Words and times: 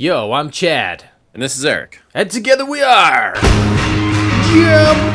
Yo, 0.00 0.32
I'm 0.32 0.50
Chad. 0.50 1.10
And 1.34 1.42
this 1.42 1.58
is 1.58 1.64
Eric. 1.66 2.00
And 2.14 2.30
together 2.30 2.64
we 2.64 2.80
are. 2.80 3.34
Jumpman. 4.46 5.10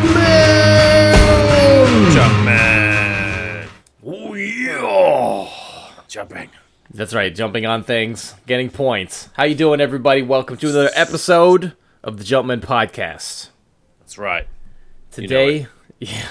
Jumpman! 2.11 3.67
Oh, 4.05 4.35
yeah. 4.35 5.89
Jumping. 6.07 6.51
That's 6.93 7.15
right, 7.15 7.33
jumping 7.33 7.65
on 7.65 7.81
things, 7.81 8.35
getting 8.45 8.69
points. 8.69 9.29
How 9.33 9.45
you 9.45 9.55
doing, 9.55 9.81
everybody? 9.81 10.21
Welcome 10.21 10.57
to 10.57 10.69
another 10.69 10.91
episode 10.93 11.75
of 12.03 12.19
the 12.19 12.23
Jumpman 12.23 12.61
Podcast. 12.61 13.49
That's 14.01 14.19
right. 14.19 14.45
Today, 15.09 15.65
yeah, 15.99 16.27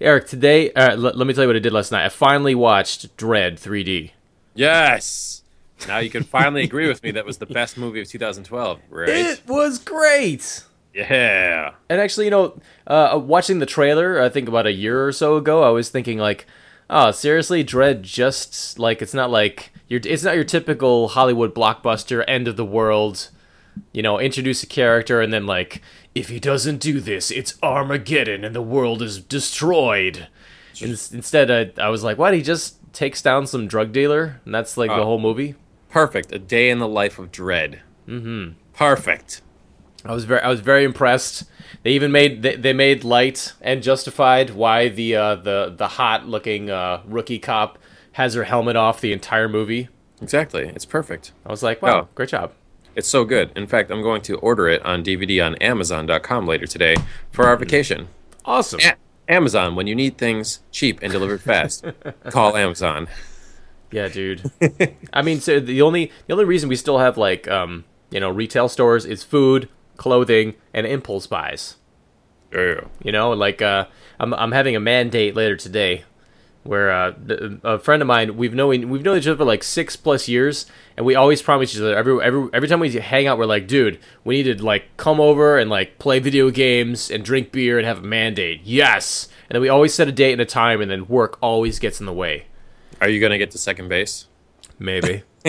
Eric. 0.00 0.28
Today, 0.28 0.72
uh, 0.72 0.92
l- 0.92 1.12
let 1.14 1.26
me 1.26 1.34
tell 1.34 1.44
you 1.44 1.48
what 1.48 1.56
I 1.56 1.58
did 1.58 1.74
last 1.74 1.92
night. 1.92 2.06
I 2.06 2.08
finally 2.08 2.54
watched 2.54 3.14
Dredd 3.18 3.60
3D. 3.60 4.12
Yes. 4.54 5.41
Now 5.88 5.98
you 5.98 6.10
can 6.10 6.22
finally 6.22 6.62
agree 6.62 6.88
with 6.88 7.02
me 7.02 7.10
that 7.12 7.24
was 7.26 7.38
the 7.38 7.46
best 7.46 7.76
movie 7.76 8.00
of 8.00 8.08
2012, 8.08 8.80
right? 8.90 9.08
It 9.08 9.42
was 9.46 9.78
great. 9.78 10.64
yeah. 10.94 11.72
And 11.88 12.00
actually, 12.00 12.26
you 12.26 12.30
know, 12.30 12.60
uh, 12.86 13.18
watching 13.22 13.58
the 13.58 13.66
trailer, 13.66 14.20
I 14.20 14.28
think 14.28 14.48
about 14.48 14.66
a 14.66 14.72
year 14.72 15.06
or 15.06 15.12
so 15.12 15.36
ago, 15.36 15.62
I 15.62 15.70
was 15.70 15.88
thinking 15.88 16.18
like, 16.18 16.46
oh, 16.90 17.10
seriously, 17.10 17.64
Dredd 17.64 18.02
just 18.02 18.78
like 18.78 19.00
it's 19.02 19.14
not 19.14 19.30
like 19.30 19.72
your 19.88 20.00
it's 20.04 20.22
not 20.22 20.34
your 20.34 20.44
typical 20.44 21.08
Hollywood 21.08 21.54
blockbuster 21.54 22.24
end 22.28 22.46
of 22.48 22.56
the 22.56 22.64
world. 22.64 23.28
You 23.92 24.02
know, 24.02 24.18
introduce 24.20 24.62
a 24.62 24.66
character 24.66 25.20
and 25.22 25.32
then 25.32 25.46
like 25.46 25.80
if 26.14 26.28
he 26.28 26.38
doesn't 26.38 26.78
do 26.78 27.00
this, 27.00 27.30
it's 27.30 27.58
Armageddon 27.62 28.44
and 28.44 28.54
the 28.54 28.60
world 28.62 29.00
is 29.00 29.18
destroyed. 29.20 30.28
In- 30.80 30.90
instead, 30.90 31.50
I, 31.78 31.82
I 31.82 31.88
was 31.88 32.02
like, 32.04 32.18
what? 32.18 32.34
He 32.34 32.42
just 32.42 32.76
takes 32.92 33.22
down 33.22 33.46
some 33.46 33.66
drug 33.66 33.92
dealer, 33.92 34.40
and 34.44 34.54
that's 34.54 34.76
like 34.76 34.90
the 34.90 34.96
Oh. 34.96 35.04
whole 35.04 35.18
movie. 35.18 35.54
Perfect. 35.92 36.32
A 36.32 36.38
day 36.38 36.70
in 36.70 36.78
the 36.80 36.88
life 36.88 37.18
of 37.18 37.30
Dredd. 37.30 37.78
Mm-hmm. 38.08 38.54
Perfect. 38.74 39.42
I 40.04 40.12
was 40.12 40.24
very 40.24 40.40
I 40.40 40.48
was 40.48 40.60
very 40.60 40.82
impressed. 40.84 41.44
They 41.84 41.92
even 41.92 42.10
made 42.10 42.42
they, 42.42 42.56
they 42.56 42.72
made 42.72 43.04
light 43.04 43.52
and 43.60 43.82
justified 43.82 44.50
why 44.50 44.88
the 44.88 45.14
uh, 45.14 45.34
the 45.36 45.72
the 45.76 45.86
hot 45.86 46.26
looking 46.26 46.70
uh, 46.70 47.02
rookie 47.06 47.38
cop 47.38 47.78
has 48.12 48.34
her 48.34 48.44
helmet 48.44 48.74
off 48.74 49.00
the 49.00 49.12
entire 49.12 49.48
movie. 49.48 49.88
Exactly. 50.20 50.64
It's 50.68 50.84
perfect. 50.84 51.32
I 51.46 51.50
was 51.50 51.62
like, 51.62 51.80
wow, 51.82 52.00
Oh. 52.02 52.08
great 52.14 52.30
job. 52.30 52.52
It's 52.96 53.08
so 53.08 53.24
good. 53.24 53.50
In 53.56 53.66
fact, 53.66 53.90
I'm 53.90 54.02
going 54.02 54.22
to 54.22 54.36
order 54.38 54.68
it 54.68 54.84
on 54.84 55.02
DVD 55.04 55.44
on 55.44 55.54
Amazon.com 55.56 56.46
later 56.46 56.66
today 56.66 56.96
for 57.30 57.46
our 57.46 57.56
vacation. 57.56 58.08
Awesome. 58.44 58.80
A- 58.84 58.96
Amazon, 59.32 59.76
when 59.76 59.86
you 59.86 59.94
need 59.94 60.18
things 60.18 60.60
cheap 60.70 60.98
and 61.02 61.10
delivered 61.12 61.40
fast, 61.40 61.84
call 62.30 62.56
Amazon. 62.56 63.08
Yeah, 63.92 64.08
dude. 64.08 64.50
I 65.12 65.22
mean, 65.22 65.40
so 65.40 65.60
the 65.60 65.82
only 65.82 66.10
the 66.26 66.32
only 66.32 66.46
reason 66.46 66.68
we 66.68 66.76
still 66.76 66.98
have 66.98 67.16
like 67.18 67.46
um 67.48 67.84
you 68.10 68.20
know 68.20 68.30
retail 68.30 68.68
stores 68.68 69.04
is 69.04 69.22
food, 69.22 69.68
clothing, 69.96 70.54
and 70.74 70.86
impulse 70.86 71.26
buys. 71.26 71.76
Yeah. 72.52 72.82
You 73.02 73.12
know, 73.12 73.30
like 73.32 73.62
uh, 73.62 73.86
I'm 74.18 74.34
I'm 74.34 74.52
having 74.52 74.76
a 74.76 74.80
mandate 74.80 75.34
later 75.34 75.56
today, 75.56 76.04
where 76.64 76.90
uh, 76.90 77.12
a 77.64 77.78
friend 77.78 78.02
of 78.02 78.08
mine 78.08 78.36
we've 78.36 78.54
known 78.54 78.88
we've 78.88 79.02
known 79.02 79.18
each 79.18 79.26
other 79.26 79.36
for 79.38 79.44
like 79.44 79.62
six 79.62 79.96
plus 79.96 80.28
years, 80.28 80.66
and 80.96 81.06
we 81.06 81.14
always 81.14 81.42
promise 81.42 81.74
each 81.74 81.80
other 81.80 81.96
every 81.96 82.22
every 82.22 82.48
every 82.52 82.68
time 82.68 82.80
we 82.80 82.90
hang 82.92 83.26
out, 83.26 83.38
we're 83.38 83.46
like, 83.46 83.66
dude, 83.66 83.98
we 84.24 84.42
need 84.42 84.58
to 84.58 84.64
like 84.64 84.96
come 84.96 85.20
over 85.20 85.58
and 85.58 85.70
like 85.70 85.98
play 85.98 86.18
video 86.18 86.50
games 86.50 87.10
and 87.10 87.24
drink 87.24 87.52
beer 87.52 87.78
and 87.78 87.86
have 87.86 87.98
a 87.98 88.06
mandate. 88.06 88.60
Yes, 88.64 89.28
and 89.48 89.54
then 89.54 89.62
we 89.62 89.68
always 89.68 89.94
set 89.94 90.08
a 90.08 90.12
date 90.12 90.32
and 90.32 90.42
a 90.42 90.46
time, 90.46 90.80
and 90.80 90.90
then 90.90 91.08
work 91.08 91.38
always 91.40 91.78
gets 91.78 92.00
in 92.00 92.06
the 92.06 92.12
way. 92.12 92.46
Are 93.02 93.08
you 93.08 93.20
going 93.20 93.32
to 93.32 93.38
get 93.38 93.50
to 93.50 93.58
second 93.58 93.88
base? 93.88 94.26
Maybe. 94.78 95.22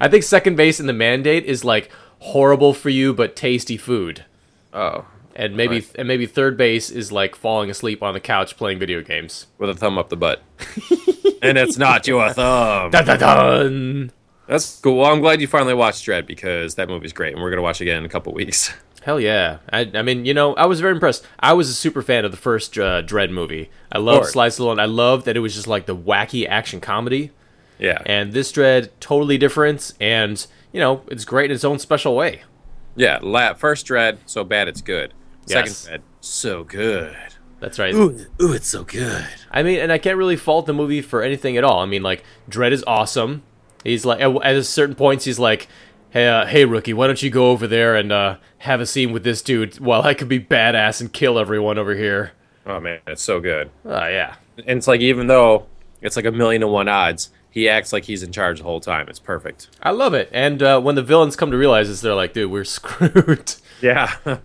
I 0.00 0.08
think 0.08 0.22
second 0.22 0.56
base 0.56 0.78
in 0.80 0.86
the 0.86 0.92
mandate 0.92 1.44
is 1.44 1.64
like 1.64 1.90
horrible 2.20 2.72
for 2.72 2.88
you 2.90 3.12
but 3.12 3.34
tasty 3.36 3.76
food. 3.76 4.24
Oh, 4.72 5.04
And 5.34 5.56
maybe 5.56 5.76
Right. 5.76 5.90
and 5.98 6.06
maybe 6.08 6.26
third 6.26 6.56
base 6.56 6.88
is 6.90 7.10
like 7.10 7.34
falling 7.34 7.68
asleep 7.70 8.02
on 8.02 8.14
the 8.14 8.20
couch 8.20 8.56
playing 8.56 8.78
video 8.78 9.02
games. 9.02 9.46
with 9.58 9.68
a 9.68 9.74
thumb 9.74 9.98
up 9.98 10.08
the 10.10 10.16
butt. 10.16 10.42
and 11.42 11.58
it's 11.58 11.76
not 11.76 12.06
your 12.06 12.32
thumb. 12.32 12.90
Dun 12.92 13.04
dun 13.04 13.18
dun. 13.18 14.12
That's 14.46 14.78
cool. 14.80 14.98
Well, 14.98 15.12
I'm 15.12 15.20
glad 15.20 15.40
you 15.40 15.48
finally 15.48 15.74
watched 15.74 16.06
Dredd 16.06 16.24
because 16.26 16.76
that 16.76 16.88
movie's 16.88 17.12
great, 17.12 17.32
and 17.34 17.42
we're 17.42 17.50
gonna 17.50 17.62
watch 17.62 17.80
it 17.80 17.84
again 17.84 17.98
in 17.98 18.04
a 18.04 18.08
couple 18.08 18.32
weeks. 18.32 18.72
Hell 19.06 19.20
yeah! 19.20 19.58
I, 19.72 19.88
I 19.94 20.02
mean, 20.02 20.24
you 20.24 20.34
know, 20.34 20.54
I 20.56 20.66
was 20.66 20.80
very 20.80 20.92
impressed. 20.92 21.24
I 21.38 21.52
was 21.52 21.70
a 21.70 21.74
super 21.74 22.02
fan 22.02 22.24
of 22.24 22.32
the 22.32 22.36
first 22.36 22.76
uh, 22.76 23.02
Dredd 23.02 23.30
movie. 23.30 23.70
I 23.92 23.98
loved. 23.98 24.26
Sly 24.26 24.48
Stallone. 24.48 24.80
I 24.80 24.86
loved 24.86 25.26
that 25.26 25.36
it 25.36 25.40
was 25.40 25.54
just 25.54 25.68
like 25.68 25.86
the 25.86 25.94
wacky 25.96 26.44
action 26.48 26.80
comedy. 26.80 27.30
Yeah, 27.78 28.02
And 28.04 28.32
this 28.32 28.50
Dredd 28.50 28.88
totally 28.98 29.38
different, 29.38 29.92
and 30.00 30.44
you 30.72 30.80
know, 30.80 31.02
it's 31.06 31.24
great 31.24 31.52
in 31.52 31.54
its 31.54 31.62
own 31.64 31.78
special 31.78 32.16
way. 32.16 32.42
yeah. 32.96 33.20
La- 33.22 33.54
first 33.54 33.86
Dredd, 33.86 34.18
so 34.26 34.42
bad 34.42 34.66
it's 34.66 34.80
good. 34.80 35.14
Second 35.46 35.68
Yes. 35.70 35.86
Dredd, 35.88 36.00
so 36.20 36.64
good. 36.64 37.14
That's 37.60 37.78
right. 37.78 37.94
Ooh, 37.94 38.26
ooh, 38.42 38.52
it's 38.54 38.66
so 38.66 38.82
good. 38.82 39.24
I 39.52 39.62
mean, 39.62 39.78
and 39.78 39.92
I 39.92 39.98
can't 39.98 40.16
really 40.18 40.36
fault 40.36 40.66
the 40.66 40.72
movie 40.74 41.00
for 41.00 41.22
anything 41.22 41.56
at 41.56 41.62
all. 41.62 41.78
I 41.78 41.86
mean, 41.86 42.02
like 42.02 42.24
Dredd 42.50 42.72
is 42.72 42.82
awesome. 42.88 43.44
He's 43.84 44.04
like 44.04 44.20
at, 44.20 44.34
at 44.44 44.64
certain 44.64 44.96
points, 44.96 45.24
he's 45.26 45.38
like, 45.38 45.68
"Hey, 46.10 46.28
uh, 46.28 46.46
hey, 46.46 46.64
rookie, 46.64 46.92
why 46.92 47.06
don't 47.06 47.22
you 47.22 47.30
go 47.30 47.50
over 47.50 47.66
there 47.66 47.94
and 47.96 48.10
uh, 48.12 48.36
have 48.58 48.80
a 48.80 48.86
scene 48.86 49.12
with 49.12 49.24
this 49.24 49.42
dude 49.42 49.78
while 49.80 50.02
I 50.02 50.14
could 50.14 50.28
be 50.28 50.40
badass 50.40 51.00
and 51.00 51.12
kill 51.12 51.38
everyone 51.38 51.78
over 51.78 51.94
here?" 51.94 52.32
Oh 52.66 52.80
man, 52.80 53.00
it's 53.06 53.22
so 53.22 53.40
good. 53.40 53.70
Oh 53.84 54.06
yeah, 54.06 54.34
And 54.58 54.78
it's 54.78 54.88
like 54.88 55.00
even 55.00 55.26
though 55.28 55.66
it's 56.02 56.16
like 56.16 56.24
a 56.24 56.32
million 56.32 56.60
to 56.62 56.66
one 56.68 56.88
odds, 56.88 57.30
he 57.50 57.68
acts 57.68 57.92
like 57.92 58.04
he's 58.04 58.22
in 58.22 58.32
charge 58.32 58.58
the 58.58 58.64
whole 58.64 58.80
time. 58.80 59.08
It's 59.08 59.18
perfect. 59.18 59.68
I 59.82 59.90
love 59.90 60.14
it. 60.14 60.28
And 60.32 60.62
uh, 60.62 60.80
when 60.80 60.94
the 60.94 61.02
villains 61.02 61.36
come 61.36 61.50
to 61.50 61.56
realize 61.56 61.88
this, 61.88 62.00
they're 62.00 62.14
like, 62.14 62.32
"Dude, 62.32 62.50
we're 62.50 62.64
screwed." 62.78 63.54
Yeah. 63.80 64.14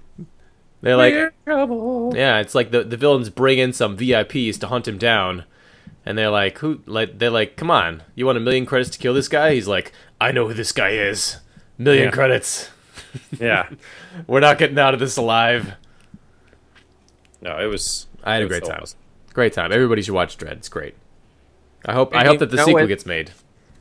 they're 0.82 0.96
like, 0.98 1.14
We're 1.14 1.34
trouble. 1.46 2.14
"Yeah." 2.16 2.40
It's 2.40 2.56
like 2.56 2.72
the 2.72 2.84
the 2.84 2.98
villains 2.98 3.30
bring 3.30 3.58
in 3.60 3.74
some 3.74 3.98
VIPs 3.98 4.60
to 4.60 4.68
hunt 4.68 4.88
him 4.88 4.98
down, 4.98 5.46
and 6.06 6.18
they're 6.18 6.30
like, 6.30 6.60
"Who?" 6.60 6.82
Like 6.86 7.18
they're 7.18 7.30
like, 7.32 7.56
"Come 7.58 7.72
on, 7.72 8.04
you 8.16 8.26
want 8.26 8.38
a 8.38 8.42
million 8.42 8.66
credits 8.66 8.92
to 8.92 9.00
kill 9.00 9.14
this 9.14 9.28
guy?" 9.28 9.56
He's 9.56 9.68
like, 9.68 9.92
"I 10.20 10.32
know 10.32 10.48
who 10.48 10.54
this 10.54 10.72
guy 10.72 10.92
is. 10.92 11.38
Million 11.84 12.06
Yeah. 12.06 12.12
credits. 12.12 12.70
Yeah. 13.40 13.68
We're 14.28 14.40
not 14.40 14.58
getting 14.58 14.80
out 14.80 14.94
of 14.94 15.00
this 15.02 15.18
alive." 15.18 15.74
No, 17.42 17.58
it 17.60 17.66
was. 17.66 18.08
I 18.24 18.36
had 18.36 18.44
a 18.44 18.48
great 18.48 18.64
so 18.64 18.72
time. 18.72 18.80
awesome. 18.84 19.00
Great 19.34 19.52
time. 19.54 19.72
Everybody 19.74 20.02
should 20.02 20.14
watch 20.14 20.38
Dredd. 20.38 20.54
It's 20.54 20.70
great. 20.70 20.96
I 21.86 21.94
hope. 21.94 22.16
I 22.16 22.24
hope 22.26 22.40
that 22.40 22.52
the 22.52 22.58
sequel 22.64 22.84
it- 22.84 22.88
gets 22.88 23.06
made. 23.06 23.32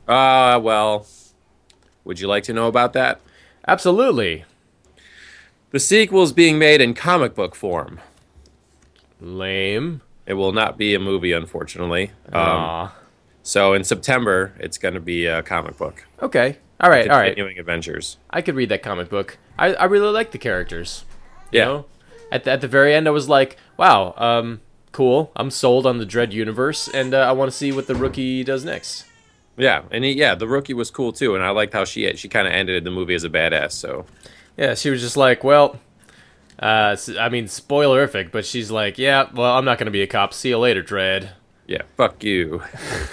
Uh, 0.07 0.59
well, 0.61 1.05
would 2.03 2.19
you 2.19 2.27
like 2.27 2.43
to 2.45 2.53
know 2.53 2.67
about 2.67 2.91
that? 2.93 3.21
Absolutely. 3.67 4.43
The 5.69 5.79
sequel 5.79 6.23
is 6.23 6.33
being 6.33 6.59
made 6.59 6.81
in 6.81 6.93
comic 6.93 7.33
book 7.35 7.55
form. 7.55 7.99
Lame. 9.21 10.01
It 10.25 10.33
will 10.33 10.51
not 10.51 10.77
be 10.77 10.93
a 10.95 10.99
movie, 10.99 11.31
unfortunately. 11.31 12.11
Um, 12.33 12.41
Aw. 12.41 12.95
so 13.43 13.73
in 13.73 13.83
September, 13.83 14.53
it's 14.59 14.77
going 14.77 14.93
to 14.95 14.99
be 14.99 15.25
a 15.27 15.41
comic 15.43 15.77
book. 15.77 16.05
Okay. 16.21 16.57
All 16.81 16.89
right. 16.89 17.09
All 17.09 17.17
right. 17.17 17.27
Continuing 17.27 17.59
adventures. 17.59 18.17
I 18.29 18.41
could 18.41 18.55
read 18.55 18.69
that 18.69 18.81
comic 18.83 19.09
book. 19.09 19.37
I, 19.57 19.73
I 19.75 19.83
really 19.85 20.09
like 20.11 20.31
the 20.31 20.37
characters. 20.37 21.05
You 21.51 21.59
Yeah. 21.59 21.65
know? 21.65 21.85
At 22.31 22.43
the, 22.45 22.51
at 22.51 22.61
the 22.61 22.67
very 22.67 22.93
end, 22.93 23.07
I 23.07 23.11
was 23.11 23.27
like, 23.29 23.57
wow, 23.77 24.13
um, 24.17 24.61
cool. 24.93 25.31
I'm 25.35 25.51
sold 25.51 25.85
on 25.85 25.97
the 25.97 26.05
Dredd 26.05 26.31
universe, 26.31 26.87
and 26.87 27.13
uh, 27.13 27.19
I 27.19 27.33
want 27.33 27.51
to 27.51 27.57
see 27.57 27.71
what 27.73 27.87
the 27.87 27.95
rookie 27.95 28.43
does 28.43 28.63
next. 28.65 29.05
Yeah, 29.57 29.81
and 29.91 30.03
he, 30.05 30.13
yeah, 30.13 30.33
the 30.35 30.47
rookie 30.47 30.73
was 30.73 30.89
cool 30.89 31.11
too, 31.11 31.35
and 31.35 31.43
I 31.43 31.49
liked 31.49 31.73
how 31.73 31.83
she 31.83 32.11
she 32.15 32.29
kind 32.29 32.47
of 32.47 32.53
ended 32.53 32.85
the 32.85 32.89
movie 32.89 33.13
as 33.15 33.25
a 33.25 33.29
badass. 33.29 33.73
So 33.73 34.05
Yeah, 34.57 34.75
she 34.75 34.89
was 34.89 35.01
just 35.01 35.17
like, 35.17 35.43
well, 35.43 35.77
uh, 36.59 36.95
I 37.19 37.27
mean, 37.29 37.45
spoilerific, 37.45 38.31
but 38.31 38.45
she's 38.45 38.71
like, 38.71 38.97
yeah, 38.97 39.27
well, 39.33 39.57
I'm 39.57 39.65
not 39.65 39.77
going 39.77 39.85
to 39.87 39.91
be 39.91 40.01
a 40.03 40.07
cop. 40.07 40.33
See 40.33 40.49
you 40.49 40.57
later, 40.57 40.81
Dredd. 40.81 41.31
yeah, 41.67 41.81
fuck 41.97 42.23
you. 42.23 42.63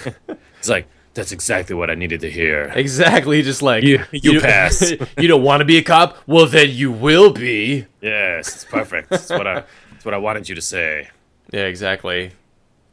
it's 0.57 0.69
like 0.69 0.87
that's 1.13 1.31
exactly 1.31 1.75
what 1.75 1.89
I 1.89 1.95
needed 1.95 2.21
to 2.21 2.29
hear. 2.31 2.71
Exactly, 2.75 3.41
just 3.41 3.61
like 3.61 3.83
You- 3.83 4.03
you 4.11 4.33
don't- 4.33 4.41
pass. 4.43 4.91
you 5.17 5.27
don't 5.27 5.43
want 5.43 5.61
to 5.61 5.65
be 5.65 5.77
a 5.77 5.83
cop? 5.83 6.17
Well, 6.27 6.45
then 6.45 6.69
you 6.71 6.91
will 6.91 7.31
be. 7.31 7.85
Yes, 8.01 8.55
it's 8.55 8.65
perfect. 8.65 9.09
That's 9.09 9.29
what 9.29 9.47
I 9.47 9.63
that's 9.91 10.05
what 10.05 10.13
I 10.13 10.17
wanted 10.17 10.47
you 10.47 10.55
to 10.55 10.61
say. 10.61 11.09
Yeah, 11.51 11.65
exactly. 11.65 12.31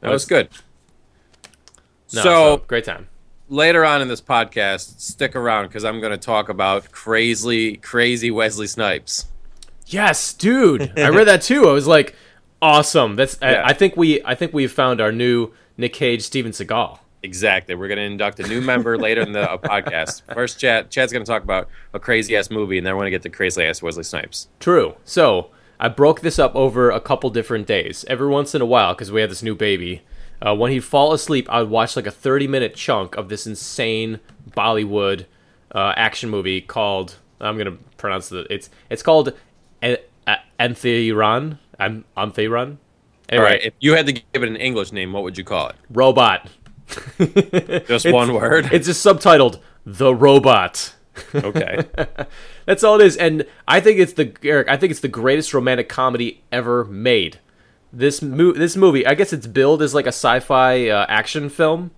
That 0.00 0.10
was 0.10 0.24
good. 0.24 0.48
No, 2.14 2.22
so 2.22 2.56
great 2.68 2.84
time. 2.84 3.08
later 3.48 3.84
on 3.84 4.00
in 4.00 4.08
this 4.08 4.20
podcast, 4.20 5.00
stick 5.00 5.34
around 5.34 5.66
because 5.66 5.84
I'm 5.84 6.00
going 6.00 6.12
to 6.12 6.18
talk 6.18 6.48
about 6.48 6.90
crazy, 6.92 7.76
crazy 7.76 8.30
Wesley 8.30 8.66
Snipes. 8.66 9.26
Yes, 9.86 10.32
dude. 10.32 10.92
I 10.98 11.08
read 11.10 11.26
that 11.28 11.42
too. 11.42 11.68
I 11.68 11.72
was 11.72 11.86
like, 11.86 12.14
awesome. 12.62 13.16
That's. 13.16 13.38
Yeah. 13.42 13.62
I, 13.64 13.68
I 13.68 13.72
think 13.72 13.96
we. 13.96 14.22
I 14.24 14.34
think 14.34 14.52
we've 14.52 14.72
found 14.72 15.00
our 15.00 15.12
new 15.12 15.52
Nick 15.76 15.92
Cage, 15.92 16.22
Steven 16.22 16.52
Seagal. 16.52 16.98
Exactly. 17.22 17.74
We're 17.74 17.88
going 17.88 17.98
to 17.98 18.04
induct 18.04 18.40
a 18.40 18.46
new 18.46 18.60
member 18.60 18.96
later 18.98 19.20
in 19.22 19.32
the 19.32 19.50
uh, 19.50 19.58
podcast. 19.58 20.22
First, 20.34 20.60
Chad. 20.60 20.90
Chad's 20.90 21.12
going 21.12 21.24
to 21.24 21.28
talk 21.30 21.42
about 21.42 21.68
a 21.92 21.98
crazy 21.98 22.36
ass 22.36 22.50
movie, 22.50 22.78
and 22.78 22.86
then 22.86 22.94
we're 22.94 23.00
going 23.02 23.12
to 23.12 23.18
get 23.18 23.22
to 23.22 23.30
crazy 23.30 23.62
ass 23.64 23.82
Wesley 23.82 24.04
Snipes. 24.04 24.48
True. 24.60 24.94
So 25.04 25.50
I 25.80 25.88
broke 25.88 26.20
this 26.20 26.38
up 26.38 26.54
over 26.54 26.90
a 26.90 27.00
couple 27.00 27.30
different 27.30 27.66
days. 27.66 28.04
Every 28.08 28.28
once 28.28 28.54
in 28.54 28.62
a 28.62 28.66
while, 28.66 28.94
because 28.94 29.10
we 29.10 29.20
had 29.20 29.30
this 29.30 29.42
new 29.42 29.54
baby. 29.54 30.02
Uh, 30.40 30.54
when 30.54 30.70
he'd 30.70 30.84
fall 30.84 31.12
asleep, 31.12 31.48
I 31.50 31.62
would 31.62 31.70
watch 31.70 31.96
like 31.96 32.06
a 32.06 32.10
30 32.10 32.46
minute 32.46 32.74
chunk 32.74 33.16
of 33.16 33.28
this 33.28 33.46
insane 33.46 34.20
Bollywood 34.50 35.24
uh, 35.74 35.94
action 35.96 36.30
movie 36.30 36.60
called 36.60 37.16
I'm 37.40 37.58
gonna 37.58 37.76
pronounce 37.96 38.28
the 38.28 38.46
it's 38.52 38.70
it's 38.88 39.02
called 39.02 39.32
A- 39.82 39.98
A- 40.26 40.38
Enthiran. 40.60 41.58
I'm. 41.78 42.04
Anyway, 43.28 43.44
right. 43.44 43.60
If 43.62 43.74
you 43.80 43.94
had 43.94 44.06
to 44.06 44.12
give 44.12 44.42
it 44.42 44.48
an 44.48 44.56
English 44.56 44.92
name, 44.92 45.12
what 45.12 45.22
would 45.22 45.36
you 45.36 45.44
call 45.44 45.68
it? 45.68 45.76
robot. 45.90 46.48
Just 47.86 48.10
one 48.10 48.32
word. 48.34 48.68
It's 48.72 48.86
just 48.86 49.04
subtitled 49.04 49.60
"The 49.84 50.14
Robot." 50.14 50.94
Okay. 51.34 51.84
That's 52.66 52.84
all 52.84 53.00
it 53.00 53.06
is, 53.06 53.16
and 53.16 53.46
I 53.66 53.80
think 53.80 53.98
it's 53.98 54.12
the 54.14 54.34
Eric. 54.42 54.68
I 54.68 54.76
think 54.76 54.90
it's 54.90 55.00
the 55.00 55.08
greatest 55.08 55.54
romantic 55.54 55.88
comedy 55.88 56.42
ever 56.52 56.84
made. 56.84 57.38
This 57.92 58.20
mo- 58.20 58.52
this 58.52 58.76
movie, 58.76 59.06
I 59.06 59.14
guess 59.14 59.32
it's 59.32 59.46
billed 59.46 59.82
as 59.82 59.94
like 59.94 60.04
a 60.06 60.08
sci-fi 60.08 60.88
uh, 60.88 61.06
action 61.08 61.48
film, 61.48 61.92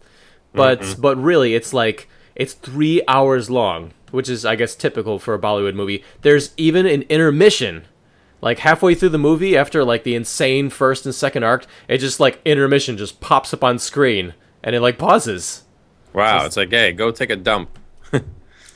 but 0.52 0.96
but 0.99 1.17
really, 1.17 1.55
it's 1.55 1.73
like 1.73 2.08
it's 2.37 2.52
three 2.55 3.02
hours 3.08 3.50
long, 3.50 3.93
which 4.11 4.29
is 4.29 4.44
I 4.44 4.55
guess 4.56 4.75
typical 4.75 5.19
for 5.19 5.35
a 5.35 5.38
Bollywood 5.38 5.75
movie. 5.75 6.05
There's 6.23 6.52
even 6.56 6.87
an 6.87 7.02
intermission, 7.02 7.87
like 8.40 8.61
halfway 8.61 8.94
through 8.94 9.08
the 9.08 9.19
movie, 9.19 9.56
after 9.56 9.85
like 9.85 10.05
the 10.05 10.14
insane 10.14 10.70
first 10.70 11.05
and 11.06 11.14
second 11.14 11.43
arc, 11.43 11.67
it 11.88 11.99
just 11.99 12.20
like 12.20 12.40
intermission 12.44 12.96
just 12.96 13.20
pops 13.20 13.52
up 13.52 13.64
on 13.64 13.79
screen, 13.79 14.35
and 14.62 14.75
it 14.75 14.81
like 14.81 14.99
pauses. 14.99 15.64
Wow. 16.12 16.46
It's 16.46 16.56
like, 16.56 16.70
hey, 16.70 16.93
go 16.93 17.10
take 17.10 17.31
a 17.31 17.37
dump. 17.37 17.78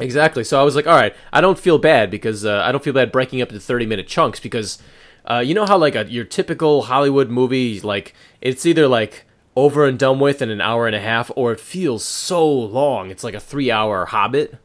Exactly. 0.02 0.44
So 0.44 0.60
I 0.60 0.64
was 0.64 0.74
like, 0.74 0.86
all 0.86 0.96
right, 0.96 1.14
I 1.32 1.40
don't 1.40 1.58
feel 1.58 1.78
bad 1.78 2.10
because 2.10 2.44
uh, 2.44 2.62
I 2.64 2.72
don't 2.72 2.82
feel 2.82 2.92
bad 2.92 3.12
breaking 3.12 3.40
up 3.40 3.48
into 3.50 3.60
30 3.60 3.86
minute 3.86 4.08
chunks 4.08 4.40
because 4.40 4.82
uh, 5.30 5.38
you 5.38 5.54
know 5.54 5.64
how 5.64 5.78
like 5.78 5.94
a, 5.94 6.10
your 6.10 6.24
typical 6.24 6.82
Hollywood 6.82 7.30
movie, 7.30 7.80
like 7.80 8.14
it's 8.40 8.66
either 8.66 8.88
like 8.88 9.24
over 9.54 9.86
and 9.86 9.98
done 9.98 10.18
with 10.18 10.42
in 10.42 10.50
an 10.50 10.60
hour 10.60 10.86
and 10.86 10.96
a 10.96 11.00
half 11.00 11.30
or 11.36 11.52
it 11.52 11.60
feels 11.60 12.04
so 12.04 12.50
long. 12.52 13.10
It's 13.10 13.22
like 13.22 13.34
a 13.34 13.40
three 13.40 13.70
hour 13.70 14.06
Hobbit. 14.06 14.58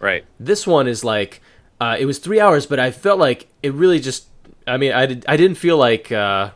Right. 0.00 0.24
This 0.40 0.66
one 0.66 0.86
is 0.88 1.04
like, 1.04 1.42
uh, 1.80 1.96
it 1.98 2.06
was 2.06 2.18
three 2.18 2.40
hours, 2.40 2.66
but 2.66 2.78
I 2.78 2.90
felt 2.90 3.18
like 3.18 3.48
it 3.62 3.74
really 3.74 4.00
just, 4.00 4.26
I 4.66 4.76
mean, 4.76 4.92
I, 4.92 5.06
did, 5.06 5.24
I 5.28 5.36
didn't 5.36 5.58
feel 5.58 5.76
like, 5.76 6.10
uh, 6.10 6.50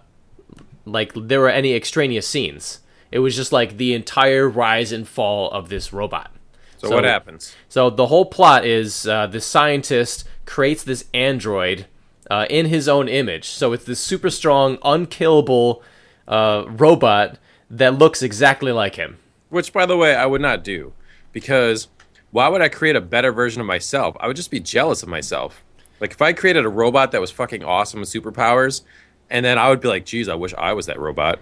like 0.84 1.12
there 1.14 1.40
were 1.40 1.50
any 1.50 1.74
extraneous 1.74 2.26
scenes. 2.26 2.80
It 3.12 3.20
was 3.20 3.36
just 3.36 3.52
like 3.52 3.76
the 3.76 3.94
entire 3.94 4.48
rise 4.48 4.90
and 4.90 5.06
fall 5.06 5.50
of 5.50 5.68
this 5.68 5.92
robot. 5.92 6.32
So, 6.78 6.90
what 6.90 7.04
happens? 7.04 7.54
So 7.68 7.90
the 7.90 8.06
whole 8.06 8.24
plot 8.24 8.64
is 8.64 9.06
uh, 9.06 9.28
the 9.28 9.40
scientist 9.40 10.26
creates 10.46 10.82
this 10.82 11.04
android 11.14 11.86
uh, 12.28 12.46
in 12.50 12.66
his 12.66 12.88
own 12.88 13.08
image. 13.08 13.50
So 13.50 13.72
it's 13.72 13.84
this 13.84 14.00
super 14.00 14.30
strong, 14.30 14.78
unkillable 14.82 15.82
uh, 16.26 16.64
robot 16.66 17.38
that 17.70 17.98
looks 17.98 18.22
exactly 18.22 18.72
like 18.72 18.96
him. 18.96 19.18
Which, 19.48 19.72
by 19.72 19.86
the 19.86 19.96
way, 19.96 20.16
I 20.16 20.26
would 20.26 20.40
not 20.40 20.64
do 20.64 20.92
because 21.30 21.88
why 22.30 22.48
would 22.48 22.62
I 22.62 22.68
create 22.68 22.96
a 22.96 23.00
better 23.00 23.30
version 23.30 23.60
of 23.60 23.66
myself? 23.66 24.16
I 24.18 24.26
would 24.26 24.36
just 24.36 24.50
be 24.50 24.60
jealous 24.60 25.02
of 25.02 25.08
myself. 25.08 25.62
Like 26.00 26.12
if 26.12 26.22
I 26.22 26.32
created 26.32 26.64
a 26.64 26.70
robot 26.70 27.12
that 27.12 27.20
was 27.20 27.30
fucking 27.30 27.62
awesome 27.62 28.00
with 28.00 28.08
superpowers, 28.08 28.82
and 29.30 29.44
then 29.44 29.56
I 29.56 29.68
would 29.68 29.80
be 29.80 29.88
like, 29.88 30.04
"Geez, 30.04 30.28
I 30.28 30.34
wish 30.34 30.52
I 30.58 30.72
was 30.72 30.86
that 30.86 30.98
robot." 30.98 31.38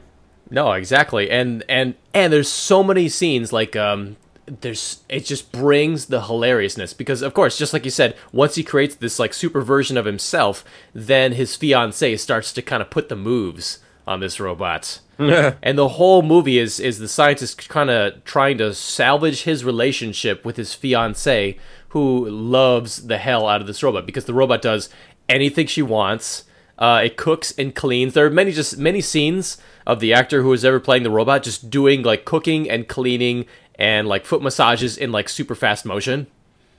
No, 0.50 0.72
exactly. 0.72 1.30
And 1.30 1.64
and 1.68 1.94
and 2.12 2.32
there's 2.32 2.48
so 2.48 2.82
many 2.82 3.08
scenes 3.08 3.52
like 3.52 3.76
um 3.76 4.16
there's 4.46 5.00
it 5.08 5.24
just 5.24 5.52
brings 5.52 6.06
the 6.06 6.22
hilariousness 6.22 6.92
because 6.92 7.22
of 7.22 7.32
course 7.34 7.56
just 7.56 7.72
like 7.72 7.84
you 7.84 7.90
said 7.90 8.16
once 8.32 8.56
he 8.56 8.64
creates 8.64 8.96
this 8.96 9.18
like 9.18 9.32
super 9.32 9.60
version 9.60 9.96
of 9.96 10.06
himself 10.06 10.64
then 10.92 11.32
his 11.32 11.54
fiance 11.54 12.16
starts 12.16 12.52
to 12.52 12.60
kind 12.60 12.82
of 12.82 12.90
put 12.90 13.08
the 13.08 13.14
moves 13.14 13.78
on 14.08 14.18
this 14.18 14.40
robot 14.40 14.98
and 15.18 15.78
the 15.78 15.90
whole 15.90 16.22
movie 16.22 16.58
is 16.58 16.80
is 16.80 16.98
the 16.98 17.06
scientist 17.06 17.68
kind 17.68 17.90
of 17.90 18.24
trying 18.24 18.58
to 18.58 18.74
salvage 18.74 19.42
his 19.42 19.64
relationship 19.64 20.44
with 20.44 20.56
his 20.56 20.74
fiance 20.74 21.56
who 21.90 22.28
loves 22.28 23.06
the 23.06 23.18
hell 23.18 23.46
out 23.46 23.60
of 23.60 23.68
this 23.68 23.84
robot 23.84 24.04
because 24.04 24.24
the 24.24 24.34
robot 24.34 24.60
does 24.60 24.88
anything 25.28 25.66
she 25.66 25.82
wants 25.82 26.44
uh, 26.80 27.02
it 27.04 27.16
cooks 27.18 27.52
and 27.58 27.74
cleans. 27.74 28.14
There 28.14 28.24
are 28.24 28.30
many 28.30 28.52
just 28.52 28.78
many 28.78 29.02
scenes 29.02 29.58
of 29.86 30.00
the 30.00 30.12
actor 30.12 30.42
who 30.42 30.48
was 30.48 30.64
ever 30.64 30.80
playing 30.80 31.02
the 31.02 31.10
robot 31.10 31.42
just 31.42 31.70
doing 31.70 32.02
like 32.02 32.24
cooking 32.24 32.68
and 32.68 32.88
cleaning 32.88 33.46
and 33.76 34.06
like 34.06 34.24
foot 34.24 34.42
massages 34.42 34.96
in 34.96 35.10
like 35.12 35.28
super 35.28 35.54
fast 35.54 35.84
motion. 35.84 36.26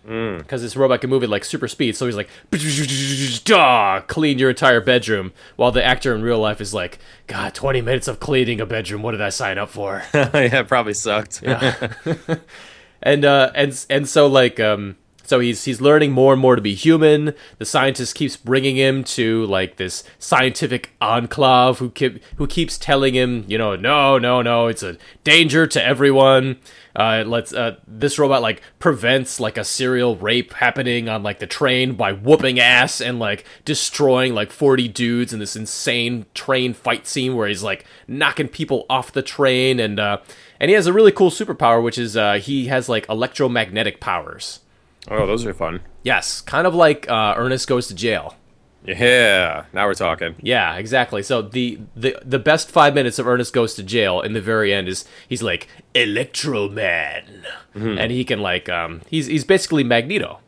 Because 0.03 0.63
this 0.63 0.75
robot 0.75 1.01
can 1.01 1.11
move 1.11 1.21
at 1.21 1.29
like 1.29 1.45
super 1.45 1.67
speed, 1.67 1.95
so 1.95 2.07
he's 2.07 2.15
like, 2.15 2.27
"Duh, 3.43 4.01
clean 4.07 4.39
your 4.39 4.49
entire 4.49 4.81
bedroom. 4.81 5.31
While 5.57 5.71
the 5.71 5.83
actor 5.85 6.15
in 6.15 6.23
real 6.23 6.39
life 6.39 6.59
is 6.59 6.73
like, 6.73 6.97
God, 7.27 7.53
20 7.53 7.81
minutes 7.81 8.07
of 8.07 8.19
cleaning 8.19 8.59
a 8.59 8.65
bedroom. 8.65 9.03
What 9.03 9.11
did 9.11 9.21
I 9.21 9.29
sign 9.29 9.59
up 9.59 9.69
for? 9.69 10.01
yeah, 10.13 10.31
it 10.33 10.67
probably 10.67 10.95
sucked. 10.95 11.43
and 13.03 13.25
uh 13.25 13.51
and 13.53 13.85
and 13.89 14.09
so 14.09 14.25
like 14.25 14.59
um 14.59 14.97
so 15.31 15.39
he's 15.39 15.63
he's 15.63 15.79
learning 15.79 16.11
more 16.11 16.33
and 16.33 16.41
more 16.41 16.57
to 16.57 16.61
be 16.61 16.75
human. 16.75 17.33
The 17.57 17.63
scientist 17.63 18.15
keeps 18.15 18.35
bringing 18.35 18.75
him 18.75 19.05
to 19.15 19.45
like 19.45 19.77
this 19.77 20.03
scientific 20.19 20.91
enclave 20.99 21.77
who 21.77 21.89
keep, 21.89 22.21
who 22.35 22.47
keeps 22.47 22.77
telling 22.77 23.13
him 23.13 23.45
you 23.47 23.57
know 23.57 23.77
no 23.77 24.17
no 24.17 24.41
no 24.41 24.67
it's 24.67 24.83
a 24.83 24.97
danger 25.23 25.65
to 25.67 25.81
everyone. 25.81 26.57
Uh 26.93 27.23
let's 27.25 27.53
uh 27.53 27.77
this 27.87 28.19
robot 28.19 28.41
like 28.41 28.61
prevents 28.79 29.39
like 29.39 29.57
a 29.57 29.63
serial 29.63 30.17
rape 30.17 30.51
happening 30.51 31.07
on 31.07 31.23
like 31.23 31.39
the 31.39 31.47
train 31.47 31.93
by 31.93 32.11
whooping 32.11 32.59
ass 32.59 32.99
and 32.99 33.17
like 33.17 33.45
destroying 33.63 34.33
like 34.33 34.51
40 34.51 34.89
dudes 34.89 35.31
in 35.31 35.39
this 35.39 35.55
insane 35.55 36.25
train 36.33 36.73
fight 36.73 37.07
scene 37.07 37.37
where 37.37 37.47
he's 37.47 37.63
like 37.63 37.85
knocking 38.05 38.49
people 38.49 38.85
off 38.89 39.13
the 39.13 39.21
train 39.21 39.79
and 39.79 39.97
uh 39.97 40.17
and 40.59 40.69
he 40.69 40.75
has 40.75 40.87
a 40.87 40.91
really 40.91 41.13
cool 41.13 41.31
superpower 41.31 41.81
which 41.81 41.97
is 41.97 42.17
uh 42.17 42.33
he 42.33 42.67
has 42.67 42.89
like 42.89 43.07
electromagnetic 43.07 44.01
powers 44.01 44.59
oh, 45.09 45.25
those 45.27 45.45
are 45.45 45.53
fun. 45.53 45.81
Yes, 46.03 46.41
kind 46.41 46.65
of 46.67 46.73
like 46.75 47.09
uh, 47.09 47.33
Ernest 47.37 47.67
goes 47.67 47.87
to 47.87 47.95
jail. 47.95 48.35
Yeah, 48.83 49.65
now 49.73 49.85
we're 49.85 49.93
talking. 49.93 50.33
Yeah, 50.41 50.75
exactly. 50.75 51.21
So 51.21 51.43
the, 51.43 51.79
the 51.95 52.17
the 52.25 52.39
best 52.39 52.71
five 52.71 52.95
minutes 52.95 53.19
of 53.19 53.27
Ernest 53.27 53.53
goes 53.53 53.75
to 53.75 53.83
jail 53.83 54.21
in 54.21 54.33
the 54.33 54.41
very 54.41 54.73
end 54.73 54.87
is 54.87 55.05
he's 55.29 55.43
like 55.43 55.67
Electro 55.93 56.67
Man, 56.67 57.45
and 57.75 58.11
he 58.11 58.23
can 58.25 58.39
like 58.41 58.69
um 58.69 59.01
he's 59.07 59.27
he's 59.27 59.43
basically 59.45 59.83
Magneto. 59.83 60.39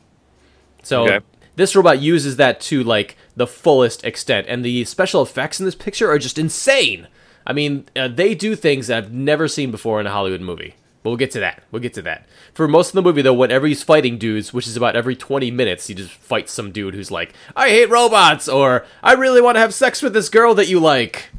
So 0.82 1.04
Okay. 1.04 1.26
this 1.56 1.76
robot 1.76 2.00
uses 2.02 2.38
that 2.38 2.60
to 2.62 2.84
like 2.84 3.18
the 3.36 3.46
fullest 3.46 4.04
extent, 4.04 4.48
and 4.50 4.66
the 4.66 4.84
special 4.86 5.22
effects 5.22 5.60
in 5.60 5.66
this 5.68 5.76
picture 5.76 6.10
are 6.10 6.18
just 6.18 6.40
insane. 6.40 7.08
I 7.46 7.54
mean, 7.54 7.86
uh, 7.96 8.08
they 8.08 8.34
do 8.34 8.56
things 8.56 8.88
that 8.88 8.98
I've 8.98 9.14
never 9.14 9.48
seen 9.48 9.70
before 9.70 10.00
in 10.00 10.08
a 10.08 10.12
Hollywood 10.12 10.42
movie. 10.42 10.74
But 11.04 11.10
we'll 11.10 11.18
get 11.18 11.32
to 11.32 11.40
that. 11.42 11.64
We'll 11.70 11.82
get 11.82 11.94
to 11.96 12.02
that. 12.04 12.26
For 12.54 12.66
most 12.66 12.90
of 12.90 12.94
the 12.94 13.02
movie, 13.02 13.22
though, 13.22 13.34
whenever 13.34 13.68
he's 13.68 13.84
fighting 13.84 14.18
dudes, 14.18 14.54
which 14.54 14.68
is 14.68 14.78
about 14.78 14.96
every 14.96 15.18
20 15.18 15.52
minutes, 15.52 15.88
he 15.88 15.94
just 15.94 16.12
fights 16.12 16.54
some 16.54 16.72
dude 16.72 16.96
who's 16.96 17.12
like, 17.12 17.34
I 17.58 17.70
hate 17.70 17.90
robots, 17.90 18.48
or 18.48 18.86
I 19.04 19.13
really 19.13 19.42
want 19.42 19.58
to 19.58 19.60
have 19.60 19.74
sex 19.74 20.01
with 20.01 20.13
this 20.13 20.30
girl 20.30 20.56
that 20.56 20.70
you 20.70 20.80
like. 20.80 21.30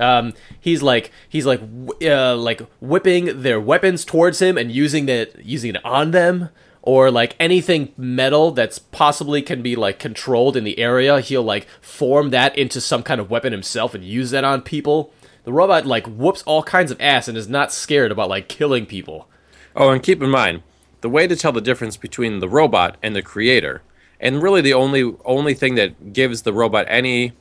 Um, 0.00 0.34
he's 0.60 0.82
like 0.82 1.10
he's 1.28 1.46
like 1.46 1.60
uh, 2.02 2.36
like 2.36 2.60
whipping 2.80 3.42
their 3.42 3.60
weapons 3.60 4.04
towards 4.04 4.40
him 4.42 4.58
and 4.58 4.70
using 4.70 5.06
that 5.06 5.44
using 5.44 5.74
it 5.74 5.84
on 5.84 6.10
them 6.10 6.50
or 6.82 7.10
like 7.10 7.34
anything 7.40 7.92
metal 7.96 8.50
that's 8.50 8.78
possibly 8.78 9.40
can 9.40 9.62
be 9.62 9.74
like 9.74 9.98
controlled 9.98 10.54
in 10.54 10.64
the 10.64 10.78
area 10.78 11.20
he'll 11.20 11.42
like 11.42 11.66
form 11.80 12.28
that 12.28 12.56
into 12.58 12.78
some 12.78 13.02
kind 13.02 13.22
of 13.22 13.30
weapon 13.30 13.52
himself 13.52 13.94
and 13.94 14.04
use 14.04 14.32
that 14.32 14.44
on 14.44 14.60
people 14.60 15.12
the 15.46 15.52
robot 15.52 15.86
like 15.86 16.06
whoops 16.06 16.42
all 16.42 16.62
kinds 16.62 16.90
of 16.90 17.00
ass 17.00 17.26
and 17.28 17.38
is 17.38 17.48
not 17.48 17.72
scared 17.72 18.12
about 18.12 18.28
like 18.28 18.48
killing 18.48 18.84
people 18.84 19.26
Oh, 19.74 19.88
and 19.90 20.02
keep 20.02 20.22
in 20.22 20.30
mind, 20.30 20.62
the 21.00 21.08
way 21.08 21.26
to 21.26 21.36
tell 21.36 21.52
the 21.52 21.60
difference 21.60 21.96
between 21.96 22.40
the 22.40 22.48
robot 22.48 22.96
and 23.02 23.14
the 23.16 23.22
creator, 23.22 23.82
and 24.20 24.42
really 24.42 24.60
the 24.60 24.74
only 24.74 25.14
only 25.24 25.54
thing 25.54 25.74
that 25.76 26.12
gives 26.12 26.42
the 26.42 26.52
robot 26.52 26.84
any 26.88 27.32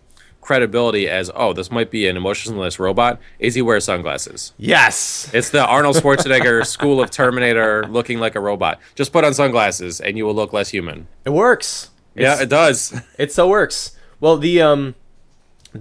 credibility 0.42 1.10
as 1.10 1.32
oh 1.36 1.54
this 1.54 1.72
might 1.72 1.90
be 1.90 2.08
an 2.08 2.16
emotionless 2.16 2.78
robot 2.78 3.20
is 3.40 3.56
he 3.56 3.62
wears 3.64 3.84
sunglasses. 3.86 4.54
yes 4.58 5.28
It's 5.34 5.50
the 5.50 5.66
Arnold 5.66 5.96
Schwarzenegger 5.96 6.64
School 6.76 7.02
of 7.02 7.10
Terminator 7.10 7.86
looking 7.90 8.20
like 8.20 8.36
a 8.36 8.40
robot. 8.40 8.80
Just 8.94 9.12
put 9.12 9.24
on 9.24 9.34
sunglasses 9.34 10.00
and 10.00 10.18
you 10.18 10.26
will 10.26 10.36
look 10.36 10.54
less 10.54 10.70
human. 10.70 11.08
it 11.26 11.32
works 11.32 11.90
yeah, 12.14 12.34
It's- 12.34 12.42
it 12.44 12.50
does. 12.50 13.02
It 13.18 13.32
so 13.34 13.50
works. 13.50 13.98
Well, 14.22 14.38
the 14.38 14.62
um, 14.62 14.96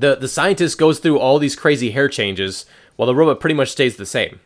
the 0.00 0.16
the 0.16 0.28
scientist 0.28 0.78
goes 0.78 0.98
through 0.98 1.18
all 1.18 1.38
these 1.38 1.56
crazy 1.56 1.90
hair 1.92 2.08
changes, 2.08 2.66
while 2.96 3.06
the 3.06 3.14
robot 3.14 3.40
pretty 3.40 3.54
much 3.54 3.70
stays 3.70 3.96
the 3.96 4.06
same. 4.06 4.40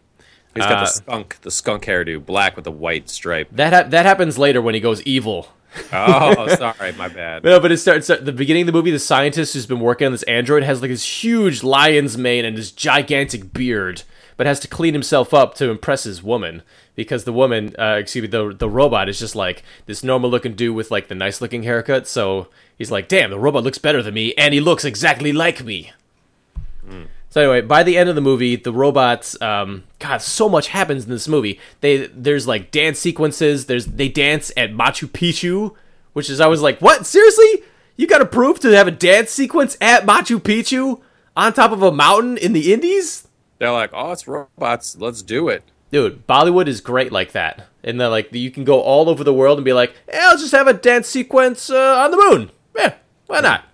He's 0.55 0.64
got 0.64 0.78
Uh, 0.78 0.81
the 0.81 0.87
skunk, 0.87 1.37
the 1.43 1.50
skunk 1.50 1.85
hairdo, 1.85 2.25
black 2.25 2.57
with 2.57 2.67
a 2.67 2.71
white 2.71 3.09
stripe. 3.09 3.49
That 3.52 3.73
ha- 3.73 3.88
that 3.90 4.07
happens 4.07 4.38
later 4.38 4.61
when 4.62 4.75
he 4.75 4.81
goes 4.81 5.02
evil. 5.02 5.49
Oh, 5.93 6.49
sorry, 6.57 6.93
my 6.93 7.09
bad. 7.09 7.45
No, 7.45 7.61
but 7.61 7.71
it 7.71 7.76
starts 7.78 8.09
at 8.11 8.25
the 8.25 8.33
beginning 8.33 8.62
of 8.62 8.67
the 8.67 8.73
movie. 8.73 8.90
The 8.90 8.99
scientist 8.99 9.55
who's 9.55 9.67
been 9.67 9.81
working 9.81 10.07
on 10.07 10.12
this 10.12 10.23
android 10.25 10.62
has 10.64 10.81
like 10.81 10.90
this 10.90 11.23
huge 11.23 11.62
lion's 11.62 12.17
mane 12.19 12.45
and 12.45 12.57
this 12.57 12.73
gigantic 12.73 13.52
beard, 13.52 14.02
but 14.37 14.47
has 14.47 14.59
to 14.61 14.69
clean 14.69 14.95
himself 14.95 15.33
up 15.35 15.55
to 15.57 15.71
impress 15.71 16.05
his 16.05 16.23
woman 16.23 16.62
because 16.99 17.23
the 17.23 17.33
woman, 17.33 17.76
uh, 17.78 17.95
excuse 18.00 18.23
me, 18.23 18.26
the 18.26 18.52
the 18.52 18.69
robot 18.69 19.09
is 19.09 19.21
just 19.21 19.37
like 19.37 19.62
this 19.87 20.02
normal 20.02 20.28
looking 20.28 20.55
dude 20.55 20.75
with 20.75 20.90
like 20.90 21.07
the 21.07 21.14
nice 21.14 21.40
looking 21.40 21.62
haircut. 21.62 22.09
So 22.09 22.49
he's 22.76 22.90
like, 22.90 23.07
"Damn, 23.07 23.31
the 23.31 23.38
robot 23.38 23.62
looks 23.62 23.78
better 23.78 24.02
than 24.02 24.14
me, 24.14 24.35
and 24.35 24.52
he 24.52 24.59
looks 24.59 24.85
exactly 24.85 25.33
like 25.33 25.64
me." 25.64 25.93
So 27.31 27.40
anyway, 27.40 27.61
by 27.61 27.85
the 27.85 27.97
end 27.97 28.09
of 28.09 28.17
the 28.17 28.21
movie, 28.21 28.57
the 28.57 28.73
robots, 28.73 29.40
um, 29.40 29.85
God, 30.00 30.23
so 30.23 30.49
much 30.49 30.69
happens 30.69 31.05
in 31.05 31.11
this 31.11 31.28
movie. 31.28 31.61
They 31.83 32.09
there's 32.09 32.49
like 32.49 32.73
dance 32.73 32.99
sequences. 32.99 33.67
There's 33.67 33.87
they 33.87 34.09
dance 34.09 34.50
at 34.57 34.73
Machu 34.73 35.07
Picchu, 35.07 35.76
which 36.14 36.28
is 36.28 36.40
I 36.40 36.49
was 36.49 36.62
like, 36.62 36.81
what? 36.81 37.07
Seriously? 37.07 37.62
You 37.95 38.09
got 38.09 38.23
approved 38.23 38.62
to 38.62 38.76
have 38.76 38.88
a 38.88 38.93
dance 38.93 39.31
sequence 39.31 39.76
at 39.81 40.05
Machu 40.05 40.40
Picchu 40.40 41.00
on 41.37 41.52
top 41.52 41.71
of 41.71 41.81
a 41.81 41.93
mountain 41.93 42.37
in 42.38 42.55
the 42.55 42.73
Indies? 42.73 43.28
They're 43.59 43.71
like, 43.71 43.90
oh, 43.93 44.11
it's 44.11 44.26
robots. 44.26 44.97
Let's 44.99 45.23
do 45.23 45.49
it. 45.49 45.62
Dude, 45.90 46.26
Bollywood 46.26 46.66
is 46.66 46.80
great 46.80 47.12
like 47.12 47.33
that. 47.33 47.66
And 47.83 48.00
then 48.00 48.11
like 48.11 48.33
you 48.33 48.50
can 48.50 48.64
go 48.64 48.80
all 48.80 49.09
over 49.09 49.25
the 49.25 49.33
world 49.33 49.59
and 49.59 49.64
be 49.64 49.73
like, 49.73 49.95
hey, 50.11 50.21
I'll 50.23 50.38
just 50.38 50.52
have 50.52 50.66
a 50.66 50.75
dance 50.75 51.09
sequence 51.09 51.71
uh, 51.71 51.97
on 51.99 52.11
the 52.11 52.16
moon. 52.16 52.50
Yeah, 52.76 52.95
why 53.26 53.40
not? 53.40 53.64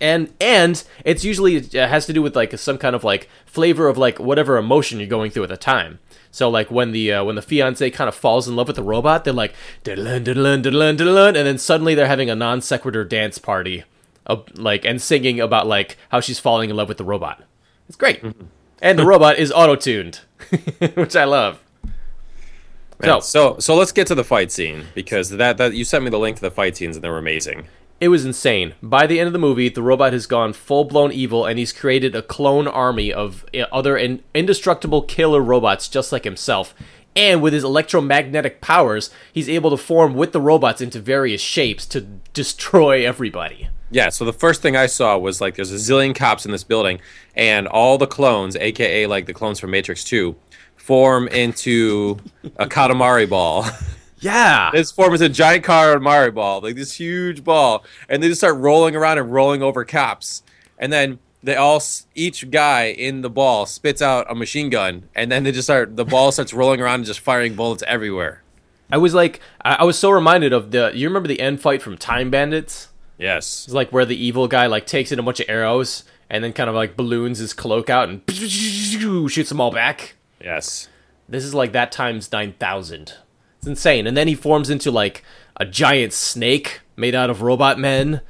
And 0.00 0.32
and 0.40 0.82
it's 1.04 1.24
usually 1.24 1.56
it 1.56 1.74
has 1.74 2.06
to 2.06 2.12
do 2.12 2.22
with 2.22 2.34
like 2.34 2.58
some 2.58 2.78
kind 2.78 2.96
of 2.96 3.04
like 3.04 3.28
flavor 3.44 3.88
of 3.88 3.98
like 3.98 4.18
whatever 4.18 4.56
emotion 4.56 4.98
you're 4.98 5.08
going 5.08 5.30
through 5.30 5.44
at 5.44 5.48
the 5.50 5.56
time. 5.56 5.98
So 6.32 6.48
like 6.48 6.70
when 6.70 6.92
the 6.92 7.12
uh, 7.12 7.24
when 7.24 7.36
the 7.36 7.42
fiance 7.42 7.88
kind 7.90 8.08
of 8.08 8.14
falls 8.14 8.48
in 8.48 8.56
love 8.56 8.66
with 8.66 8.76
the 8.76 8.82
robot, 8.82 9.24
they're 9.24 9.34
like 9.34 9.54
diddlin 9.84 10.24
diddlin 10.24 10.62
diddlin 10.62 10.96
diddlin, 10.96 11.36
and 11.36 11.46
then 11.46 11.58
suddenly 11.58 11.94
they're 11.94 12.08
having 12.08 12.30
a 12.30 12.34
non 12.34 12.62
sequitur 12.62 13.04
dance 13.04 13.38
party, 13.38 13.84
of, 14.26 14.48
like 14.58 14.86
and 14.86 15.00
singing 15.00 15.40
about 15.40 15.66
like 15.66 15.98
how 16.08 16.20
she's 16.20 16.40
falling 16.40 16.70
in 16.70 16.76
love 16.76 16.88
with 16.88 16.96
the 16.96 17.04
robot. 17.04 17.44
It's 17.86 17.96
great, 17.96 18.24
and 18.80 18.98
the 18.98 19.04
robot 19.04 19.36
is 19.36 19.52
auto 19.52 19.76
tuned, 19.76 20.20
which 20.94 21.16
I 21.16 21.24
love. 21.24 21.60
Man, 23.00 23.20
so 23.20 23.58
so 23.58 23.74
let's 23.74 23.92
get 23.92 24.06
to 24.08 24.14
the 24.14 24.24
fight 24.24 24.52
scene 24.52 24.86
because 24.94 25.30
that 25.30 25.56
that 25.56 25.74
you 25.74 25.84
sent 25.84 26.04
me 26.04 26.10
the 26.10 26.18
link 26.18 26.36
to 26.36 26.42
the 26.42 26.50
fight 26.50 26.76
scenes 26.76 26.96
and 26.96 27.02
they 27.04 27.08
were 27.08 27.18
amazing. 27.18 27.66
It 28.00 28.08
was 28.08 28.24
insane. 28.24 28.74
By 28.82 29.06
the 29.06 29.20
end 29.20 29.28
of 29.28 29.32
the 29.32 29.38
movie, 29.38 29.68
the 29.68 29.82
robot 29.82 30.12
has 30.12 30.26
gone 30.26 30.52
full 30.52 30.84
blown 30.84 31.12
evil 31.12 31.46
and 31.46 31.58
he's 31.58 31.72
created 31.72 32.16
a 32.16 32.22
clone 32.22 32.66
army 32.66 33.12
of 33.12 33.44
uh, 33.54 33.62
other 33.72 33.96
in- 33.96 34.22
indestructible 34.34 35.02
killer 35.02 35.40
robots 35.40 35.88
just 35.88 36.10
like 36.10 36.24
himself. 36.24 36.74
And 37.14 37.42
with 37.42 37.52
his 37.52 37.62
electromagnetic 37.62 38.60
powers, 38.60 39.10
he's 39.32 39.48
able 39.48 39.70
to 39.70 39.76
form 39.76 40.14
with 40.14 40.32
the 40.32 40.40
robots 40.40 40.80
into 40.80 40.98
various 40.98 41.40
shapes 41.40 41.86
to 41.86 42.00
destroy 42.32 43.06
everybody. 43.06 43.68
Yeah, 43.92 44.08
so 44.08 44.24
the 44.24 44.32
first 44.32 44.62
thing 44.62 44.74
I 44.74 44.86
saw 44.86 45.18
was 45.18 45.40
like 45.40 45.54
there's 45.54 45.70
a 45.70 45.76
zillion 45.76 46.14
cops 46.14 46.46
in 46.46 46.50
this 46.50 46.64
building, 46.64 46.98
and 47.36 47.68
all 47.68 47.98
the 47.98 48.06
clones, 48.06 48.56
aka 48.56 49.06
like 49.06 49.26
the 49.26 49.34
clones 49.34 49.60
from 49.60 49.70
Matrix 49.70 50.02
2, 50.04 50.34
form 50.76 51.28
into 51.28 52.18
a 52.56 52.66
Katamari 52.66 53.28
ball. 53.28 53.66
Yeah. 54.22 54.70
This 54.72 54.92
form 54.92 55.14
is 55.14 55.20
a 55.20 55.28
giant 55.28 55.64
Katamari 55.64 56.32
ball, 56.32 56.60
like 56.60 56.76
this 56.76 56.92
huge 56.94 57.42
ball, 57.42 57.84
and 58.08 58.22
they 58.22 58.28
just 58.28 58.40
start 58.40 58.56
rolling 58.56 58.94
around 58.94 59.18
and 59.18 59.32
rolling 59.32 59.64
over 59.64 59.84
cops. 59.84 60.44
And 60.78 60.92
then 60.92 61.18
they 61.42 61.56
all, 61.56 61.82
each 62.14 62.48
guy 62.52 62.84
in 62.84 63.22
the 63.22 63.28
ball 63.28 63.66
spits 63.66 64.00
out 64.00 64.30
a 64.30 64.34
machine 64.36 64.70
gun, 64.70 65.08
and 65.16 65.32
then 65.32 65.42
they 65.42 65.50
just 65.50 65.66
start, 65.66 65.96
the 65.96 66.04
ball 66.04 66.30
starts 66.30 66.54
rolling 66.54 66.80
around 66.80 67.00
and 67.00 67.04
just 67.04 67.18
firing 67.18 67.56
bullets 67.56 67.82
everywhere. 67.88 68.44
I 68.92 68.98
was 68.98 69.12
like, 69.12 69.40
I 69.60 69.82
was 69.82 69.98
so 69.98 70.08
reminded 70.10 70.52
of 70.52 70.70
the, 70.70 70.92
you 70.94 71.08
remember 71.08 71.26
the 71.26 71.40
end 71.40 71.60
fight 71.60 71.82
from 71.82 71.98
Time 71.98 72.30
Bandits? 72.30 72.90
Yes. 73.22 73.66
It's 73.66 73.74
like 73.74 73.92
where 73.92 74.04
the 74.04 74.16
evil 74.16 74.48
guy 74.48 74.66
like 74.66 74.84
takes 74.84 75.12
in 75.12 75.20
a 75.20 75.22
bunch 75.22 75.38
of 75.38 75.46
arrows 75.48 76.02
and 76.28 76.42
then 76.42 76.52
kind 76.52 76.68
of 76.68 76.74
like 76.74 76.96
balloons 76.96 77.38
his 77.38 77.54
cloak 77.54 77.88
out 77.88 78.08
and 78.08 78.20
shoots 78.30 79.48
them 79.48 79.60
all 79.60 79.70
back. 79.70 80.16
Yes. 80.40 80.88
This 81.28 81.44
is 81.44 81.54
like 81.54 81.70
that 81.70 81.92
times 81.92 82.32
9,000. 82.32 83.14
It's 83.58 83.66
insane. 83.66 84.08
And 84.08 84.16
then 84.16 84.26
he 84.26 84.34
forms 84.34 84.70
into 84.70 84.90
like 84.90 85.22
a 85.56 85.64
giant 85.64 86.12
snake 86.12 86.80
made 86.96 87.14
out 87.14 87.30
of 87.30 87.42
robot 87.42 87.78
men. 87.78 88.22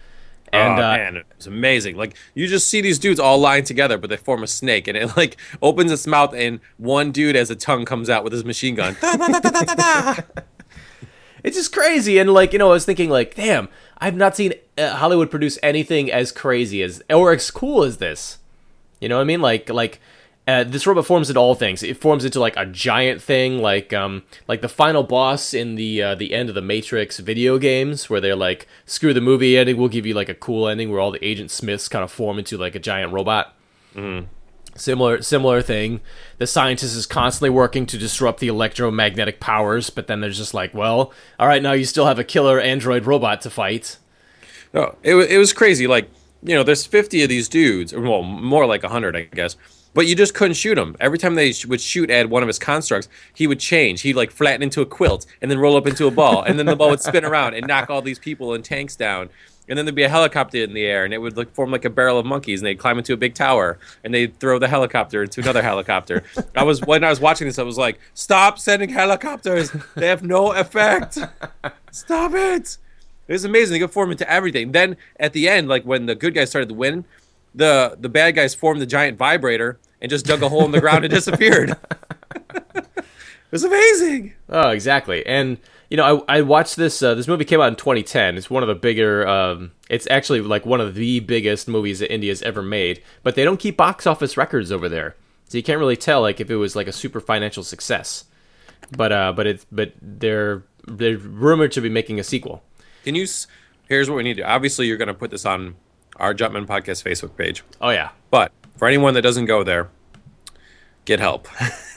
And 0.52 0.78
oh, 0.78 0.82
uh, 0.84 0.96
man, 0.98 1.24
it's 1.30 1.46
amazing. 1.46 1.96
Like 1.96 2.14
you 2.34 2.46
just 2.46 2.68
see 2.68 2.82
these 2.82 2.98
dudes 2.98 3.18
all 3.18 3.38
lying 3.38 3.64
together, 3.64 3.96
but 3.96 4.10
they 4.10 4.18
form 4.18 4.42
a 4.42 4.46
snake, 4.46 4.86
and 4.86 4.98
it 4.98 5.16
like 5.16 5.38
opens 5.62 5.90
its 5.90 6.06
mouth, 6.06 6.34
and 6.34 6.60
one 6.76 7.10
dude 7.10 7.36
as 7.36 7.50
a 7.50 7.56
tongue 7.56 7.86
comes 7.86 8.10
out 8.10 8.22
with 8.22 8.34
his 8.34 8.44
machine 8.44 8.74
gun. 8.74 8.94
it's 11.42 11.56
just 11.56 11.72
crazy, 11.72 12.18
and 12.18 12.34
like 12.34 12.52
you 12.52 12.58
know, 12.58 12.68
I 12.68 12.72
was 12.72 12.84
thinking 12.84 13.08
like, 13.08 13.34
damn, 13.34 13.70
I've 14.02 14.16
not 14.16 14.34
seen 14.34 14.54
uh, 14.76 14.96
Hollywood 14.96 15.30
produce 15.30 15.60
anything 15.62 16.10
as 16.10 16.32
crazy 16.32 16.82
as 16.82 17.04
or 17.08 17.32
as 17.32 17.48
cool 17.52 17.84
as 17.84 17.98
this. 17.98 18.38
You 19.00 19.08
know 19.08 19.16
what 19.16 19.22
I 19.22 19.24
mean? 19.24 19.40
Like 19.40 19.70
like 19.70 20.00
uh, 20.48 20.64
this 20.64 20.88
robot 20.88 21.06
forms 21.06 21.30
into 21.30 21.38
all 21.38 21.54
things. 21.54 21.84
It 21.84 21.96
forms 21.96 22.24
into 22.24 22.40
like 22.40 22.56
a 22.56 22.66
giant 22.66 23.22
thing, 23.22 23.58
like 23.58 23.92
um, 23.92 24.24
like 24.48 24.60
the 24.60 24.68
final 24.68 25.04
boss 25.04 25.54
in 25.54 25.76
the 25.76 26.02
uh, 26.02 26.14
the 26.16 26.34
end 26.34 26.48
of 26.48 26.56
the 26.56 26.62
Matrix 26.62 27.20
video 27.20 27.58
games, 27.58 28.10
where 28.10 28.20
they're 28.20 28.34
like, 28.34 28.66
"Screw 28.86 29.14
the 29.14 29.20
movie 29.20 29.56
ending, 29.56 29.76
we'll 29.76 29.88
give 29.88 30.04
you 30.04 30.14
like 30.14 30.28
a 30.28 30.34
cool 30.34 30.66
ending 30.66 30.90
where 30.90 30.98
all 30.98 31.12
the 31.12 31.24
Agent 31.24 31.52
Smiths 31.52 31.88
kind 31.88 32.02
of 32.02 32.10
form 32.10 32.40
into 32.40 32.58
like 32.58 32.74
a 32.74 32.80
giant 32.80 33.12
robot." 33.12 33.54
Mm. 33.94 34.26
Similar 34.74 35.22
similar 35.22 35.60
thing. 35.60 36.00
The 36.38 36.46
scientist 36.46 36.96
is 36.96 37.06
constantly 37.06 37.50
working 37.50 37.84
to 37.86 37.98
disrupt 37.98 38.40
the 38.40 38.48
electromagnetic 38.48 39.38
powers, 39.38 39.90
but 39.90 40.06
then 40.06 40.20
there's 40.20 40.38
just 40.38 40.54
like, 40.54 40.72
well, 40.72 41.12
all 41.38 41.46
right, 41.46 41.62
now 41.62 41.72
you 41.72 41.84
still 41.84 42.06
have 42.06 42.18
a 42.18 42.24
killer 42.24 42.58
android 42.58 43.04
robot 43.04 43.42
to 43.42 43.50
fight. 43.50 43.98
No, 44.72 44.96
it 45.02 45.14
it 45.14 45.38
was 45.38 45.52
crazy. 45.52 45.86
Like 45.86 46.08
you 46.42 46.54
know, 46.56 46.62
there's 46.62 46.86
50 46.86 47.22
of 47.22 47.28
these 47.28 47.48
dudes, 47.48 47.94
well, 47.94 48.22
more 48.22 48.66
like 48.66 48.82
100, 48.82 49.14
I 49.14 49.22
guess 49.24 49.56
but 49.94 50.06
you 50.06 50.14
just 50.14 50.34
couldn't 50.34 50.54
shoot 50.54 50.78
him. 50.78 50.96
Every 51.00 51.18
time 51.18 51.34
they 51.34 51.52
would 51.66 51.80
shoot 51.80 52.10
at 52.10 52.30
one 52.30 52.42
of 52.42 52.46
his 52.46 52.58
constructs, 52.58 53.08
he 53.34 53.46
would 53.46 53.60
change. 53.60 54.02
He'd 54.02 54.16
like 54.16 54.30
flatten 54.30 54.62
into 54.62 54.80
a 54.80 54.86
quilt 54.86 55.26
and 55.40 55.50
then 55.50 55.58
roll 55.58 55.76
up 55.76 55.86
into 55.86 56.06
a 56.06 56.10
ball, 56.10 56.42
and 56.42 56.58
then 56.58 56.66
the 56.66 56.76
ball 56.76 56.90
would 56.90 57.00
spin 57.00 57.24
around 57.24 57.54
and 57.54 57.66
knock 57.66 57.90
all 57.90 58.02
these 58.02 58.18
people 58.18 58.54
and 58.54 58.64
tanks 58.64 58.96
down. 58.96 59.28
And 59.68 59.78
then 59.78 59.84
there'd 59.86 59.94
be 59.94 60.02
a 60.02 60.08
helicopter 60.08 60.58
in 60.58 60.74
the 60.74 60.84
air, 60.84 61.04
and 61.04 61.14
it 61.14 61.18
would 61.18 61.36
like, 61.36 61.54
form 61.54 61.70
like 61.70 61.84
a 61.84 61.90
barrel 61.90 62.18
of 62.18 62.26
monkeys, 62.26 62.60
and 62.60 62.66
they'd 62.66 62.78
climb 62.78 62.98
into 62.98 63.12
a 63.12 63.16
big 63.16 63.34
tower, 63.34 63.78
and 64.02 64.12
they'd 64.12 64.38
throw 64.40 64.58
the 64.58 64.68
helicopter 64.68 65.22
into 65.22 65.40
another 65.40 65.62
helicopter. 65.62 66.24
I 66.56 66.64
was 66.64 66.80
when 66.82 67.04
I 67.04 67.10
was 67.10 67.20
watching 67.20 67.46
this, 67.46 67.58
I 67.58 67.62
was 67.62 67.78
like, 67.78 68.00
"Stop 68.14 68.58
sending 68.58 68.88
helicopters! 68.88 69.70
They 69.94 70.08
have 70.08 70.22
no 70.22 70.52
effect. 70.52 71.18
Stop 71.92 72.32
it!" 72.34 72.76
It 73.28 73.32
was 73.32 73.44
amazing. 73.44 73.74
They 73.74 73.78
could 73.78 73.92
form 73.92 74.10
into 74.10 74.28
everything. 74.30 74.72
Then 74.72 74.96
at 75.18 75.32
the 75.32 75.48
end, 75.48 75.68
like 75.68 75.84
when 75.84 76.06
the 76.06 76.14
good 76.14 76.34
guys 76.34 76.50
started 76.50 76.68
to 76.68 76.74
win, 76.74 77.04
the 77.54 77.96
the 77.98 78.08
bad 78.08 78.34
guys 78.34 78.54
formed 78.54 78.80
the 78.80 78.86
giant 78.86 79.16
vibrator 79.16 79.78
and 80.00 80.10
just 80.10 80.26
dug 80.26 80.42
a 80.42 80.48
hole 80.48 80.64
in 80.64 80.72
the 80.72 80.80
ground 80.80 81.04
and 81.04 81.12
disappeared. 81.14 81.70
it 82.74 82.96
was 83.50 83.64
amazing. 83.64 84.34
Oh, 84.48 84.70
exactly. 84.70 85.24
And 85.24 85.58
you 85.92 85.98
know, 85.98 86.24
I, 86.26 86.38
I 86.38 86.40
watched 86.40 86.76
this. 86.76 87.02
Uh, 87.02 87.14
this 87.14 87.28
movie 87.28 87.44
came 87.44 87.60
out 87.60 87.68
in 87.68 87.76
2010. 87.76 88.38
It's 88.38 88.48
one 88.48 88.62
of 88.62 88.66
the 88.66 88.74
bigger. 88.74 89.28
Um, 89.28 89.72
it's 89.90 90.08
actually 90.10 90.40
like 90.40 90.64
one 90.64 90.80
of 90.80 90.94
the 90.94 91.20
biggest 91.20 91.68
movies 91.68 91.98
that 91.98 92.10
India's 92.10 92.40
ever 92.40 92.62
made. 92.62 93.02
But 93.22 93.34
they 93.34 93.44
don't 93.44 93.60
keep 93.60 93.76
box 93.76 94.06
office 94.06 94.38
records 94.38 94.72
over 94.72 94.88
there, 94.88 95.16
so 95.48 95.58
you 95.58 95.62
can't 95.62 95.78
really 95.78 95.98
tell 95.98 96.22
like 96.22 96.40
if 96.40 96.50
it 96.50 96.56
was 96.56 96.74
like 96.74 96.86
a 96.86 96.92
super 96.92 97.20
financial 97.20 97.62
success. 97.62 98.24
But 98.96 99.12
uh, 99.12 99.32
but 99.34 99.46
it's 99.46 99.66
but 99.70 99.92
they're 100.00 100.62
they're 100.86 101.18
rumored 101.18 101.72
to 101.72 101.82
be 101.82 101.90
making 101.90 102.18
a 102.18 102.24
sequel. 102.24 102.62
Can 103.04 103.14
you? 103.14 103.26
Here's 103.86 104.08
what 104.08 104.16
we 104.16 104.22
need 104.22 104.38
to. 104.38 104.50
Obviously, 104.50 104.86
you're 104.86 104.96
going 104.96 105.08
to 105.08 105.14
put 105.14 105.30
this 105.30 105.44
on 105.44 105.74
our 106.16 106.32
Jumpman 106.32 106.64
Podcast 106.64 107.04
Facebook 107.04 107.36
page. 107.36 107.64
Oh 107.82 107.90
yeah. 107.90 108.12
But 108.30 108.50
for 108.78 108.88
anyone 108.88 109.12
that 109.12 109.20
doesn't 109.20 109.44
go 109.44 109.62
there, 109.62 109.90
get 111.04 111.20
help. 111.20 111.48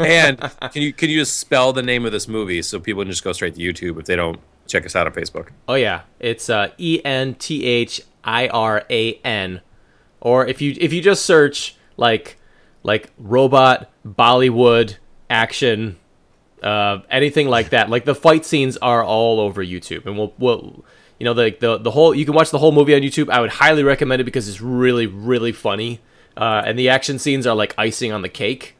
and 0.00 0.38
can 0.72 0.82
you 0.82 0.92
can 0.92 1.10
you 1.10 1.20
just 1.20 1.38
spell 1.38 1.72
the 1.72 1.82
name 1.82 2.04
of 2.04 2.12
this 2.12 2.28
movie 2.28 2.62
so 2.62 2.80
people 2.80 3.02
can 3.02 3.10
just 3.10 3.24
go 3.24 3.32
straight 3.32 3.54
to 3.54 3.60
YouTube 3.60 3.98
if 3.98 4.06
they 4.06 4.16
don't 4.16 4.40
check 4.66 4.84
us 4.86 4.96
out 4.96 5.06
on 5.06 5.12
Facebook? 5.12 5.48
Oh 5.68 5.74
yeah, 5.74 6.02
it's 6.20 6.48
uh, 6.48 6.70
E 6.78 7.00
N 7.04 7.34
T 7.34 7.64
H 7.64 8.00
I 8.22 8.48
R 8.48 8.84
A 8.90 9.14
N, 9.24 9.60
or 10.20 10.46
if 10.46 10.60
you 10.60 10.76
if 10.80 10.92
you 10.92 11.00
just 11.00 11.24
search 11.24 11.76
like 11.96 12.38
like 12.82 13.10
robot 13.18 13.90
Bollywood 14.06 14.96
action. 15.28 15.98
Uh, 16.62 17.02
anything 17.10 17.46
like 17.46 17.70
that, 17.70 17.90
like 17.90 18.06
the 18.06 18.14
fight 18.14 18.46
scenes 18.46 18.78
are 18.78 19.04
all 19.04 19.38
over 19.38 19.62
YouTube, 19.62 20.06
and 20.06 20.16
we'll 20.16 20.32
we'll 20.38 20.82
you 21.18 21.24
know 21.24 21.34
the, 21.34 21.54
the 21.60 21.76
the 21.76 21.90
whole 21.90 22.14
you 22.14 22.24
can 22.24 22.32
watch 22.34 22.50
the 22.50 22.58
whole 22.58 22.72
movie 22.72 22.94
on 22.94 23.02
YouTube. 23.02 23.28
I 23.28 23.40
would 23.40 23.50
highly 23.50 23.82
recommend 23.82 24.22
it 24.22 24.24
because 24.24 24.48
it's 24.48 24.62
really 24.62 25.06
really 25.06 25.52
funny, 25.52 26.00
uh, 26.36 26.62
and 26.66 26.78
the 26.78 26.88
action 26.88 27.18
scenes 27.18 27.46
are 27.46 27.54
like 27.54 27.74
icing 27.78 28.12
on 28.12 28.22
the 28.22 28.28
cake. 28.28 28.76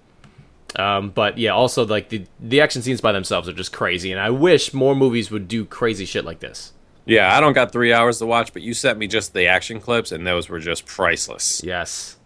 Um, 0.76 1.10
but 1.10 1.38
yeah, 1.38 1.50
also 1.50 1.86
like 1.86 2.08
the 2.08 2.26
the 2.40 2.60
action 2.60 2.82
scenes 2.82 3.00
by 3.00 3.12
themselves 3.12 3.48
are 3.48 3.52
just 3.52 3.72
crazy, 3.72 4.10
and 4.10 4.20
I 4.20 4.30
wish 4.30 4.74
more 4.74 4.94
movies 4.94 5.30
would 5.30 5.46
do 5.46 5.64
crazy 5.64 6.04
shit 6.04 6.24
like 6.24 6.40
this. 6.40 6.72
Yeah, 7.06 7.36
I 7.36 7.40
don't 7.40 7.52
got 7.52 7.70
three 7.70 7.92
hours 7.92 8.18
to 8.18 8.26
watch, 8.26 8.52
but 8.52 8.62
you 8.62 8.74
sent 8.74 8.98
me 8.98 9.06
just 9.06 9.34
the 9.34 9.46
action 9.46 9.78
clips, 9.80 10.10
and 10.10 10.26
those 10.26 10.48
were 10.48 10.58
just 10.58 10.86
priceless. 10.86 11.62
Yes, 11.62 12.16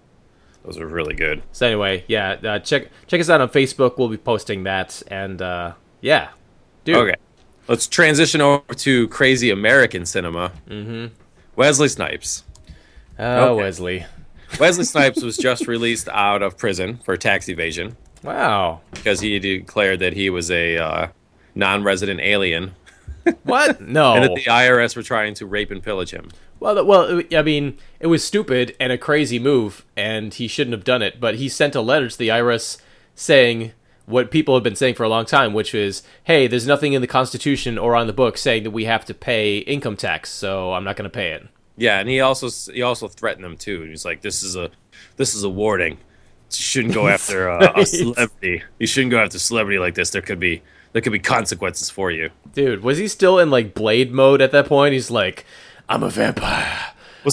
those 0.64 0.78
are 0.78 0.86
really 0.86 1.14
good. 1.14 1.42
So 1.52 1.66
anyway, 1.66 2.04
yeah, 2.08 2.36
uh, 2.42 2.58
check 2.60 2.88
check 3.06 3.20
us 3.20 3.28
out 3.28 3.40
on 3.40 3.50
Facebook. 3.50 3.98
We'll 3.98 4.08
be 4.08 4.16
posting 4.16 4.64
that, 4.64 5.02
and 5.08 5.42
uh, 5.42 5.72
yeah, 6.00 6.30
dude. 6.84 6.96
Okay. 6.96 7.14
Let's 7.66 7.86
transition 7.86 8.40
over 8.40 8.72
to 8.72 9.08
crazy 9.08 9.50
American 9.50 10.06
cinema. 10.06 10.52
Mm-hmm. 10.70 11.12
Wesley 11.54 11.88
Snipes. 11.88 12.44
Oh, 13.18 13.50
okay. 13.50 13.62
Wesley. 13.62 14.06
Wesley 14.58 14.84
Snipes 14.84 15.22
was 15.22 15.36
just 15.36 15.66
released 15.66 16.08
out 16.08 16.42
of 16.42 16.56
prison 16.56 16.98
for 17.04 17.16
tax 17.16 17.48
evasion. 17.48 17.96
Wow. 18.22 18.80
Because 18.90 19.20
he 19.20 19.38
declared 19.38 20.00
that 20.00 20.14
he 20.14 20.30
was 20.30 20.50
a 20.50 20.78
uh, 20.78 21.08
non 21.54 21.84
resident 21.84 22.20
alien. 22.20 22.74
What? 23.44 23.80
No. 23.80 24.14
and 24.14 24.24
that 24.24 24.34
the 24.34 24.44
IRS 24.44 24.96
were 24.96 25.02
trying 25.02 25.34
to 25.34 25.46
rape 25.46 25.70
and 25.70 25.82
pillage 25.82 26.12
him. 26.12 26.30
Well, 26.60 26.82
well, 26.84 27.22
I 27.32 27.42
mean, 27.42 27.76
it 28.00 28.06
was 28.06 28.24
stupid 28.24 28.74
and 28.80 28.90
a 28.90 28.98
crazy 28.98 29.38
move, 29.38 29.84
and 29.96 30.32
he 30.32 30.48
shouldn't 30.48 30.72
have 30.72 30.84
done 30.84 31.02
it. 31.02 31.20
But 31.20 31.34
he 31.36 31.48
sent 31.48 31.74
a 31.74 31.82
letter 31.82 32.08
to 32.08 32.18
the 32.18 32.28
IRS 32.28 32.80
saying, 33.14 33.72
what 34.08 34.30
people 34.30 34.54
have 34.54 34.64
been 34.64 34.74
saying 34.74 34.94
for 34.94 35.02
a 35.04 35.08
long 35.08 35.26
time, 35.26 35.52
which 35.52 35.74
is, 35.74 36.02
hey, 36.24 36.46
there's 36.46 36.66
nothing 36.66 36.94
in 36.94 37.02
the 37.02 37.06
Constitution 37.06 37.76
or 37.76 37.94
on 37.94 38.06
the 38.06 38.12
book 38.12 38.38
saying 38.38 38.62
that 38.62 38.70
we 38.70 38.86
have 38.86 39.04
to 39.04 39.14
pay 39.14 39.58
income 39.58 39.96
tax, 39.96 40.30
so 40.30 40.72
I'm 40.72 40.84
not 40.84 40.96
going 40.96 41.04
to 41.04 41.14
pay 41.14 41.32
it. 41.32 41.46
Yeah, 41.78 42.00
and 42.00 42.08
he 42.08 42.20
also 42.20 42.50
he 42.72 42.82
also 42.82 43.08
threatened 43.08 43.44
them 43.44 43.56
too. 43.56 43.82
He's 43.82 44.04
like, 44.04 44.20
"This 44.20 44.42
is 44.42 44.56
a 44.56 44.70
this 45.16 45.34
is 45.34 45.44
a 45.44 45.48
warning. 45.48 45.92
You 45.92 45.98
shouldn't 46.50 46.94
go 46.94 47.08
after 47.08 47.48
uh, 47.48 47.72
a 47.76 47.86
celebrity. 47.86 48.62
You 48.78 48.86
shouldn't 48.86 49.12
go 49.12 49.20
after 49.20 49.36
a 49.36 49.40
celebrity 49.40 49.78
like 49.78 49.94
this. 49.94 50.10
There 50.10 50.22
could 50.22 50.40
be 50.40 50.62
there 50.92 51.00
could 51.00 51.12
be 51.12 51.20
consequences 51.20 51.88
for 51.88 52.10
you." 52.10 52.30
Dude, 52.52 52.82
was 52.82 52.98
he 52.98 53.06
still 53.08 53.38
in 53.38 53.50
like 53.50 53.74
Blade 53.74 54.12
mode 54.12 54.42
at 54.42 54.50
that 54.52 54.66
point? 54.66 54.92
He's 54.92 55.10
like, 55.10 55.46
I'm 55.88 56.02
a 56.02 56.10
vampire. 56.10 56.78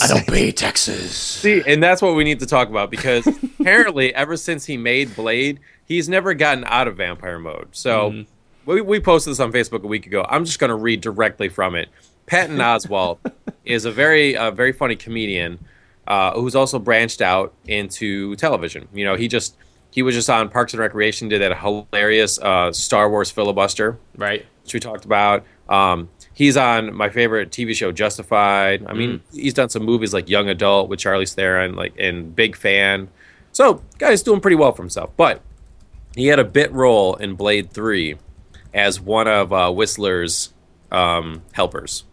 I 0.02 0.08
don't 0.08 0.28
pay 0.28 0.52
taxes. 0.52 1.16
See, 1.16 1.64
and 1.66 1.82
that's 1.82 2.02
what 2.02 2.16
we 2.16 2.24
need 2.24 2.40
to 2.42 2.46
talk 2.46 2.70
about 2.70 2.92
because 2.92 3.26
apparently, 3.60 4.14
ever 4.14 4.36
since 4.36 4.66
he 4.66 4.78
made 4.78 5.16
Blade, 5.16 5.60
he's 5.86 6.10
never 6.10 6.34
gotten 6.34 6.66
out 6.66 6.88
of 6.88 6.98
vampire 6.98 7.40
mode. 7.40 7.70
So 7.72 8.26
we, 8.66 8.82
we 8.82 9.00
posted 9.00 9.32
this 9.32 9.40
on 9.40 9.52
Facebook 9.52 9.84
a 9.84 9.88
week 9.88 10.06
ago. 10.06 10.26
I'm 10.28 10.46
just 10.46 10.60
going 10.60 10.70
to 10.70 10.76
read 10.76 11.02
directly 11.02 11.50
from 11.50 11.76
it. 11.76 11.90
Patton 12.28 12.58
Oswalt 12.58 13.20
is 13.66 13.86
a 13.86 13.92
very 13.92 14.36
uh, 14.38 14.52
very 14.52 14.72
funny 14.72 14.96
comedian 14.96 15.60
uh, 16.08 16.32
who's 16.34 16.56
also 16.56 16.80
branched 16.80 17.22
out 17.22 17.54
into 17.68 18.36
television. 18.36 18.88
You 18.94 19.06
know, 19.06 19.16
he 19.16 19.28
just 19.28 19.56
he 19.92 20.02
was 20.02 20.14
just 20.16 20.30
on 20.30 20.50
Parks 20.50 20.74
and 20.74 20.80
Recreation, 20.80 21.30
did 21.30 21.42
that 21.42 21.58
hilarious 21.60 22.38
uh, 22.40 22.72
Star 22.74 23.10
Wars 23.10 23.32
filibuster 23.32 23.98
Right. 24.18 24.46
which 24.64 24.74
we 24.74 24.80
talked 24.80 25.06
about. 25.06 25.46
Um, 25.70 26.10
he's 26.34 26.58
on 26.58 26.94
my 26.94 27.10
favorite 27.10 27.50
TV 27.50 27.74
show, 27.74 27.92
Justified. 27.92 28.86
I 28.88 28.94
mean, 28.94 29.22
he's 29.32 29.54
done 29.54 29.70
some 29.70 29.84
movies 29.84 30.14
like 30.14 30.30
Young 30.30 30.50
Adult 30.50 30.90
with 30.90 31.00
Charlie 31.00 31.26
Theron, 31.26 31.76
like 31.76 31.94
and 31.98 32.36
Big 32.36 32.56
Fan. 32.56 33.08
So, 33.52 33.82
guy's 34.00 34.22
doing 34.22 34.42
pretty 34.42 34.56
well 34.58 34.74
for 34.74 34.82
himself. 34.84 35.12
But 35.16 35.42
he 36.16 36.28
had 36.28 36.40
a 36.40 36.44
bit 36.44 36.72
role 36.74 37.16
in 37.16 37.36
Blade 37.36 37.72
Three 37.72 38.18
as 38.74 39.00
one 39.00 39.28
of 39.30 39.54
uh, 39.54 39.72
Whistler's 39.72 40.54
um, 40.92 41.42
helpers. 41.54 42.04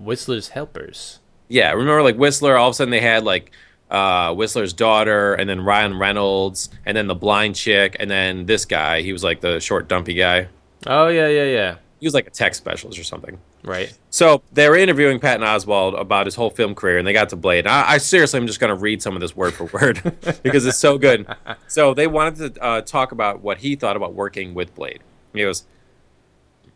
Whistler's 0.00 0.48
helpers. 0.48 1.20
Yeah, 1.48 1.72
remember 1.72 2.02
like 2.02 2.16
Whistler? 2.16 2.56
All 2.56 2.68
of 2.68 2.72
a 2.72 2.74
sudden 2.74 2.90
they 2.90 3.00
had 3.00 3.24
like 3.24 3.52
uh, 3.90 4.34
Whistler's 4.34 4.72
daughter, 4.72 5.34
and 5.34 5.48
then 5.48 5.60
Ryan 5.60 5.98
Reynolds, 5.98 6.70
and 6.84 6.96
then 6.96 7.06
the 7.06 7.14
blind 7.14 7.54
chick, 7.54 7.96
and 8.00 8.10
then 8.10 8.46
this 8.46 8.64
guy. 8.64 9.02
He 9.02 9.12
was 9.12 9.22
like 9.22 9.40
the 9.40 9.60
short, 9.60 9.88
dumpy 9.88 10.14
guy. 10.14 10.48
Oh 10.86 11.08
yeah, 11.08 11.28
yeah, 11.28 11.44
yeah. 11.44 11.76
He 12.00 12.06
was 12.06 12.14
like 12.14 12.26
a 12.26 12.30
tech 12.30 12.54
specialist 12.54 12.98
or 12.98 13.04
something. 13.04 13.38
Right. 13.62 13.96
So 14.10 14.42
they 14.52 14.68
were 14.68 14.76
interviewing 14.76 15.18
Patton 15.18 15.44
Oswalt 15.44 15.98
about 15.98 16.26
his 16.26 16.36
whole 16.36 16.50
film 16.50 16.74
career, 16.74 16.98
and 16.98 17.06
they 17.06 17.12
got 17.12 17.30
to 17.30 17.36
Blade. 17.36 17.66
I, 17.66 17.92
I 17.92 17.98
seriously, 17.98 18.38
am 18.38 18.46
just 18.46 18.60
going 18.60 18.68
to 18.68 18.80
read 18.80 19.02
some 19.02 19.14
of 19.14 19.20
this 19.20 19.34
word 19.34 19.54
for 19.54 19.64
word 19.64 20.02
because 20.42 20.66
it's 20.66 20.78
so 20.78 20.98
good. 20.98 21.26
So 21.68 21.92
they 21.92 22.06
wanted 22.06 22.54
to 22.54 22.62
uh, 22.62 22.80
talk 22.82 23.12
about 23.12 23.40
what 23.40 23.58
he 23.58 23.76
thought 23.76 23.96
about 23.96 24.14
working 24.14 24.54
with 24.54 24.74
Blade. 24.74 25.00
He 25.34 25.42
goes, 25.42 25.64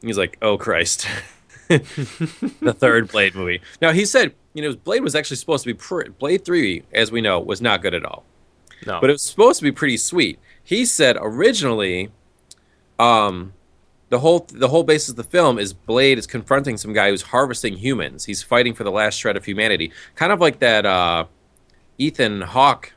he's 0.03 0.19
like, 0.19 0.37
"Oh 0.43 0.59
Christ, 0.59 1.07
the 1.79 2.75
third 2.77 3.09
Blade 3.09 3.35
movie." 3.35 3.61
Now 3.81 3.93
he 3.93 4.05
said, 4.05 4.35
you 4.55 4.62
know, 4.62 4.75
Blade 4.77 5.03
was 5.03 5.15
actually 5.15 5.37
supposed 5.37 5.65
to 5.65 5.69
be 5.71 5.75
pre- 5.75 6.09
Blade 6.11 6.45
Three, 6.45 6.83
as 6.93 7.11
we 7.12 7.21
know, 7.21 7.41
was 7.41 7.61
not 7.62 7.83
good 7.83 7.95
at 7.95 8.05
all 8.05 8.25
No. 8.87 9.00
but 9.00 9.11
it 9.11 9.15
was 9.15 9.23
supposed 9.23 9.59
to 9.61 9.65
be 9.65 9.73
pretty 9.73 9.97
sweet. 9.97 10.39
He 10.62 10.85
said 10.85 11.17
originally, 11.21 12.11
um, 12.99 13.53
the 14.09 14.19
whole 14.19 14.47
the 14.53 14.69
whole 14.69 14.83
basis 14.83 15.11
of 15.11 15.17
the 15.17 15.25
film 15.25 15.59
is 15.59 15.73
Blade 15.73 16.19
is 16.19 16.27
confronting 16.27 16.77
some 16.77 16.93
guy 16.93 17.11
who's 17.11 17.23
harvesting 17.23 17.77
humans. 17.77 18.25
He's 18.25 18.43
fighting 18.43 18.75
for 18.75 18.85
the 18.85 18.91
last 18.91 19.17
shred 19.19 19.37
of 19.37 19.45
humanity, 19.45 19.93
kind 20.17 20.33
of 20.33 20.41
like 20.41 20.59
that 20.59 20.85
uh, 20.85 21.27
Ethan 21.99 22.41
Hawke 22.41 22.93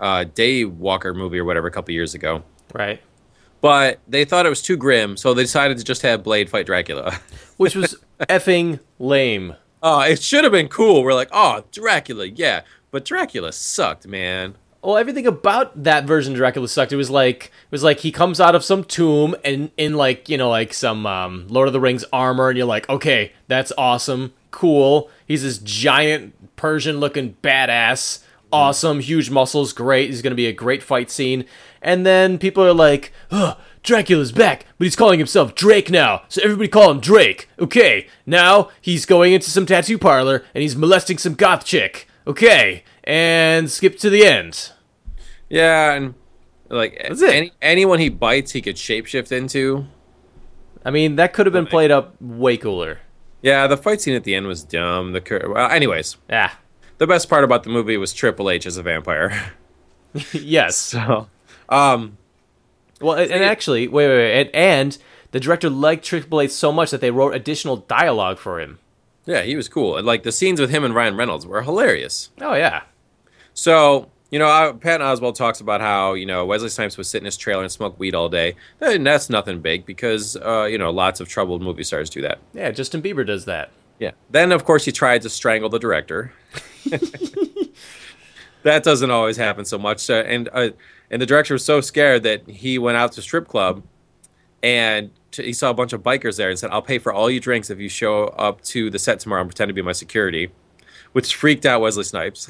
uh, 0.00 0.24
Daywalker 0.34 1.14
movie 1.16 1.38
or 1.38 1.44
whatever 1.44 1.66
a 1.66 1.70
couple 1.70 1.92
years 1.94 2.14
ago. 2.14 2.42
right. 2.74 3.00
But 3.60 3.98
they 4.06 4.24
thought 4.24 4.46
it 4.46 4.50
was 4.50 4.62
too 4.62 4.76
grim, 4.76 5.16
so 5.16 5.34
they 5.34 5.42
decided 5.42 5.78
to 5.78 5.84
just 5.84 6.02
have 6.02 6.22
Blade 6.22 6.48
fight 6.48 6.66
Dracula. 6.66 7.18
Which 7.56 7.74
was 7.74 7.96
effing 8.20 8.80
lame. 8.98 9.56
Oh, 9.82 10.00
it 10.00 10.22
should 10.22 10.44
have 10.44 10.52
been 10.52 10.68
cool. 10.68 11.02
We're 11.02 11.14
like, 11.14 11.28
oh, 11.32 11.64
Dracula, 11.72 12.26
yeah, 12.26 12.62
but 12.90 13.04
Dracula 13.04 13.52
sucked, 13.52 14.06
man. 14.06 14.56
Well, 14.82 14.96
everything 14.96 15.26
about 15.26 15.82
that 15.84 16.04
version 16.04 16.34
of 16.34 16.38
Dracula 16.38 16.68
sucked. 16.68 16.92
It 16.92 16.96
was 16.96 17.10
like 17.10 17.46
it 17.46 17.72
was 17.72 17.82
like 17.82 17.98
he 18.00 18.12
comes 18.12 18.40
out 18.40 18.54
of 18.54 18.62
some 18.64 18.84
tomb 18.84 19.34
and 19.44 19.70
in 19.76 19.94
like 19.94 20.28
you 20.28 20.38
know 20.38 20.48
like 20.48 20.72
some 20.72 21.04
um, 21.04 21.46
Lord 21.48 21.66
of 21.66 21.72
the 21.72 21.80
Rings 21.80 22.04
armor, 22.12 22.48
and 22.48 22.56
you're 22.56 22.66
like, 22.66 22.88
okay, 22.88 23.32
that's 23.48 23.72
awesome, 23.76 24.32
cool. 24.50 25.10
He's 25.26 25.42
this 25.42 25.58
giant 25.58 26.34
Persian-looking 26.56 27.36
badass, 27.42 28.20
awesome, 28.52 29.00
huge 29.00 29.30
muscles, 29.30 29.72
great. 29.72 30.10
He's 30.10 30.22
gonna 30.22 30.36
be 30.36 30.46
a 30.46 30.52
great 30.52 30.82
fight 30.82 31.10
scene. 31.10 31.44
And 31.82 32.04
then 32.04 32.38
people 32.38 32.64
are 32.64 32.72
like, 32.74 33.12
oh, 33.30 33.56
Dracula's 33.82 34.32
back, 34.32 34.66
but 34.76 34.84
he's 34.84 34.96
calling 34.96 35.18
himself 35.18 35.54
Drake 35.54 35.90
now, 35.90 36.22
so 36.28 36.42
everybody 36.42 36.68
call 36.68 36.90
him 36.90 37.00
Drake. 37.00 37.48
Okay, 37.58 38.06
now 38.26 38.70
he's 38.80 39.06
going 39.06 39.32
into 39.32 39.50
some 39.50 39.66
tattoo 39.66 39.96
parlor 39.98 40.44
and 40.54 40.62
he's 40.62 40.76
molesting 40.76 41.16
some 41.18 41.34
goth 41.34 41.64
chick. 41.64 42.06
Okay, 42.26 42.82
and 43.04 43.70
skip 43.70 43.96
to 43.98 44.10
the 44.10 44.26
end. 44.26 44.72
Yeah, 45.48 45.92
and 45.94 46.14
like 46.68 46.98
That's 47.08 47.22
it. 47.22 47.30
Any, 47.34 47.52
anyone 47.62 47.98
he 48.00 48.08
bites, 48.10 48.52
he 48.52 48.60
could 48.60 48.76
shapeshift 48.76 49.32
into. 49.32 49.86
I 50.84 50.90
mean, 50.90 51.16
that 51.16 51.32
could 51.32 51.46
have 51.46 51.52
been 51.52 51.66
played 51.66 51.90
up 51.90 52.20
way 52.20 52.56
cooler. 52.56 53.00
Yeah, 53.40 53.66
the 53.66 53.76
fight 53.76 54.00
scene 54.00 54.14
at 54.14 54.24
the 54.24 54.34
end 54.34 54.46
was 54.46 54.62
dumb. 54.64 55.12
The 55.12 55.20
cur- 55.20 55.50
well, 55.54 55.70
anyways, 55.70 56.16
Ah, 56.30 56.58
the 56.98 57.06
best 57.06 57.30
part 57.30 57.44
about 57.44 57.62
the 57.62 57.70
movie 57.70 57.96
was 57.96 58.12
Triple 58.12 58.50
H 58.50 58.66
as 58.66 58.76
a 58.76 58.82
vampire. 58.82 59.52
yes. 60.32 60.76
so, 60.76 61.28
um, 61.68 62.16
Well, 63.00 63.16
and, 63.16 63.30
and 63.30 63.44
actually, 63.44 63.88
wait, 63.88 64.08
wait, 64.08 64.16
wait, 64.16 64.40
and, 64.40 64.50
and 64.54 64.98
the 65.30 65.40
director 65.40 65.68
liked 65.70 66.04
Triple 66.04 66.40
H 66.40 66.50
so 66.50 66.72
much 66.72 66.90
that 66.90 67.00
they 67.00 67.10
wrote 67.10 67.34
additional 67.34 67.76
dialogue 67.76 68.38
for 68.38 68.60
him. 68.60 68.78
yeah, 69.26 69.42
he 69.42 69.56
was 69.56 69.68
cool. 69.68 69.96
And 69.96 70.06
like 70.06 70.22
the 70.22 70.32
scenes 70.32 70.60
with 70.60 70.70
him 70.70 70.84
and 70.84 70.94
Ryan 70.94 71.16
Reynolds 71.16 71.46
were 71.46 71.62
hilarious. 71.62 72.30
Oh 72.40 72.54
yeah, 72.54 72.82
So, 73.54 74.08
you 74.30 74.38
know, 74.38 74.46
I, 74.46 74.72
Patton 74.72 75.06
Oswalt 75.06 75.34
talks 75.36 75.60
about 75.60 75.80
how, 75.80 76.14
you 76.14 76.26
know, 76.26 76.44
Wesley 76.46 76.68
Snipes 76.70 76.96
would 76.96 77.06
sit 77.06 77.18
in 77.20 77.24
his 77.26 77.36
trailer 77.36 77.62
and 77.62 77.70
smoke 77.72 77.98
weed 77.98 78.14
all 78.14 78.28
day. 78.28 78.56
And 78.80 79.06
that's 79.06 79.28
nothing 79.30 79.60
big 79.60 79.84
because, 79.86 80.36
uh, 80.36 80.64
you 80.64 80.78
know, 80.78 80.90
lots 80.90 81.20
of 81.20 81.28
troubled 81.28 81.62
movie 81.62 81.82
stars 81.84 82.10
do 82.10 82.22
that. 82.22 82.38
yeah. 82.52 82.70
Justin 82.70 83.02
Bieber 83.02 83.26
does 83.26 83.44
that. 83.46 83.70
Yeah. 83.98 84.12
Then, 84.30 84.52
of 84.52 84.64
course, 84.64 84.84
he 84.84 84.92
tried 84.92 85.22
to 85.22 85.28
strangle 85.30 85.68
the 85.68 85.78
director. 85.78 86.32
that 88.62 88.82
doesn't 88.82 89.10
always 89.10 89.36
happen 89.36 89.64
so 89.64 89.78
much. 89.78 90.08
Uh, 90.08 90.22
and 90.26 90.48
uh, 90.52 90.70
and 91.10 91.20
the 91.20 91.26
director 91.26 91.54
was 91.54 91.64
so 91.64 91.80
scared 91.80 92.22
that 92.24 92.48
he 92.48 92.78
went 92.78 92.96
out 92.96 93.12
to 93.12 93.22
strip 93.22 93.48
club 93.48 93.82
and 94.62 95.10
he 95.32 95.52
saw 95.52 95.70
a 95.70 95.74
bunch 95.74 95.92
of 95.92 96.02
bikers 96.02 96.36
there 96.36 96.50
and 96.50 96.58
said, 96.58 96.70
"I'll 96.70 96.82
pay 96.82 96.98
for 96.98 97.12
all 97.12 97.30
your 97.30 97.40
drinks 97.40 97.70
if 97.70 97.78
you 97.78 97.88
show 97.88 98.24
up 98.28 98.62
to 98.62 98.90
the 98.90 98.98
set 98.98 99.20
tomorrow 99.20 99.42
and 99.42 99.50
pretend 99.50 99.68
to 99.68 99.74
be 99.74 99.82
my 99.82 99.92
security," 99.92 100.50
which 101.12 101.34
freaked 101.34 101.66
out 101.66 101.80
Wesley 101.80 102.04
Snipes. 102.04 102.48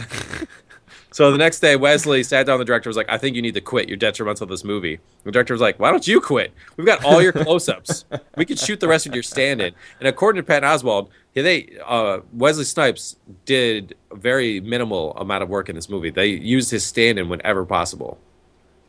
so 1.12 1.31
the 1.31 1.38
next 1.38 1.61
day, 1.61 1.77
Wesley 1.77 2.23
sat 2.23 2.47
down. 2.47 2.59
The 2.59 2.64
director 2.64 2.88
was 2.88 2.97
like, 2.97 3.11
"I 3.11 3.18
think 3.18 3.37
you 3.37 3.42
need 3.42 3.55
to 3.55 3.61
quit. 3.61 3.88
You're 3.88 3.99
detrimental 3.99 4.47
to 4.47 4.51
this 4.51 4.64
movie." 4.64 5.01
The 5.25 5.33
director 5.33 5.55
was 5.55 5.61
like, 5.61 5.79
"Why 5.79 5.90
don't 5.90 6.07
you 6.07 6.21
quit? 6.21 6.53
We've 6.77 6.87
got 6.87 7.05
all 7.05 7.21
your 7.21 7.33
close-ups. 7.33 8.05
we 8.37 8.47
could 8.47 8.59
shoot 8.59 8.81
the 8.81 8.88
rest 8.88 9.07
of 9.07 9.14
your 9.14 9.25
stand-in." 9.25 9.75
And 9.99 10.09
according 10.09 10.42
to 10.42 10.47
Patton 10.47 10.68
Oswalt, 10.68 11.09
they 11.35 11.77
uh, 11.87 12.21
Wesley 12.33 12.64
Snipes 12.64 13.16
did 13.44 13.97
a 14.11 14.16
very 14.16 14.61
minimal 14.61 15.12
amount 15.16 15.42
of 15.42 15.49
work 15.49 15.68
in 15.68 15.75
this 15.75 15.88
movie. 15.88 16.11
They 16.11 16.29
used 16.29 16.71
his 16.71 16.87
stand-in 16.87 17.29
whenever 17.29 17.64
possible. 17.64 18.18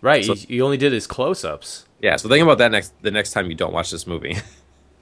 Right. 0.02 0.24
So- 0.26 0.34
he, 0.36 0.46
he 0.56 0.62
only 0.62 0.78
did 0.78 0.92
his 0.94 1.08
close-ups. 1.08 1.86
Yeah, 2.02 2.16
so 2.16 2.30
think 2.30 2.42
about 2.44 2.58
that 2.60 2.72
next 2.72 2.94
the 3.02 3.12
next 3.12 3.32
time 3.34 3.50
you 3.50 3.56
don't 3.56 3.74
watch 3.74 3.92
this 3.92 4.06
movie. 4.08 4.38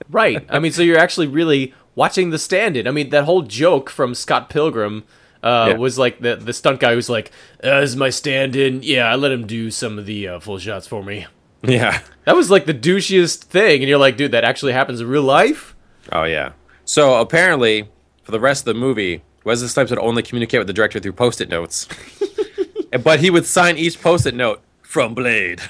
Right. 0.10 0.46
I 0.50 0.60
mean, 0.60 0.72
so 0.72 0.84
you're 0.84 1.00
actually 1.00 1.26
really 1.28 1.74
watching 1.96 2.30
the 2.30 2.38
stand-in. 2.38 2.88
I 2.88 2.92
mean, 2.92 3.10
that 3.10 3.24
whole 3.26 3.42
joke 3.42 3.90
from 3.90 4.14
Scott 4.14 4.48
Pilgrim 4.50 5.04
uh, 5.44 5.70
Yeah. 5.72 5.78
was 5.78 5.98
like 5.98 6.22
the 6.22 6.36
the 6.36 6.54
stunt 6.54 6.80
guy 6.80 6.94
who's 6.94 7.10
like, 7.10 7.32
uh, 7.64 7.82
"This 7.82 7.90
is 7.90 7.96
my 7.96 8.12
stand-in. 8.12 8.84
Yeah, 8.84 9.06
I 9.12 9.16
let 9.16 9.32
him 9.32 9.48
do 9.48 9.72
some 9.72 9.98
of 9.98 10.06
the 10.06 10.28
uh, 10.28 10.40
full 10.40 10.60
shots 10.60 10.86
for 10.88 11.04
me." 11.04 11.26
yeah. 11.64 12.02
That 12.26 12.36
was 12.36 12.50
like 12.52 12.66
the 12.68 12.76
douchiest 12.76 13.46
thing, 13.46 13.82
and 13.82 13.90
you're 13.90 13.98
like, 13.98 14.18
dude, 14.18 14.32
that 14.32 14.44
actually 14.44 14.74
happens 14.74 15.02
in 15.02 15.08
real 15.08 15.24
life. 15.24 15.76
Oh 16.12 16.24
yeah. 16.26 16.52
So 16.86 17.20
apparently, 17.20 17.90
for 18.24 18.32
the 18.32 18.40
rest 18.40 18.62
of 18.68 18.74
the 18.76 18.80
movie, 18.80 19.24
Wesley 19.44 19.68
Snipes 19.68 19.90
would 19.90 20.00
only 20.00 20.22
communicate 20.22 20.60
with 20.60 20.68
the 20.68 20.74
director 20.74 21.00
through 21.00 21.14
post-it 21.14 21.50
notes. 21.50 21.88
But 23.04 23.20
he 23.20 23.30
would 23.30 23.46
sign 23.46 23.78
each 23.78 24.02
post-it 24.02 24.34
note 24.34 24.62
from 24.98 25.14
Blade. 25.14 25.62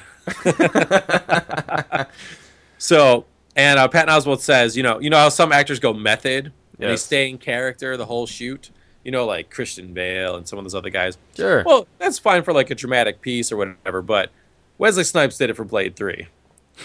so, 2.77 3.25
and 3.57 3.77
uh, 3.77 3.89
Patton 3.89 4.07
Oswalt 4.07 4.39
says, 4.39 4.77
you 4.77 4.83
know, 4.83 5.01
you 5.01 5.09
know 5.09 5.17
how 5.17 5.27
some 5.27 5.51
actors 5.51 5.81
go 5.81 5.91
method, 5.93 6.53
and 6.79 6.91
they 6.91 6.95
stay 6.95 7.29
in 7.29 7.37
character 7.37 7.97
the 7.97 8.05
whole 8.05 8.25
shoot. 8.25 8.69
You 9.03 9.11
know, 9.11 9.25
like 9.25 9.49
Christian 9.49 9.93
Bale 9.93 10.37
and 10.37 10.47
some 10.47 10.57
of 10.57 10.63
those 10.63 10.73
other 10.73 10.89
guys. 10.89 11.17
Sure. 11.35 11.63
Well, 11.65 11.89
that's 11.97 12.17
fine 12.17 12.43
for 12.43 12.53
like 12.53 12.71
a 12.71 12.75
dramatic 12.75 13.19
piece 13.19 13.51
or 13.51 13.57
whatever, 13.57 14.01
but 14.01 14.31
Wesley 14.77 15.03
Snipes 15.03 15.37
did 15.37 15.49
it 15.49 15.57
for 15.57 15.65
Blade 15.65 15.97
3. 15.97 16.29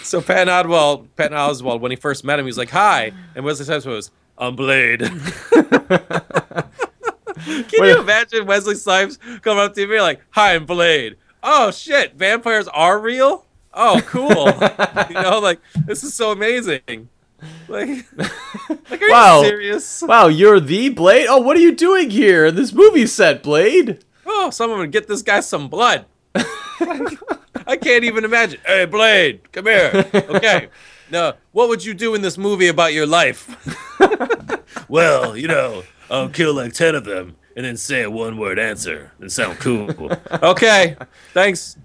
So 0.01 0.21
Patton 0.21 0.49
Oswalt, 0.49 1.07
Patton 1.15 1.37
Oswalt, 1.37 1.79
when 1.79 1.91
he 1.91 1.95
first 1.95 2.25
met 2.25 2.39
him, 2.39 2.45
he 2.45 2.49
was 2.49 2.57
like, 2.57 2.71
"Hi," 2.71 3.13
and 3.35 3.45
Wesley 3.45 3.63
Snipes 3.63 3.85
was, 3.85 4.11
"I'm 4.37 4.57
Blade." 4.57 4.99
Can 7.45 7.65
you 7.71 8.01
imagine 8.01 8.45
Wesley 8.45 8.75
Snipes 8.75 9.17
coming 9.41 9.63
up 9.63 9.73
to 9.75 9.87
me 9.87 10.01
like, 10.01 10.19
"Hi, 10.31 10.55
I'm 10.55 10.65
Blade." 10.65 11.15
Oh 11.43 11.71
shit, 11.71 12.15
vampires 12.15 12.67
are 12.69 12.97
real. 12.99 13.45
oh, 13.73 14.01
cool. 14.05 14.27
you 15.09 15.21
know, 15.21 15.39
like 15.39 15.59
this 15.85 16.03
is 16.03 16.13
so 16.13 16.31
amazing. 16.31 17.09
Like, 17.67 18.05
like 18.17 19.01
are 19.01 19.09
Wow. 19.09 19.41
you 19.41 19.47
serious? 19.47 20.01
Wow, 20.07 20.27
you're 20.27 20.61
the 20.61 20.89
Blade? 20.89 21.27
Oh, 21.29 21.39
what 21.39 21.57
are 21.57 21.61
you 21.61 21.75
doing 21.75 22.09
here 22.09 22.45
in 22.45 22.55
this 22.55 22.71
movie 22.71 23.05
set, 23.07 23.43
Blade? 23.43 24.03
Oh, 24.25 24.49
someone 24.51 24.89
get 24.91 25.07
this 25.07 25.21
guy 25.21 25.41
some 25.41 25.67
blood. 25.67 26.05
I 27.65 27.77
can't 27.81 28.03
even 28.05 28.23
imagine. 28.23 28.59
Hey, 28.65 28.85
Blade, 28.85 29.51
come 29.51 29.65
here. 29.65 30.05
Okay. 30.13 30.69
Now, 31.11 31.33
what 31.51 31.67
would 31.69 31.83
you 31.83 31.93
do 31.93 32.15
in 32.15 32.21
this 32.21 32.37
movie 32.37 32.67
about 32.69 32.93
your 32.93 33.05
life? 33.05 33.47
well, 34.87 35.35
you 35.37 35.47
know, 35.47 35.83
I'll 36.09 36.29
kill 36.29 36.53
like 36.53 36.73
10 36.73 36.95
of 36.95 37.03
them 37.05 37.35
and 37.55 37.65
then 37.65 37.77
say 37.77 38.03
a 38.03 38.09
one 38.11 38.37
word 38.37 38.57
answer 38.59 39.11
and 39.19 39.31
sound 39.31 39.59
cool. 39.59 39.89
okay. 40.43 40.95
Thanks. 41.33 41.77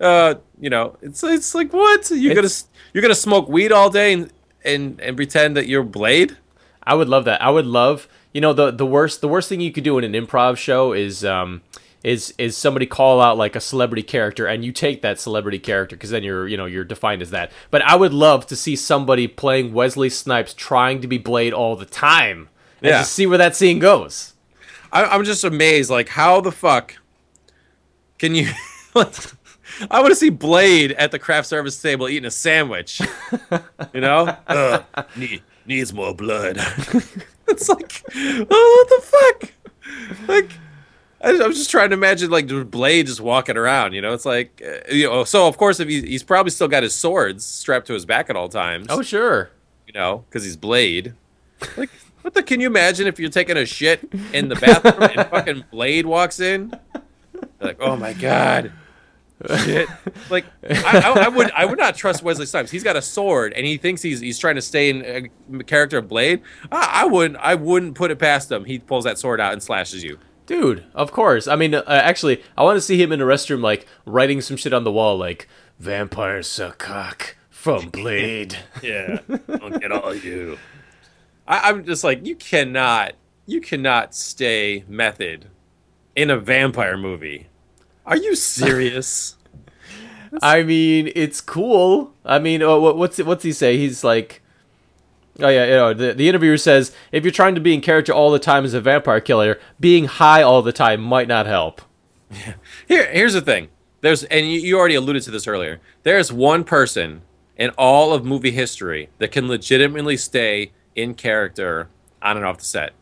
Uh, 0.00 0.34
you 0.60 0.70
know, 0.70 0.96
it's 1.02 1.22
it's 1.24 1.54
like 1.54 1.72
what? 1.72 2.10
You're 2.10 2.34
gonna 2.34 2.48
you're 2.92 3.06
to 3.08 3.14
smoke 3.14 3.48
weed 3.48 3.72
all 3.72 3.90
day 3.90 4.12
and, 4.12 4.32
and 4.64 5.00
and 5.00 5.16
pretend 5.16 5.56
that 5.56 5.66
you're 5.68 5.82
Blade? 5.84 6.36
I 6.82 6.94
would 6.94 7.08
love 7.08 7.24
that. 7.24 7.40
I 7.40 7.48
would 7.50 7.66
love, 7.66 8.08
you 8.32 8.40
know, 8.40 8.52
the 8.52 8.70
the 8.70 8.84
worst 8.86 9.20
the 9.20 9.28
worst 9.28 9.48
thing 9.48 9.60
you 9.60 9.72
could 9.72 9.84
do 9.84 9.96
in 9.98 10.04
an 10.04 10.12
improv 10.12 10.56
show 10.56 10.92
is 10.92 11.24
um 11.24 11.62
is 12.02 12.34
is 12.36 12.54
somebody 12.54 12.84
call 12.84 13.18
out 13.20 13.38
like 13.38 13.56
a 13.56 13.60
celebrity 13.60 14.02
character 14.02 14.46
and 14.46 14.62
you 14.62 14.72
take 14.72 15.00
that 15.00 15.18
celebrity 15.18 15.58
character 15.58 15.96
because 15.96 16.10
then 16.10 16.22
you're 16.22 16.46
you 16.46 16.56
know 16.56 16.66
you're 16.66 16.84
defined 16.84 17.22
as 17.22 17.30
that. 17.30 17.50
But 17.70 17.80
I 17.82 17.96
would 17.96 18.12
love 18.12 18.46
to 18.48 18.56
see 18.56 18.76
somebody 18.76 19.26
playing 19.26 19.72
Wesley 19.72 20.10
Snipes 20.10 20.52
trying 20.52 21.00
to 21.00 21.06
be 21.08 21.16
Blade 21.16 21.54
all 21.54 21.76
the 21.76 21.86
time 21.86 22.50
and 22.82 22.90
Yeah. 22.90 22.98
just 22.98 23.12
see 23.14 23.26
where 23.26 23.38
that 23.38 23.56
scene 23.56 23.78
goes. 23.78 24.33
I, 24.94 25.04
I'm 25.06 25.24
just 25.24 25.44
amazed. 25.44 25.90
Like, 25.90 26.08
how 26.08 26.40
the 26.40 26.52
fuck 26.52 26.96
can 28.18 28.34
you? 28.34 28.48
I 29.90 30.00
want 30.00 30.12
to 30.12 30.14
see 30.14 30.30
Blade 30.30 30.92
at 30.92 31.10
the 31.10 31.18
craft 31.18 31.48
service 31.48 31.80
table 31.82 32.08
eating 32.08 32.26
a 32.26 32.30
sandwich. 32.30 33.00
You 33.92 34.00
know, 34.00 34.36
uh, 34.46 34.82
need, 35.16 35.42
needs 35.66 35.92
more 35.92 36.14
blood. 36.14 36.56
it's 37.48 37.68
like, 37.68 38.02
oh, 38.14 38.86
what 38.86 38.88
the 38.88 39.06
fuck? 39.06 40.28
Like, 40.28 40.50
I, 41.20 41.30
I'm 41.42 41.52
just 41.52 41.70
trying 41.70 41.90
to 41.90 41.94
imagine 41.94 42.30
like 42.30 42.46
Blade 42.70 43.06
just 43.06 43.20
walking 43.20 43.56
around. 43.56 43.94
You 43.94 44.00
know, 44.00 44.12
it's 44.12 44.24
like, 44.24 44.62
uh, 44.64 44.92
you 44.92 45.08
know. 45.08 45.24
So 45.24 45.48
of 45.48 45.56
course, 45.56 45.80
if 45.80 45.88
he, 45.88 46.02
he's 46.02 46.22
probably 46.22 46.50
still 46.50 46.68
got 46.68 46.84
his 46.84 46.94
swords 46.94 47.44
strapped 47.44 47.88
to 47.88 47.94
his 47.94 48.06
back 48.06 48.30
at 48.30 48.36
all 48.36 48.48
times. 48.48 48.86
Oh 48.90 49.02
sure. 49.02 49.50
you 49.88 49.92
know, 49.92 50.24
because 50.28 50.44
he's 50.44 50.56
Blade. 50.56 51.14
Like, 51.76 51.90
what 52.24 52.32
the? 52.32 52.42
Can 52.42 52.58
you 52.58 52.66
imagine 52.66 53.06
if 53.06 53.18
you're 53.18 53.28
taking 53.28 53.58
a 53.58 53.66
shit 53.66 54.10
in 54.32 54.48
the 54.48 54.56
bathroom 54.56 55.10
and 55.14 55.28
fucking 55.30 55.64
Blade 55.70 56.06
walks 56.06 56.40
in? 56.40 56.72
Like, 57.60 57.76
oh 57.80 57.96
my 57.96 58.14
god, 58.14 58.72
shit! 59.58 59.90
Like, 60.30 60.46
I, 60.66 61.02
I, 61.04 61.24
I 61.26 61.28
would, 61.28 61.50
I 61.50 61.66
would 61.66 61.78
not 61.78 61.96
trust 61.96 62.22
Wesley 62.22 62.46
Snipes. 62.46 62.70
He's 62.70 62.82
got 62.82 62.96
a 62.96 63.02
sword 63.02 63.52
and 63.52 63.66
he 63.66 63.76
thinks 63.76 64.00
he's 64.00 64.20
he's 64.20 64.38
trying 64.38 64.54
to 64.54 64.62
stay 64.62 64.88
in 64.88 65.30
a 65.60 65.64
character 65.64 65.98
of 65.98 66.08
Blade. 66.08 66.40
I, 66.72 67.02
I 67.02 67.04
wouldn't, 67.04 67.36
I 67.40 67.56
wouldn't 67.56 67.94
put 67.94 68.10
it 68.10 68.18
past 68.18 68.50
him. 68.50 68.64
He 68.64 68.78
pulls 68.78 69.04
that 69.04 69.18
sword 69.18 69.38
out 69.38 69.52
and 69.52 69.62
slashes 69.62 70.02
you. 70.02 70.18
Dude, 70.46 70.84
of 70.94 71.12
course. 71.12 71.46
I 71.46 71.56
mean, 71.56 71.74
uh, 71.74 71.82
actually, 71.86 72.42
I 72.56 72.62
want 72.62 72.78
to 72.78 72.80
see 72.80 73.00
him 73.02 73.12
in 73.12 73.20
a 73.20 73.24
restroom, 73.24 73.62
like 73.62 73.86
writing 74.06 74.40
some 74.40 74.56
shit 74.56 74.72
on 74.72 74.84
the 74.84 74.92
wall, 74.92 75.18
like 75.18 75.46
"Vampires 75.78 76.46
suck 76.46 76.78
cock 76.78 77.36
from 77.50 77.90
Blade." 77.90 78.56
Yeah, 78.82 79.20
don't 79.28 79.78
get 79.78 79.92
all 79.92 80.14
you. 80.14 80.58
I, 81.46 81.68
I'm 81.68 81.84
just 81.84 82.04
like, 82.04 82.26
you 82.26 82.36
cannot, 82.36 83.14
you 83.46 83.60
cannot 83.60 84.14
stay 84.14 84.84
method 84.88 85.46
in 86.16 86.30
a 86.30 86.38
vampire 86.38 86.96
movie. 86.96 87.48
Are 88.06 88.16
you 88.16 88.34
serious? 88.34 89.36
I 90.42 90.62
mean, 90.62 91.10
it's 91.14 91.40
cool. 91.40 92.12
I 92.24 92.38
mean, 92.38 92.62
uh, 92.62 92.76
what, 92.78 92.96
what's 92.96 93.18
what's 93.18 93.44
he 93.44 93.52
say? 93.52 93.76
He's 93.76 94.02
like, 94.02 94.42
oh 95.40 95.48
yeah, 95.48 95.64
you 95.64 95.70
know, 95.72 95.94
the 95.94 96.12
the 96.12 96.28
interviewer 96.28 96.56
says 96.56 96.92
if 97.12 97.24
you're 97.24 97.30
trying 97.32 97.54
to 97.54 97.60
be 97.60 97.72
in 97.72 97.80
character 97.80 98.12
all 98.12 98.30
the 98.30 98.38
time 98.38 98.64
as 98.64 98.74
a 98.74 98.80
vampire 98.80 99.20
killer, 99.20 99.60
being 99.78 100.06
high 100.06 100.42
all 100.42 100.60
the 100.60 100.72
time 100.72 101.00
might 101.00 101.28
not 101.28 101.46
help. 101.46 101.82
Here, 102.88 103.10
here's 103.12 103.34
the 103.34 103.40
thing. 103.40 103.68
There's, 104.00 104.24
and 104.24 104.44
you, 104.50 104.58
you 104.60 104.78
already 104.78 104.96
alluded 104.96 105.22
to 105.22 105.30
this 105.30 105.46
earlier. 105.46 105.80
There's 106.02 106.32
one 106.32 106.64
person 106.64 107.22
in 107.56 107.70
all 107.78 108.12
of 108.12 108.24
movie 108.24 108.50
history 108.50 109.08
that 109.18 109.32
can 109.32 109.48
legitimately 109.48 110.16
stay 110.16 110.72
in 110.94 111.14
character 111.14 111.88
on 112.22 112.36
and 112.36 112.46
off 112.46 112.58
the 112.58 112.64
set, 112.64 112.92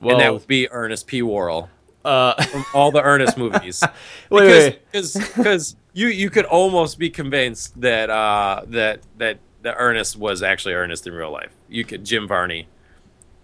and 0.00 0.20
that 0.20 0.32
would 0.32 0.46
be 0.46 0.68
Ernest 0.70 1.06
P. 1.06 1.22
Worrell 1.22 1.70
uh, 2.04 2.42
from 2.44 2.64
all 2.74 2.90
the 2.90 3.02
Ernest 3.02 3.36
movies. 3.36 3.82
wait, 4.30 4.46
wait, 4.46 4.80
because 4.90 5.14
because 5.14 5.76
you 5.92 6.08
you 6.08 6.30
could 6.30 6.44
almost 6.44 6.98
be 6.98 7.10
convinced 7.10 7.80
that 7.80 8.10
uh 8.10 8.62
that 8.66 9.00
that 9.18 9.38
that 9.62 9.76
Ernest 9.78 10.16
was 10.16 10.42
actually 10.42 10.74
Ernest 10.74 11.06
in 11.06 11.14
real 11.14 11.30
life. 11.30 11.52
You 11.68 11.84
could 11.84 12.04
Jim 12.04 12.28
Varney. 12.28 12.68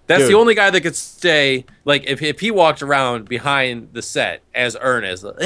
That's 0.07 0.23
Dude. 0.23 0.33
the 0.33 0.39
only 0.39 0.57
guy 0.57 0.71
that 0.71 0.81
could 0.81 0.97
stay 0.97 1.65
like 1.85 2.05
if 2.09 2.21
if 2.21 2.41
he 2.41 2.51
walked 2.51 2.83
around 2.83 3.29
behind 3.29 3.91
the 3.93 4.03
set 4.03 4.43
as 4.55 4.77
Ernest. 4.81 5.23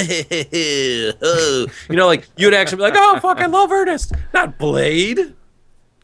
you 0.50 1.96
know, 1.96 2.06
like 2.06 2.26
you'd 2.38 2.54
actually 2.54 2.76
be 2.76 2.82
like, 2.82 2.94
"Oh 2.96 3.20
fuck, 3.20 3.40
I 3.40 3.46
love 3.46 3.70
Ernest." 3.70 4.14
Not 4.32 4.58
Blade. 4.58 5.34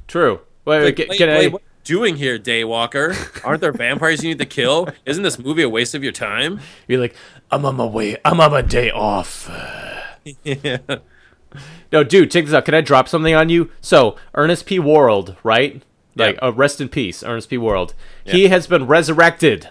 true. 0.07 0.41
Wait, 0.67 0.79
wait, 0.79 0.85
Like, 0.85 0.97
can, 0.97 1.07
Blade, 1.07 1.19
can 1.19 1.29
I? 1.31 1.49
Blade, 1.49 1.53
you 1.53 1.59
doing 1.91 2.15
here, 2.17 2.39
Daywalker? 2.39 3.45
Aren't 3.45 3.61
there 3.61 3.73
vampires 3.87 4.23
you 4.23 4.29
need 4.31 4.39
to 4.39 4.47
kill? 4.47 4.89
Isn't 5.05 5.25
this 5.25 5.41
movie 5.41 5.63
a 5.63 5.69
waste 5.69 5.93
of 5.97 6.05
your 6.05 6.13
time? 6.13 6.61
You're 6.87 7.01
like, 7.01 7.17
I'm 7.51 7.65
on 7.65 7.75
my 7.75 7.85
way. 7.85 8.17
I'm 8.25 8.41
on 8.41 8.53
my 8.53 8.63
day 8.63 8.91
off. 8.93 9.51
yeah. 10.45 10.79
No, 11.91 12.05
dude, 12.05 12.31
check 12.31 12.45
this 12.45 12.55
out. 12.55 12.65
Can 12.65 12.75
I 12.75 12.81
drop 12.81 13.09
something 13.09 13.35
on 13.35 13.49
you? 13.49 13.73
So, 13.81 14.15
Ernest 14.37 14.65
P. 14.67 14.79
Worrell, 14.79 15.35
right? 15.43 15.83
Like, 16.15 16.37
Yeah. 16.37 16.47
uh, 16.47 16.53
rest 16.53 16.81
in 16.81 16.89
peace, 16.89 17.25
Ernest 17.25 17.51
P. 17.51 17.59
Worrell. 17.59 17.91
He 18.25 18.47
has 18.47 18.69
been 18.69 18.87
resurrected. 18.87 19.69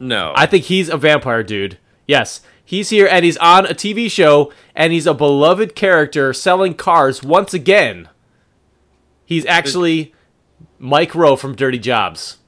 No. 0.00 0.32
I 0.34 0.46
think 0.46 0.64
he's 0.64 0.88
a 0.88 0.96
vampire, 0.96 1.44
dude. 1.44 1.78
Yes, 2.08 2.40
he's 2.64 2.90
here 2.90 3.06
and 3.08 3.24
he's 3.24 3.36
on 3.36 3.66
a 3.66 3.74
TV 3.74 4.10
show 4.10 4.52
and 4.74 4.92
he's 4.92 5.06
a 5.06 5.14
beloved 5.14 5.76
character 5.76 6.32
selling 6.32 6.74
cars 6.74 7.22
once 7.22 7.54
again. 7.54 8.08
He's 9.24 9.46
actually 9.46 10.12
Mike 10.82 11.14
Rowe 11.14 11.36
from 11.36 11.54
Dirty 11.54 11.78
Jobs. 11.78 12.38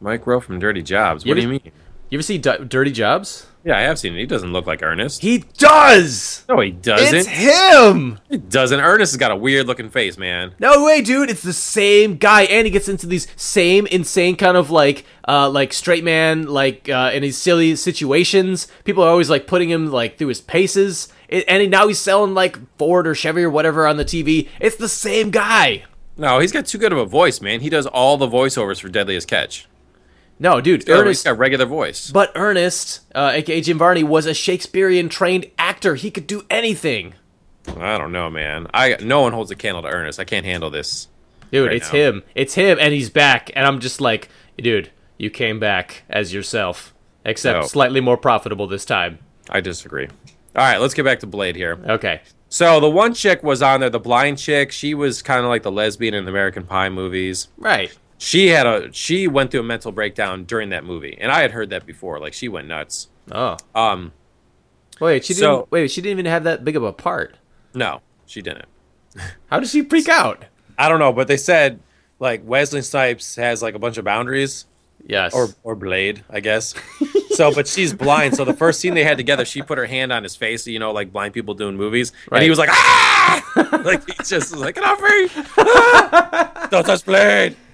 Mike 0.00 0.26
Rowe 0.26 0.40
from 0.40 0.58
Dirty 0.58 0.82
Jobs. 0.82 1.26
What 1.26 1.34
do 1.34 1.42
you 1.42 1.48
mean? 1.48 1.60
You 2.08 2.16
ever 2.16 2.22
see 2.22 2.38
D- 2.38 2.64
Dirty 2.66 2.90
Jobs? 2.90 3.46
Yeah, 3.64 3.76
I 3.76 3.82
have 3.82 3.98
seen 3.98 4.14
it. 4.14 4.18
He 4.18 4.24
doesn't 4.26 4.50
look 4.52 4.66
like 4.66 4.82
Ernest. 4.82 5.20
He 5.20 5.44
does. 5.58 6.42
no, 6.48 6.60
he 6.60 6.70
doesn't. 6.70 7.14
It's 7.14 7.28
him. 7.28 8.18
He 8.30 8.38
doesn't. 8.38 8.80
Ernest 8.80 9.12
has 9.12 9.18
got 9.18 9.30
a 9.30 9.36
weird 9.36 9.66
looking 9.66 9.90
face, 9.90 10.16
man. 10.16 10.54
No 10.58 10.84
way, 10.84 11.02
dude! 11.02 11.28
It's 11.28 11.42
the 11.42 11.52
same 11.52 12.16
guy, 12.16 12.44
and 12.44 12.66
he 12.66 12.70
gets 12.70 12.88
into 12.88 13.06
these 13.06 13.26
same 13.36 13.86
insane 13.88 14.36
kind 14.36 14.56
of 14.56 14.70
like, 14.70 15.04
uh, 15.28 15.50
like 15.50 15.74
straight 15.74 16.04
man, 16.04 16.46
like 16.46 16.88
uh, 16.88 17.10
in 17.12 17.20
these 17.22 17.36
silly 17.36 17.76
situations. 17.76 18.68
People 18.84 19.04
are 19.04 19.10
always 19.10 19.28
like 19.28 19.46
putting 19.46 19.68
him 19.68 19.90
like 19.90 20.16
through 20.16 20.28
his 20.28 20.40
paces, 20.40 21.08
it, 21.28 21.44
and 21.46 21.60
he, 21.60 21.68
now 21.68 21.88
he's 21.88 21.98
selling 21.98 22.32
like 22.32 22.58
Ford 22.78 23.06
or 23.06 23.14
Chevy 23.14 23.42
or 23.42 23.50
whatever 23.50 23.86
on 23.86 23.98
the 23.98 24.04
TV. 24.04 24.48
It's 24.60 24.76
the 24.76 24.88
same 24.88 25.30
guy. 25.30 25.84
No, 26.16 26.38
he's 26.38 26.52
got 26.52 26.66
too 26.66 26.78
good 26.78 26.92
of 26.92 26.98
a 26.98 27.04
voice, 27.06 27.40
man. 27.40 27.60
He 27.60 27.68
does 27.70 27.86
all 27.86 28.16
the 28.16 28.28
voiceovers 28.28 28.80
for 28.80 28.88
Deadliest 28.88 29.26
Catch. 29.28 29.66
No, 30.38 30.60
dude, 30.60 30.82
he's 30.82 30.90
Ernest. 30.90 31.24
got 31.24 31.38
regular 31.38 31.64
voice. 31.66 32.10
But 32.10 32.32
Ernest, 32.34 33.00
uh, 33.14 33.32
aka 33.34 33.60
Jim 33.60 33.78
Varney, 33.78 34.02
was 34.02 34.26
a 34.26 34.34
Shakespearean 34.34 35.08
trained 35.08 35.46
actor. 35.58 35.94
He 35.94 36.10
could 36.10 36.26
do 36.26 36.44
anything. 36.50 37.14
I 37.76 37.98
don't 37.98 38.12
know, 38.12 38.28
man. 38.30 38.66
I 38.74 38.96
no 39.00 39.22
one 39.22 39.32
holds 39.32 39.50
a 39.50 39.56
candle 39.56 39.82
to 39.82 39.88
Ernest. 39.88 40.18
I 40.20 40.24
can't 40.24 40.44
handle 40.44 40.70
this. 40.70 41.08
Dude, 41.50 41.68
Right 41.68 41.76
it's 41.76 41.92
now. 41.92 41.98
him. 41.98 42.22
It's 42.34 42.54
him, 42.54 42.78
and 42.80 42.92
he's 42.92 43.10
back. 43.10 43.50
And 43.54 43.64
I'm 43.64 43.78
just 43.80 44.00
like, 44.00 44.28
dude, 44.58 44.90
you 45.18 45.30
came 45.30 45.60
back 45.60 46.02
as 46.10 46.34
yourself, 46.34 46.92
except 47.24 47.60
No. 47.60 47.66
slightly 47.66 48.00
more 48.00 48.16
profitable 48.16 48.66
this 48.66 48.84
time. 48.84 49.18
I 49.48 49.60
disagree. 49.60 50.08
All 50.56 50.62
right, 50.62 50.78
let's 50.78 50.94
get 50.94 51.04
back 51.04 51.20
to 51.20 51.26
Blade 51.26 51.56
here. 51.56 51.78
Okay. 51.84 52.20
So 52.48 52.78
the 52.78 52.88
one 52.90 53.14
chick 53.14 53.42
was 53.42 53.62
on 53.62 53.80
there, 53.80 53.90
the 53.90 53.98
blind 53.98 54.38
chick. 54.38 54.70
She 54.70 54.94
was 54.94 55.22
kind 55.22 55.40
of 55.44 55.48
like 55.48 55.64
the 55.64 55.72
lesbian 55.72 56.14
in 56.14 56.24
the 56.24 56.30
American 56.30 56.64
Pie 56.64 56.88
movies. 56.90 57.48
Right. 57.56 57.96
She 58.18 58.46
had 58.48 58.64
a 58.66 58.92
she 58.92 59.26
went 59.26 59.50
through 59.50 59.60
a 59.60 59.64
mental 59.64 59.90
breakdown 59.90 60.44
during 60.44 60.68
that 60.70 60.84
movie, 60.84 61.18
and 61.20 61.32
I 61.32 61.40
had 61.40 61.50
heard 61.50 61.70
that 61.70 61.84
before. 61.84 62.20
Like 62.20 62.32
she 62.32 62.48
went 62.48 62.68
nuts. 62.68 63.08
Oh. 63.32 63.56
Um, 63.74 64.12
Wait, 65.00 65.24
she 65.24 65.34
didn't. 65.34 65.70
Wait, 65.72 65.90
she 65.90 66.00
didn't 66.00 66.20
even 66.20 66.30
have 66.30 66.44
that 66.44 66.64
big 66.64 66.76
of 66.76 66.84
a 66.84 66.92
part. 66.92 67.36
no, 67.74 68.00
she 68.26 68.40
didn't. 68.40 68.66
How 69.50 69.58
did 69.58 69.68
she 69.68 69.82
freak 69.82 70.08
out? 70.08 70.44
I 70.78 70.88
don't 70.88 71.00
know, 71.00 71.12
but 71.12 71.26
they 71.26 71.36
said 71.36 71.80
like 72.20 72.42
Wesley 72.44 72.82
Snipes 72.82 73.34
has 73.34 73.62
like 73.62 73.74
a 73.74 73.78
bunch 73.80 73.98
of 73.98 74.04
boundaries, 74.04 74.66
Yes. 75.06 75.34
or 75.34 75.48
or 75.62 75.74
Blade, 75.74 76.24
I 76.30 76.40
guess. 76.40 76.74
so, 77.30 77.52
but 77.54 77.66
she's 77.68 77.92
blind. 77.92 78.36
So 78.36 78.44
the 78.44 78.54
first 78.54 78.80
scene 78.80 78.94
they 78.94 79.04
had 79.04 79.18
together, 79.18 79.44
she 79.44 79.60
put 79.62 79.76
her 79.78 79.86
hand 79.86 80.12
on 80.12 80.22
his 80.22 80.34
face, 80.36 80.66
you 80.66 80.78
know, 80.78 80.92
like 80.92 81.12
blind 81.12 81.34
people 81.34 81.54
doing 81.54 81.76
movies, 81.76 82.12
and 82.32 82.42
he 82.42 82.48
was 82.50 82.58
like, 82.58 82.70
ah, 82.72 83.80
like 83.84 84.06
he 84.08 84.14
just 84.24 84.30
was 84.52 84.56
like, 84.56 84.76
get 84.76 84.84
off 84.84 85.00
me, 85.00 85.44
Ah! 85.58 86.68
don't 86.70 86.84
touch 86.84 87.04
Blade. 87.04 87.56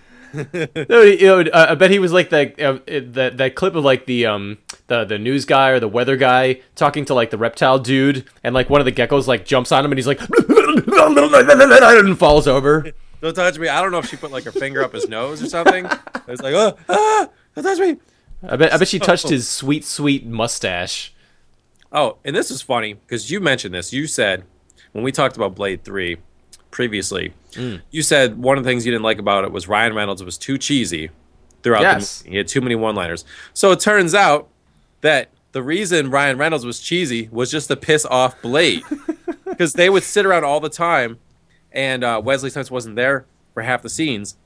No, 0.88 1.02
you 1.02 1.26
know, 1.26 1.40
uh, 1.40 1.66
I 1.70 1.74
bet 1.74 1.90
he 1.90 1.98
was 1.98 2.12
like 2.12 2.30
that, 2.30 2.60
uh, 2.60 2.78
that 2.86 3.36
that 3.38 3.56
clip 3.56 3.74
of 3.74 3.84
like 3.84 4.06
the 4.06 4.26
um 4.26 4.58
the 4.86 5.04
the 5.04 5.18
news 5.18 5.44
guy 5.44 5.70
or 5.70 5.80
the 5.80 5.88
weather 5.88 6.16
guy 6.16 6.60
talking 6.76 7.04
to 7.06 7.14
like 7.14 7.30
the 7.30 7.36
reptile 7.38 7.80
dude, 7.80 8.24
and 8.44 8.54
like 8.54 8.70
one 8.70 8.80
of 8.80 8.84
the 8.84 8.92
geckos 8.92 9.26
like 9.26 9.44
jumps 9.44 9.72
on 9.72 9.84
him 9.84 9.90
and 9.90 9.98
he's 9.98 10.06
like 10.06 10.20
and 10.20 12.16
falls 12.18 12.46
over. 12.46 12.92
Don't 13.20 13.34
touch 13.34 13.58
me. 13.58 13.68
I 13.68 13.82
don't 13.82 13.92
know 13.92 13.98
if 13.98 14.08
she 14.08 14.16
put 14.16 14.30
like 14.30 14.44
her 14.44 14.52
finger 14.52 14.82
up 14.82 14.94
his 14.94 15.08
nose 15.08 15.42
or 15.42 15.46
something. 15.46 15.86
It's 16.28 16.42
like, 16.42 16.54
oh, 16.54 16.76
ah, 16.88 17.28
don't 17.54 17.64
touch 17.64 17.78
me. 17.78 17.96
I 18.42 18.56
bet 18.56 18.72
I 18.72 18.78
bet 18.78 18.88
she 18.88 18.98
touched 18.98 19.28
his 19.28 19.48
sweet 19.48 19.84
sweet 19.84 20.24
mustache. 20.26 21.12
Oh, 21.92 22.16
and 22.24 22.34
this 22.34 22.50
is 22.50 22.62
funny 22.62 22.94
because 22.94 23.30
you 23.30 23.40
mentioned 23.40 23.74
this. 23.74 23.92
You 23.92 24.06
said 24.06 24.44
when 24.92 25.04
we 25.04 25.12
talked 25.12 25.36
about 25.36 25.54
Blade 25.54 25.84
3 25.84 26.16
previously, 26.70 27.34
you 27.90 28.02
said 28.02 28.38
one 28.38 28.56
of 28.58 28.64
the 28.64 28.70
things 28.70 28.86
you 28.86 28.92
didn't 28.92 29.02
like 29.04 29.18
about 29.18 29.44
it 29.44 29.52
was 29.52 29.68
Ryan 29.68 29.94
Reynolds 29.94 30.22
was 30.24 30.38
too 30.38 30.56
cheesy 30.56 31.10
throughout 31.62 31.82
Yes. 31.82 32.22
the. 32.22 32.30
He 32.30 32.36
had 32.36 32.48
too 32.48 32.60
many 32.60 32.76
one 32.76 32.94
liners. 32.94 33.24
So 33.52 33.72
it 33.72 33.80
turns 33.80 34.14
out 34.14 34.48
that 35.02 35.28
the 35.52 35.62
reason 35.62 36.10
Ryan 36.10 36.38
Reynolds 36.38 36.64
was 36.64 36.78
cheesy 36.80 37.28
was 37.32 37.50
just 37.50 37.68
to 37.68 37.76
piss 37.76 38.06
off 38.06 38.40
Blade. 38.40 38.82
Because 39.44 39.72
they 39.74 39.90
would 39.90 40.04
sit 40.04 40.24
around 40.24 40.44
all 40.44 40.60
the 40.60 40.70
time, 40.70 41.18
and 41.72 42.04
uh, 42.04 42.20
Wesley 42.24 42.50
Snipes 42.50 42.70
wasn't 42.70 42.96
there 42.96 43.26
for 43.54 43.62
half 43.62 43.82
the 43.82 43.88
scenes. 43.88 44.36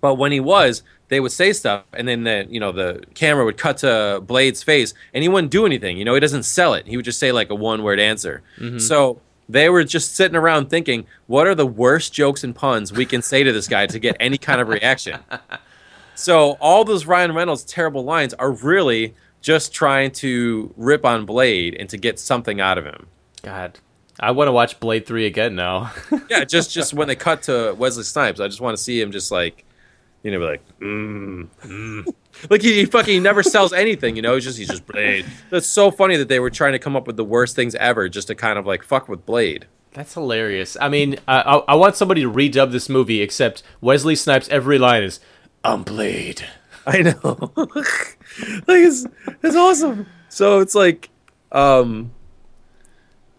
But 0.00 0.16
when 0.16 0.32
he 0.32 0.40
was, 0.40 0.82
they 1.08 1.18
would 1.20 1.32
say 1.32 1.52
stuff, 1.52 1.84
and 1.92 2.06
then 2.06 2.24
the 2.24 2.46
you 2.48 2.60
know 2.60 2.72
the 2.72 3.02
camera 3.14 3.44
would 3.44 3.56
cut 3.56 3.78
to 3.78 4.22
Blade's 4.26 4.62
face, 4.62 4.92
and 5.12 5.22
he 5.22 5.28
wouldn't 5.28 5.50
do 5.50 5.64
anything. 5.66 5.96
You 5.96 6.04
know, 6.04 6.14
he 6.14 6.20
doesn't 6.20 6.42
sell 6.42 6.74
it. 6.74 6.86
He 6.86 6.96
would 6.96 7.04
just 7.04 7.18
say 7.18 7.32
like 7.32 7.50
a 7.50 7.54
one 7.54 7.82
word 7.82 7.98
answer. 7.98 8.42
So 8.78 9.20
they 9.48 9.68
were 9.68 9.84
just 9.84 10.14
sitting 10.14 10.36
around 10.36 10.70
thinking, 10.70 11.06
what 11.26 11.46
are 11.46 11.54
the 11.54 11.66
worst 11.66 12.12
jokes 12.12 12.44
and 12.44 12.54
puns 12.54 12.92
we 12.92 13.06
can 13.06 13.22
say 13.22 13.42
to 13.42 13.52
this 13.52 13.68
guy 13.68 13.86
to 13.86 13.98
get 13.98 14.16
any 14.20 14.38
kind 14.38 14.60
of 14.60 14.68
reaction? 14.68 15.20
so 16.14 16.52
all 16.60 16.84
those 16.84 17.06
Ryan 17.06 17.34
Reynolds 17.34 17.64
terrible 17.64 18.04
lines 18.04 18.34
are 18.34 18.52
really 18.52 19.14
just 19.42 19.74
trying 19.74 20.10
to 20.10 20.72
rip 20.76 21.04
on 21.04 21.26
Blade 21.26 21.76
and 21.78 21.88
to 21.90 21.98
get 21.98 22.18
something 22.18 22.60
out 22.60 22.78
of 22.78 22.84
him. 22.86 23.06
God, 23.42 23.78
I 24.20 24.30
want 24.30 24.48
to 24.48 24.52
watch 24.52 24.78
Blade 24.80 25.06
Three 25.06 25.26
again 25.26 25.56
now. 25.56 25.92
yeah, 26.30 26.44
just 26.44 26.72
just 26.72 26.94
when 26.94 27.08
they 27.08 27.16
cut 27.16 27.42
to 27.44 27.74
Wesley 27.76 28.04
Snipes, 28.04 28.40
I 28.40 28.46
just 28.46 28.60
want 28.60 28.76
to 28.76 28.82
see 28.82 29.00
him 29.00 29.10
just 29.10 29.30
like, 29.30 29.64
you 30.22 30.30
know, 30.30 30.38
be 30.38 30.44
like, 30.44 30.78
mm, 30.78 31.48
mm. 31.62 32.14
like 32.48 32.62
he, 32.62 32.74
he 32.74 32.86
fucking 32.86 33.22
never 33.22 33.42
sells 33.42 33.72
anything, 33.72 34.16
you 34.16 34.22
know. 34.22 34.34
He's 34.34 34.44
just 34.44 34.58
he's 34.58 34.68
just 34.68 34.86
Blade. 34.86 35.26
That's 35.50 35.66
so 35.66 35.90
funny 35.90 36.16
that 36.16 36.28
they 36.28 36.38
were 36.38 36.50
trying 36.50 36.72
to 36.72 36.78
come 36.78 36.94
up 36.94 37.06
with 37.06 37.16
the 37.16 37.24
worst 37.24 37.56
things 37.56 37.74
ever 37.74 38.08
just 38.08 38.28
to 38.28 38.34
kind 38.34 38.58
of 38.58 38.66
like 38.66 38.82
fuck 38.82 39.08
with 39.08 39.26
Blade. 39.26 39.66
That's 39.94 40.14
hilarious. 40.14 40.76
I 40.80 40.88
mean, 40.88 41.16
I, 41.26 41.40
I, 41.40 41.56
I 41.68 41.74
want 41.76 41.94
somebody 41.94 42.22
to 42.22 42.30
redub 42.30 42.72
this 42.72 42.88
movie, 42.88 43.22
except 43.22 43.62
Wesley 43.80 44.16
Snipes' 44.16 44.48
every 44.48 44.76
line 44.78 45.04
is, 45.04 45.20
I'm 45.62 45.82
Blade. 45.84 46.44
I 46.86 47.00
know, 47.00 47.52
like 47.56 48.06
it's 48.68 49.06
it's 49.42 49.56
awesome. 49.56 50.06
So 50.28 50.60
it's 50.60 50.74
like, 50.74 51.08
um, 51.50 52.12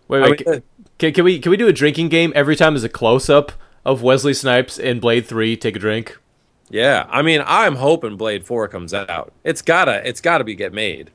Wait, 0.08 0.22
wait, 0.46 0.64
can, 1.00 1.14
can 1.14 1.24
we 1.26 1.40
can 1.40 1.50
we 1.50 1.58
do 1.58 1.68
a 1.68 1.74
drinking 1.74 2.10
game 2.10 2.32
every 2.36 2.56
time 2.56 2.74
there's 2.74 2.84
a 2.84 2.90
close 2.90 3.30
up 3.30 3.52
of 3.84 4.02
Wesley 4.02 4.34
Snipes 4.34 4.78
in 4.78 5.00
Blade 5.00 5.26
Three? 5.26 5.56
Take 5.58 5.76
a 5.76 5.80
drink. 5.80 6.18
yeah. 6.70 7.06
I 7.10 7.22
mean, 7.22 7.42
I'm 7.46 7.76
hoping 7.78 8.18
Blade 8.18 8.46
Four 8.46 8.68
comes 8.68 8.94
out. 8.94 9.34
It's 9.44 9.62
gotta 9.62 10.08
it's 10.08 10.22
gotta 10.22 10.44
be 10.44 10.56
get 10.56 10.74
made. 10.74 11.12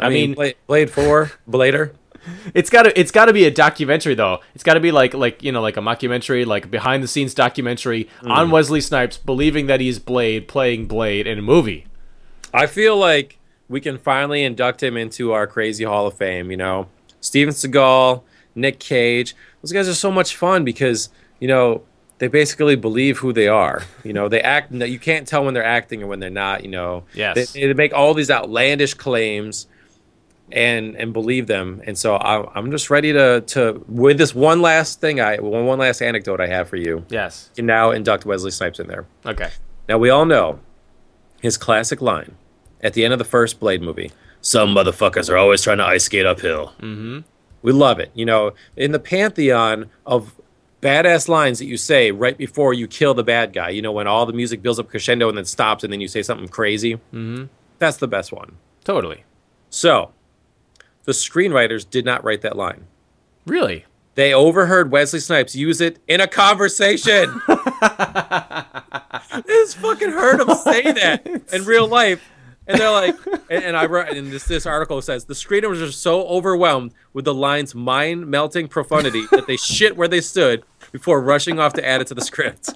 I, 0.00 0.06
I 0.06 0.08
mean, 0.08 0.30
mean- 0.30 0.34
Blade, 0.34 0.56
Blade 0.66 0.90
Four, 0.90 1.30
Blader. 1.48 1.92
It's 2.54 2.70
gotta 2.70 2.98
it's 2.98 3.10
gotta 3.10 3.32
be 3.34 3.44
a 3.44 3.50
documentary 3.50 4.14
though. 4.14 4.40
It's 4.54 4.64
gotta 4.64 4.80
be 4.80 4.90
like 4.92 5.12
like 5.14 5.42
you 5.42 5.52
know 5.52 5.60
like 5.60 5.76
a 5.76 5.80
mockumentary, 5.80 6.46
like 6.46 6.70
behind 6.70 7.02
the 7.02 7.08
scenes 7.08 7.34
documentary 7.34 8.08
Mm. 8.22 8.30
on 8.30 8.50
Wesley 8.50 8.80
Snipes 8.80 9.18
believing 9.18 9.66
that 9.66 9.80
he's 9.80 9.98
Blade, 9.98 10.48
playing 10.48 10.86
Blade 10.86 11.26
in 11.26 11.38
a 11.38 11.42
movie. 11.42 11.86
I 12.52 12.66
feel 12.66 12.96
like 12.96 13.38
we 13.68 13.80
can 13.80 13.98
finally 13.98 14.42
induct 14.42 14.82
him 14.82 14.96
into 14.96 15.32
our 15.32 15.46
crazy 15.46 15.84
Hall 15.84 16.06
of 16.06 16.14
Fame. 16.14 16.50
You 16.50 16.56
know, 16.56 16.86
Steven 17.24 17.54
Seagal, 17.54 18.22
Nick 18.54 18.78
Cage. 18.78 19.34
Those 19.62 19.72
guys 19.72 19.88
are 19.88 19.94
so 19.94 20.10
much 20.10 20.36
fun 20.36 20.64
because 20.64 21.08
you 21.40 21.48
know 21.48 21.82
they 22.18 22.28
basically 22.28 22.76
believe 22.76 23.18
who 23.18 23.32
they 23.32 23.48
are. 23.48 23.82
You 24.04 24.12
know, 24.12 24.28
they 24.28 24.40
act. 24.40 24.72
You 24.72 24.98
can't 24.98 25.26
tell 25.26 25.44
when 25.44 25.54
they're 25.54 25.64
acting 25.64 26.02
or 26.02 26.06
when 26.06 26.20
they're 26.20 26.30
not. 26.30 26.62
You 26.64 26.70
know, 26.70 27.04
Yes. 27.14 27.52
they, 27.52 27.66
they 27.66 27.72
make 27.74 27.92
all 27.94 28.14
these 28.14 28.30
outlandish 28.30 28.94
claims 28.94 29.66
and 30.52 30.94
and 30.96 31.12
believe 31.12 31.46
them. 31.46 31.80
And 31.86 31.96
so 31.96 32.16
I, 32.16 32.46
I'm 32.56 32.70
just 32.70 32.90
ready 32.90 33.12
to 33.14 33.40
to 33.40 33.84
with 33.88 34.18
this 34.18 34.34
one 34.34 34.60
last 34.60 35.00
thing. 35.00 35.20
I 35.20 35.38
one 35.40 35.64
one 35.66 35.78
last 35.78 36.02
anecdote 36.02 36.40
I 36.40 36.46
have 36.48 36.68
for 36.68 36.76
you. 36.76 37.04
Yes. 37.08 37.48
You 37.54 37.62
can 37.62 37.66
now 37.66 37.90
induct 37.90 38.26
Wesley 38.26 38.50
Snipes 38.50 38.78
in 38.78 38.86
there. 38.86 39.06
Okay. 39.24 39.50
Now 39.88 39.98
we 39.98 40.10
all 40.10 40.26
know 40.26 40.60
his 41.40 41.56
classic 41.56 42.00
line 42.02 42.36
at 42.82 42.92
the 42.92 43.04
end 43.04 43.12
of 43.14 43.18
the 43.18 43.24
first 43.24 43.58
Blade 43.58 43.80
movie. 43.82 44.12
Some 44.44 44.74
motherfuckers 44.74 45.30
are 45.30 45.38
always 45.38 45.62
trying 45.62 45.78
to 45.78 45.86
ice 45.86 46.04
skate 46.04 46.26
uphill. 46.26 46.74
Mm-hmm. 46.78 47.20
We 47.62 47.72
love 47.72 47.98
it. 47.98 48.10
You 48.12 48.26
know, 48.26 48.52
in 48.76 48.92
the 48.92 48.98
pantheon 48.98 49.88
of 50.04 50.34
badass 50.82 51.28
lines 51.28 51.58
that 51.60 51.64
you 51.64 51.78
say 51.78 52.10
right 52.10 52.36
before 52.36 52.74
you 52.74 52.86
kill 52.86 53.14
the 53.14 53.24
bad 53.24 53.54
guy. 53.54 53.70
You 53.70 53.80
know, 53.80 53.90
when 53.90 54.06
all 54.06 54.26
the 54.26 54.34
music 54.34 54.60
builds 54.60 54.78
up 54.78 54.90
crescendo 54.90 55.30
and 55.30 55.38
then 55.38 55.46
stops, 55.46 55.82
and 55.82 55.90
then 55.90 56.02
you 56.02 56.08
say 56.08 56.22
something 56.22 56.48
crazy. 56.48 56.96
Mm-hmm. 56.96 57.44
That's 57.78 57.96
the 57.96 58.06
best 58.06 58.32
one. 58.32 58.58
Totally. 58.84 59.24
So, 59.70 60.12
the 61.04 61.12
screenwriters 61.12 61.88
did 61.88 62.04
not 62.04 62.22
write 62.22 62.42
that 62.42 62.54
line. 62.54 62.84
Really? 63.46 63.86
They 64.14 64.34
overheard 64.34 64.92
Wesley 64.92 65.20
Snipes 65.20 65.56
use 65.56 65.80
it 65.80 66.00
in 66.06 66.20
a 66.20 66.28
conversation. 66.28 67.40
Just 69.46 69.78
fucking 69.78 70.10
heard 70.10 70.40
him 70.40 70.54
say 70.54 70.92
that 70.92 71.26
in 71.50 71.64
real 71.64 71.88
life. 71.88 72.30
And 72.66 72.80
they're 72.80 72.90
like, 72.90 73.14
and, 73.50 73.64
and 73.64 73.76
I 73.76 73.86
wrote, 73.86 74.08
and 74.08 74.32
this 74.32 74.44
this 74.44 74.66
article 74.66 75.00
says 75.02 75.26
the 75.26 75.34
screenwriters 75.34 75.86
are 75.86 75.92
so 75.92 76.26
overwhelmed 76.26 76.92
with 77.12 77.24
the 77.24 77.34
line's 77.34 77.74
mind 77.74 78.26
melting 78.26 78.68
profundity 78.68 79.26
that 79.30 79.46
they 79.46 79.56
shit 79.56 79.96
where 79.96 80.08
they 80.08 80.20
stood 80.20 80.64
before 80.92 81.20
rushing 81.20 81.58
off 81.58 81.74
to 81.74 81.86
add 81.86 82.00
it 82.00 82.06
to 82.08 82.14
the 82.14 82.22
script. 82.22 82.70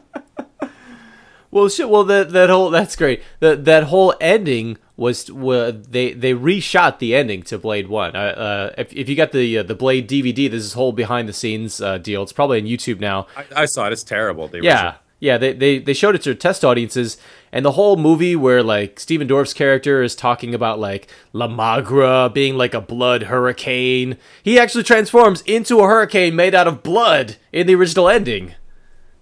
Well, 1.51 1.69
shit. 1.69 1.89
Well, 1.89 2.05
that 2.05 2.31
that 2.31 2.51
whole 2.51 2.71
that's 2.71 2.95
great. 2.97 3.23
That 3.41 3.65
that 3.65 3.85
whole 3.85 4.15
ending 4.21 4.77
was 4.97 5.31
wa 5.31 5.71
they 5.73 6.13
they 6.13 6.35
reshot 6.35 6.99
the 6.99 7.15
ending 7.15 7.43
to 7.45 7.59
Blade 7.59 7.89
One. 7.89 8.15
Uh, 8.15 8.19
uh, 8.19 8.75
if 8.77 8.93
if 8.93 9.09
you 9.09 9.17
got 9.17 9.33
the 9.33 9.59
uh, 9.59 9.63
the 9.63 9.75
Blade 9.75 10.09
DVD, 10.09 10.51
this 10.51 10.65
is 10.65 10.75
whole 10.75 10.93
behind 10.93 11.29
the 11.29 11.33
scenes 11.33 11.81
uh, 11.81 11.99
deal. 11.99 12.23
It's 12.23 12.33
probably 12.33 12.61
on 12.61 12.67
YouTube 12.67 13.01
now. 13.01 13.27
I, 13.37 13.63
I 13.63 13.65
saw 13.65 13.87
it; 13.87 13.93
it's 13.93 14.03
terrible. 14.03 14.51
Yeah, 14.53 14.97
yeah. 15.21 15.39
They, 15.39 15.53
they 15.53 15.79
they 15.79 15.93
showed 15.93 16.15
it 16.15 16.23
to 16.23 16.35
test 16.35 16.65
audiences, 16.65 17.17
and 17.53 17.65
the 17.65 17.73
whole 17.73 17.97
movie 17.97 18.37
where 18.37 18.63
like 18.63 19.01
Stephen 19.01 19.27
Dorff's 19.27 19.55
character 19.55 20.03
is 20.03 20.15
talking 20.15 20.55
about 20.55 20.79
like 20.79 21.09
La 21.33 21.49
Magra 21.49 22.31
being 22.33 22.57
like 22.57 22.75
a 22.75 22.81
blood 22.81 23.25
hurricane. 23.25 24.17
He 24.43 24.59
actually 24.59 24.85
transforms 24.85 25.43
into 25.43 25.81
a 25.81 25.87
hurricane 25.87 26.37
made 26.37 26.55
out 26.55 26.69
of 26.69 26.83
blood 26.83 27.37
in 27.53 27.67
the 27.67 27.75
original 27.75 28.09
ending, 28.09 28.55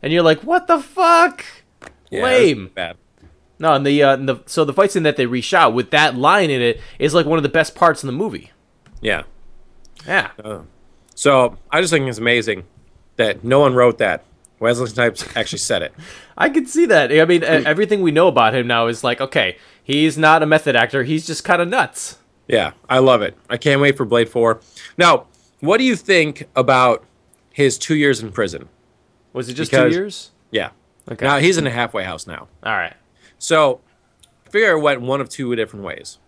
and 0.02 0.12
you're 0.12 0.22
like, 0.22 0.42
what 0.42 0.66
the 0.66 0.80
fuck? 0.80 1.44
Yeah, 2.10 2.24
Lame. 2.24 2.70
Bad. 2.74 2.96
No, 3.58 3.72
and 3.72 3.86
the, 3.86 4.02
uh, 4.02 4.14
and 4.14 4.28
the 4.28 4.42
so 4.46 4.64
the 4.64 4.72
fight 4.72 4.92
scene 4.92 5.02
that 5.04 5.16
they 5.16 5.26
reshot 5.26 5.72
with 5.72 5.90
that 5.90 6.14
line 6.14 6.50
in 6.50 6.60
it 6.60 6.80
is 6.98 7.14
like 7.14 7.26
one 7.26 7.38
of 7.38 7.42
the 7.42 7.48
best 7.48 7.74
parts 7.74 8.02
in 8.02 8.06
the 8.06 8.12
movie. 8.12 8.52
Yeah. 9.00 9.22
Yeah, 10.06 10.30
So 11.14 11.58
I 11.70 11.80
just 11.80 11.92
think 11.92 12.06
it's 12.08 12.18
amazing 12.18 12.64
that 13.16 13.42
no 13.42 13.58
one 13.58 13.74
wrote 13.74 13.98
that. 13.98 14.24
Wesley 14.58 14.86
Snipes 14.86 15.26
actually 15.36 15.58
said 15.58 15.82
it. 15.82 15.94
I 16.38 16.48
can 16.48 16.66
see 16.66 16.86
that. 16.86 17.12
I 17.12 17.24
mean, 17.24 17.42
e- 17.42 17.46
mm. 17.46 17.64
everything 17.64 18.02
we 18.02 18.10
know 18.10 18.28
about 18.28 18.54
him 18.54 18.66
now 18.66 18.86
is 18.86 19.04
like, 19.04 19.20
okay, 19.20 19.56
he's 19.82 20.16
not 20.16 20.42
a 20.42 20.46
method 20.46 20.76
actor. 20.76 21.02
He's 21.04 21.26
just 21.26 21.44
kind 21.44 21.60
of 21.60 21.68
nuts. 21.68 22.18
Yeah, 22.48 22.72
I 22.88 22.98
love 22.98 23.22
it. 23.22 23.36
I 23.50 23.56
can't 23.56 23.80
wait 23.80 23.96
for 23.96 24.04
Blade 24.04 24.28
4. 24.28 24.60
Now, 24.96 25.26
what 25.60 25.78
do 25.78 25.84
you 25.84 25.96
think 25.96 26.48
about 26.54 27.04
his 27.52 27.78
two 27.78 27.96
years 27.96 28.20
in 28.20 28.30
prison? 28.32 28.68
Was 29.32 29.48
it 29.48 29.54
just 29.54 29.70
Because- 29.70 29.92
two 29.92 29.98
years? 29.98 30.30
Yeah. 30.50 30.70
Okay. 31.10 31.26
Now, 31.26 31.38
he's 31.38 31.58
in 31.58 31.66
a 31.66 31.70
halfway 31.70 32.04
house 32.04 32.26
now. 32.26 32.48
All 32.62 32.72
right. 32.72 32.94
So, 33.38 33.80
figure 34.50 34.78
went 34.78 35.02
one 35.02 35.20
of 35.20 35.28
two 35.28 35.54
different 35.56 35.84
ways. 35.84 36.18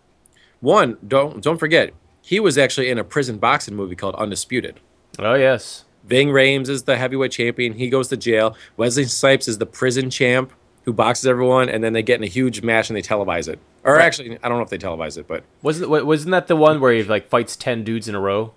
One, 0.61 0.99
don't 1.07 1.43
don't 1.43 1.59
forget, 1.59 1.95
he 2.21 2.41
was 2.41 2.59
actually 2.59 2.91
in 2.91 2.99
a 2.99 3.05
prison 3.05 3.39
boxing 3.39 3.77
movie 3.77 3.95
called 3.95 4.15
Undisputed. 4.17 4.81
Oh 5.19 5.35
yes. 5.35 5.85
Ving 6.09 6.29
Rhames 6.29 6.69
is 6.69 6.83
the 6.85 6.97
heavyweight 6.97 7.33
champion. 7.33 7.75
He 7.75 7.89
goes 7.89 8.09
to 8.09 8.17
jail. 8.17 8.57
Wesley 8.77 9.05
Snipes 9.05 9.47
is 9.47 9.59
the 9.59 9.67
prison 9.67 10.11
champ 10.11 10.53
who 10.85 10.93
boxes 10.93 11.27
everyone, 11.27 11.69
and 11.69 11.85
then 11.85 11.93
they 11.93 12.03
get 12.03 12.17
in 12.19 12.25
a 12.25 12.29
huge 12.29 12.63
match 12.63 12.89
and 12.89 12.97
they 12.97 13.03
televise 13.03 13.47
it. 13.49 13.59
Or 13.85 13.95
Right. 13.95 14.05
actually, 14.05 14.39
I 14.43 14.49
don't 14.49 14.57
know 14.59 14.65
if 14.65 14.71
they 14.71 14.79
televise 14.79 15.19
it, 15.19 15.29
but 15.29 15.45
Wasn't 15.63 15.89
wasn't 16.07 16.31
that 16.33 16.47
the 16.49 16.57
one 16.57 16.81
where 16.81 16.93
he 16.93 17.03
like 17.05 17.29
fights 17.29 17.57
ten 17.57 17.85
dudes 17.85 18.09
in 18.09 18.15
a 18.15 18.21
row, 18.21 18.53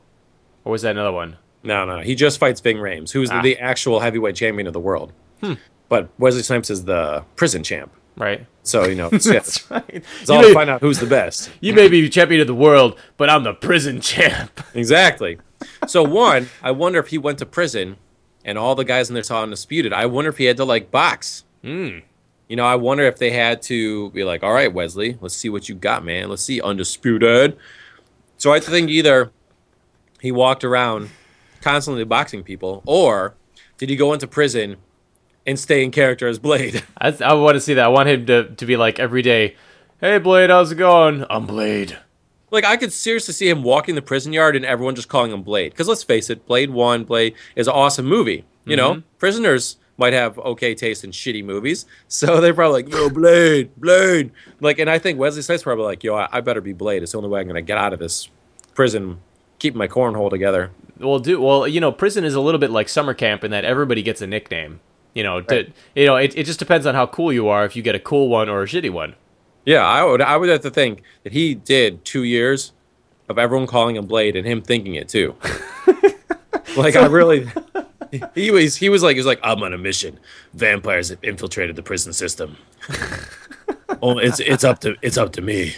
or 0.63 0.71
was 0.71 0.81
that 0.83 0.91
another 0.91 1.11
one? 1.11 1.37
No, 1.63 1.85
no, 1.85 1.99
he 1.99 2.15
just 2.15 2.39
fights 2.39 2.59
Ving 2.61 2.77
Rhames, 2.77 3.11
who's 3.11 3.29
Ah. 3.29 3.41
the 3.41 3.57
actual 3.59 3.99
heavyweight 3.99 4.35
champion 4.35 4.65
of 4.65 4.73
the 4.73 4.79
world. 4.79 5.11
But 5.89 6.09
Wesley 6.17 6.41
Snipes 6.43 6.69
is 6.69 6.85
the 6.85 7.23
prison 7.35 7.63
champ. 7.63 7.91
Right. 8.17 8.45
So, 8.63 8.85
you 8.87 8.95
know, 8.95 9.09
it's, 9.11 9.25
yeah, 9.25 9.41
right. 9.69 9.83
it's 9.89 10.29
You 10.29 10.35
all 10.35 10.41
may, 10.41 10.47
to 10.49 10.53
find 10.53 10.69
out 10.69 10.79
who's 10.81 10.99
the 10.99 11.05
best. 11.05 11.49
you 11.59 11.73
may 11.73 11.87
be 11.89 12.01
the 12.01 12.09
champion 12.09 12.39
of 12.39 12.47
the 12.47 12.55
world, 12.55 12.97
but 13.17 13.29
I'm 13.29 13.43
the 13.43 13.53
prison 13.53 13.99
champ. 14.11 14.61
Exactly. 14.73 15.37
So, 15.88 16.04
one, 16.04 16.50
I 16.62 16.71
wonder 16.71 17.00
if 17.00 17.08
he 17.08 17.17
went 17.17 17.39
to 17.39 17.45
prison 17.45 17.97
and 18.43 18.58
all 18.58 18.76
the 18.76 18.86
guys 18.86 19.10
in 19.10 19.13
there 19.13 19.24
saw 19.24 19.43
undisputed. 19.43 19.93
I 19.93 20.06
wonder 20.06 20.30
if 20.30 20.38
he 20.38 20.45
had 20.45 20.58
to, 20.58 20.65
like, 20.65 20.91
box. 20.91 21.43
Hmm. 21.62 22.00
you 22.50 22.56
know, 22.56 22.65
I 22.65 22.76
wonder 22.76 23.04
if 23.04 23.17
they 23.17 23.30
had 23.30 23.62
to 23.63 24.10
be 24.12 24.24
like, 24.24 24.41
all 24.43 24.52
right, 24.52 24.74
Wesley, 24.74 25.17
let's 25.21 25.36
see 25.36 25.47
what 25.47 25.69
you 25.69 25.76
got, 25.76 26.04
man. 26.04 26.28
Let's 26.28 26.41
see 26.41 26.60
undisputed. 26.60 27.56
So 28.38 28.52
I 28.52 28.60
think 28.60 28.89
either 28.89 29.32
he 30.19 30.32
walked 30.32 30.63
around 30.63 31.12
constantly 31.62 32.04
boxing 32.04 32.43
people, 32.43 32.82
or 32.86 33.36
did 33.78 33.89
he 33.89 33.95
go 33.95 34.12
into 34.13 34.28
prison 34.28 34.78
and 35.45 35.60
stay 35.60 35.84
in 35.84 35.91
character 35.91 36.28
as 36.28 36.39
Blade? 36.39 36.84
I, 36.97 37.15
I 37.24 37.34
want 37.34 37.56
to 37.56 37.62
see 37.62 37.76
that. 37.76 37.86
I 37.86 37.89
want 37.89 38.10
him 38.10 38.26
to, 38.26 38.50
to 38.56 38.65
be 38.65 38.76
like 38.76 39.00
every 39.00 39.21
day, 39.21 39.56
hey, 40.00 40.17
Blade, 40.17 40.50
how's 40.50 40.71
it 40.71 40.76
going? 40.76 41.26
I'm 41.30 41.45
Blade. 41.45 41.97
Like 42.51 42.65
I 42.65 42.77
could 42.77 42.93
seriously 42.93 43.33
see 43.33 43.49
him 43.49 43.63
walking 43.63 43.95
the 43.95 44.01
prison 44.01 44.33
yard 44.33 44.55
and 44.55 44.65
everyone 44.65 44.95
just 44.95 45.07
calling 45.07 45.31
him 45.31 45.41
Blade. 45.41 45.71
Because 45.71 45.87
let's 45.87 46.03
face 46.03 46.29
it, 46.29 46.45
Blade 46.45 46.69
One, 46.69 47.05
Blade 47.05 47.33
is 47.55 47.67
an 47.67 47.73
awesome 47.73 48.05
movie. 48.05 48.45
You 48.65 48.75
know, 48.75 48.91
mm-hmm. 48.91 49.17
prisoners 49.17 49.77
might 49.97 50.13
have 50.13 50.37
okay 50.39 50.75
taste 50.75 51.03
in 51.03 51.11
shitty 51.11 51.43
movies, 51.43 51.85
so 52.07 52.39
they're 52.39 52.53
probably 52.53 52.83
like, 52.83 52.93
"Yo, 52.93 53.09
Blade, 53.09 53.71
Blade." 53.77 54.31
Like, 54.59 54.79
and 54.79 54.89
I 54.89 54.99
think 54.99 55.17
Wesley 55.17 55.41
Snipes 55.41 55.63
probably 55.63 55.85
like, 55.85 56.03
"Yo, 56.03 56.15
I, 56.15 56.27
I 56.31 56.41
better 56.41 56.61
be 56.61 56.73
Blade. 56.73 57.01
It's 57.01 57.13
the 57.13 57.17
only 57.17 57.29
way 57.29 57.39
I'm 57.39 57.47
gonna 57.47 57.61
get 57.61 57.77
out 57.77 57.93
of 57.93 57.99
this 57.99 58.29
prison, 58.75 59.19
keep 59.59 59.73
my 59.73 59.87
cornhole 59.87 60.29
together." 60.29 60.71
Well, 60.99 61.19
do 61.19 61.41
well. 61.41 61.67
You 61.67 61.79
know, 61.79 61.91
prison 61.91 62.23
is 62.23 62.35
a 62.35 62.41
little 62.41 62.59
bit 62.59 62.69
like 62.69 62.89
summer 62.89 63.13
camp 63.13 63.43
in 63.43 63.51
that 63.51 63.65
everybody 63.65 64.03
gets 64.03 64.21
a 64.21 64.27
nickname. 64.27 64.79
You 65.13 65.23
know, 65.23 65.41
to, 65.41 65.69
you 65.95 66.05
know, 66.05 66.15
it, 66.15 66.37
it 66.37 66.45
just 66.45 66.59
depends 66.59 66.85
on 66.85 66.95
how 66.95 67.05
cool 67.05 67.33
you 67.33 67.47
are. 67.49 67.65
If 67.65 67.75
you 67.75 67.81
get 67.81 67.95
a 67.95 67.99
cool 67.99 68.29
one 68.29 68.47
or 68.47 68.63
a 68.63 68.65
shitty 68.65 68.91
one. 68.91 69.15
Yeah, 69.65 69.86
I 69.86 70.04
would. 70.04 70.21
I 70.21 70.38
would 70.38 70.50
have 70.50 70.62
to 70.62 70.71
think 70.71 71.04
that 71.24 71.34
he 71.34 71.56
did 71.56 72.04
two 72.04 72.24
years 72.24 72.74
of 73.30 73.38
everyone 73.38 73.67
calling 73.67 73.95
him 73.95 74.06
Blade 74.06 74.36
and 74.36 74.45
him 74.45 74.62
thinking 74.62 74.95
it 74.95 75.08
too. 75.08 75.36
like 76.78 76.95
I 76.95 77.06
really, 77.06 77.47
he 78.36 78.52
was. 78.52 78.76
He 78.78 78.89
was 78.89 79.04
like, 79.04 79.15
he 79.15 79.19
was 79.19 79.28
like, 79.28 79.39
I'm 79.43 79.62
on 79.63 79.74
a 79.74 79.78
mission. 79.78 80.19
Vampires 80.54 81.10
have 81.10 81.24
infiltrated 81.24 81.76
the 81.76 81.84
prison 81.84 82.13
system. 82.13 82.58
oh, 84.02 84.17
it's 84.17 84.39
it's 84.39 84.63
up 84.63 84.80
to 84.80 84.95
it's 85.02 85.17
up 85.17 85.32
to 85.34 85.41
me. 85.41 85.76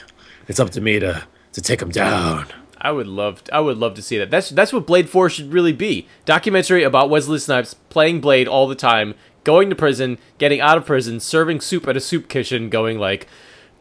It's 0.47 0.59
up 0.59 0.69
to 0.71 0.81
me 0.81 0.99
to 0.99 1.23
to 1.53 1.61
take 1.61 1.79
them 1.79 1.89
down. 1.89 2.47
I 2.83 2.91
would 2.91 3.07
love, 3.07 3.43
I 3.51 3.61
would 3.61 3.77
love 3.77 3.93
to 3.93 4.01
see 4.01 4.17
that. 4.17 4.29
That's 4.29 4.49
that's 4.49 4.73
what 4.73 4.85
Blade 4.85 5.09
Four 5.09 5.29
should 5.29 5.53
really 5.53 5.71
be. 5.71 6.07
Documentary 6.25 6.83
about 6.83 7.09
Wesley 7.09 7.39
Snipes 7.39 7.73
playing 7.73 8.19
Blade 8.19 8.45
all 8.47 8.67
the 8.67 8.75
time, 8.75 9.15
going 9.45 9.69
to 9.69 9.75
prison, 9.75 10.17
getting 10.37 10.59
out 10.59 10.77
of 10.77 10.85
prison, 10.85 11.21
serving 11.21 11.61
soup 11.61 11.87
at 11.87 11.95
a 11.95 12.01
soup 12.01 12.27
kitchen, 12.27 12.69
going 12.69 12.99
like, 12.99 13.27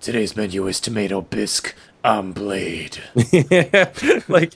"Today's 0.03 0.37
menu 0.37 0.67
is 0.67 0.81
tomato 0.81 1.23
bisque. 1.23 1.75
I'm 2.05 2.33
Blade." 2.33 2.99
like, 4.29 4.53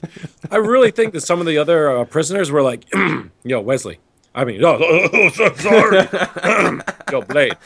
I 0.51 0.57
really 0.57 0.91
think 0.91 1.13
that 1.13 1.21
some 1.21 1.39
of 1.39 1.47
the 1.47 1.57
other 1.57 1.97
uh, 1.97 2.05
prisoners 2.05 2.51
were 2.51 2.61
like, 2.61 2.85
"Yo, 3.43 3.61
Wesley." 3.61 3.99
I 4.35 4.45
mean, 4.45 4.63
oh, 4.63 4.77
oh, 4.79 5.29
so 5.29 5.51
sorry. 5.55 6.07
Yo, 7.11 7.21
Blade. 7.21 7.57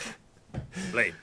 Blade. 0.94 1.16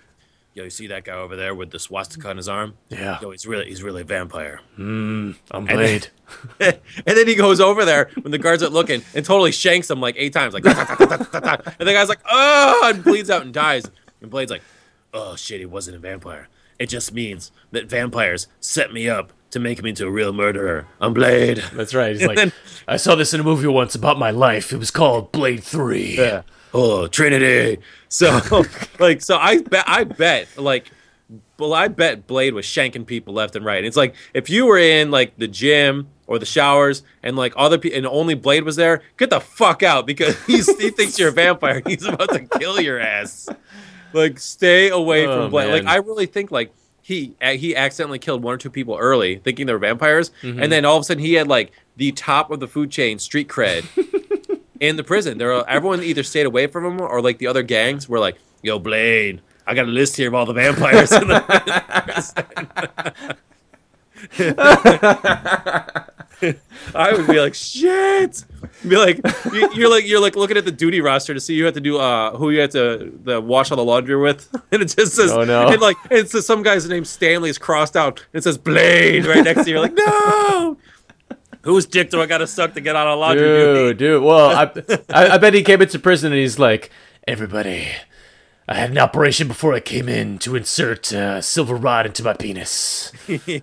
Yo, 0.52 0.64
you 0.64 0.70
see 0.70 0.88
that 0.88 1.04
guy 1.04 1.12
over 1.12 1.36
there 1.36 1.54
with 1.54 1.70
the 1.70 1.78
swastika 1.78 2.28
on 2.28 2.36
his 2.36 2.48
arm? 2.48 2.74
Yeah. 2.88 3.18
Yo, 3.22 3.30
he's 3.30 3.46
really 3.46 3.66
he's 3.66 3.82
really 3.82 4.02
a 4.02 4.04
vampire. 4.04 4.60
I'm 4.76 5.64
Blade. 5.66 6.08
and 6.60 6.80
then 7.06 7.28
he 7.28 7.36
goes 7.36 7.60
over 7.60 7.84
there 7.84 8.10
when 8.20 8.32
the 8.32 8.38
guards 8.38 8.62
are 8.62 8.68
looking 8.68 9.02
and 9.14 9.24
totally 9.24 9.52
shanks 9.52 9.88
him 9.88 10.00
like 10.00 10.16
eight 10.18 10.32
times, 10.32 10.52
like, 10.52 10.64
and 10.66 10.74
the 10.74 11.92
guy's 11.94 12.08
like, 12.08 12.18
oh, 12.28 12.90
and 12.92 13.04
bleeds 13.04 13.30
out 13.30 13.42
and 13.42 13.54
dies. 13.54 13.88
And 14.20 14.30
Blade's 14.30 14.50
like, 14.50 14.62
oh 15.12 15.36
shit, 15.36 15.60
he 15.60 15.66
wasn't 15.66 15.96
a 15.96 16.00
vampire. 16.00 16.48
It 16.78 16.88
just 16.88 17.12
means 17.12 17.50
that 17.72 17.88
vampires 17.90 18.46
set 18.60 18.92
me 18.92 19.08
up 19.08 19.32
to 19.50 19.58
make 19.58 19.82
me 19.82 19.90
into 19.90 20.06
a 20.06 20.10
real 20.10 20.32
murderer. 20.32 20.86
I'm 21.00 21.12
Blade. 21.14 21.62
That's 21.72 21.94
right. 21.94 22.14
He's 22.14 22.26
like, 22.26 22.36
then- 22.36 22.52
I 22.86 22.96
saw 22.98 23.14
this 23.14 23.34
in 23.34 23.40
a 23.40 23.44
movie 23.44 23.66
once 23.66 23.94
about 23.94 24.18
my 24.18 24.30
life. 24.30 24.72
It 24.72 24.78
was 24.78 24.90
called 24.90 25.32
Blade 25.32 25.62
Three. 25.64 26.16
Yeah. 26.16 26.42
Oh, 26.74 27.06
Trinity. 27.06 27.82
So, 28.08 28.40
like, 28.98 29.22
so 29.22 29.38
I 29.38 29.62
bet, 29.62 29.84
I 29.88 30.04
bet, 30.04 30.48
like, 30.58 30.90
well, 31.58 31.74
I 31.74 31.88
bet 31.88 32.26
Blade 32.26 32.54
was 32.54 32.64
shanking 32.66 33.06
people 33.06 33.34
left 33.34 33.56
and 33.56 33.64
right. 33.64 33.78
And 33.78 33.86
It's 33.86 33.96
like 33.96 34.14
if 34.34 34.48
you 34.48 34.66
were 34.66 34.78
in 34.78 35.10
like 35.10 35.36
the 35.38 35.48
gym 35.48 36.08
or 36.26 36.38
the 36.38 36.46
showers 36.46 37.02
and 37.22 37.36
like 37.36 37.52
other 37.56 37.78
people 37.78 37.96
and 37.98 38.06
only 38.06 38.34
Blade 38.34 38.64
was 38.64 38.76
there, 38.76 39.02
get 39.16 39.30
the 39.30 39.40
fuck 39.40 39.82
out 39.82 40.06
because 40.06 40.40
he's 40.44 40.66
he 40.80 40.90
thinks 40.90 41.18
you're 41.18 41.30
a 41.30 41.32
vampire. 41.32 41.82
He's 41.86 42.04
about 42.04 42.30
to 42.30 42.40
kill 42.58 42.80
your 42.80 43.00
ass. 43.00 43.48
Like, 44.12 44.38
stay 44.38 44.88
away 44.90 45.26
Oh, 45.26 45.42
from 45.42 45.50
Blade. 45.50 45.70
Like. 45.70 45.86
I 45.86 45.96
really 45.96 46.26
think 46.26 46.50
like 46.50 46.72
he 47.02 47.34
he 47.40 47.74
accidentally 47.76 48.18
killed 48.18 48.42
one 48.42 48.54
or 48.54 48.58
two 48.58 48.70
people 48.70 48.96
early, 48.98 49.36
thinking 49.36 49.66
they 49.66 49.72
were 49.72 49.78
vampires, 49.78 50.30
Mm-hmm. 50.42 50.62
and 50.62 50.70
then 50.72 50.84
all 50.84 50.96
of 50.96 51.02
a 51.02 51.04
sudden 51.04 51.22
he 51.22 51.34
had 51.34 51.46
like 51.48 51.72
the 51.96 52.12
top 52.12 52.50
of 52.50 52.60
the 52.60 52.66
food 52.68 52.90
chain, 52.90 53.18
street 53.18 53.48
cred 53.48 53.84
in 54.80 54.96
the 54.96 55.04
prison. 55.04 55.38
There, 55.38 55.52
are, 55.52 55.64
everyone 55.68 56.02
either 56.02 56.22
stayed 56.22 56.46
away 56.46 56.66
from 56.68 56.84
him 56.84 57.00
or 57.00 57.20
like 57.20 57.38
the 57.38 57.46
other 57.48 57.62
gangs 57.62 58.08
were 58.08 58.18
like, 58.18 58.36
"Yo, 58.62 58.78
Blade, 58.78 59.40
I 59.66 59.74
got 59.74 59.84
a 59.86 59.90
list 59.90 60.16
here 60.16 60.28
of 60.28 60.34
all 60.34 60.46
the 60.46 60.52
vampires." 60.52 61.10
in 61.12 61.28
the 61.28 61.42
I 66.94 67.12
would 67.12 67.26
be 67.26 67.40
like, 67.40 67.54
"Shit!" 67.54 68.44
Be 68.86 68.96
like, 68.96 69.20
you- 69.52 69.70
you're 69.74 69.90
like, 69.90 70.06
you're 70.06 70.20
like 70.20 70.36
looking 70.36 70.56
at 70.56 70.64
the 70.64 70.70
duty 70.70 71.00
roster 71.00 71.34
to 71.34 71.40
see 71.40 71.54
who 71.54 71.58
you 71.60 71.64
have 71.64 71.74
to 71.74 71.80
do, 71.80 71.98
uh, 71.98 72.36
who 72.36 72.50
you 72.50 72.60
have 72.60 72.70
to 72.70 73.12
the 73.24 73.40
wash 73.40 73.70
all 73.70 73.76
the 73.76 73.84
laundry 73.84 74.16
with, 74.16 74.48
and 74.72 74.82
it 74.82 74.94
just 74.96 75.14
says, 75.14 75.32
Oh, 75.32 75.42
no. 75.44 75.68
and 75.68 75.80
like, 75.80 75.96
it 76.10 76.30
says 76.30 76.46
some 76.46 76.62
guy's 76.62 76.88
name 76.88 77.04
Stanley 77.04 77.50
is 77.50 77.58
crossed 77.58 77.96
out, 77.96 78.20
and 78.32 78.38
it 78.40 78.42
says 78.44 78.56
Blade 78.58 79.26
right 79.26 79.42
next 79.42 79.64
to 79.64 79.70
you. 79.70 79.76
You're 79.76 79.82
like, 79.82 79.94
no. 79.94 80.76
Whose 81.62 81.86
dick 81.86 82.10
do 82.10 82.20
I 82.22 82.26
gotta 82.26 82.46
suck 82.46 82.74
to 82.74 82.80
get 82.80 82.94
out 82.94 83.08
of 83.08 83.18
laundry 83.18 83.44
duty? 83.44 83.74
Dude, 83.74 83.96
dude. 83.98 84.22
Well, 84.22 84.50
I, 84.50 84.70
I, 85.12 85.28
I 85.30 85.38
bet 85.38 85.54
he 85.54 85.62
came 85.62 85.82
into 85.82 85.98
prison 85.98 86.32
and 86.32 86.40
he's 86.40 86.58
like, 86.58 86.90
everybody, 87.26 87.88
I 88.70 88.74
had 88.74 88.90
an 88.90 88.98
operation 88.98 89.48
before 89.48 89.72
I 89.72 89.80
came 89.80 90.10
in 90.10 90.38
to 90.40 90.54
insert 90.54 91.10
a 91.12 91.40
silver 91.40 91.74
rod 91.74 92.04
into 92.04 92.22
my 92.22 92.34
penis. 92.34 93.10
We're 93.26 93.62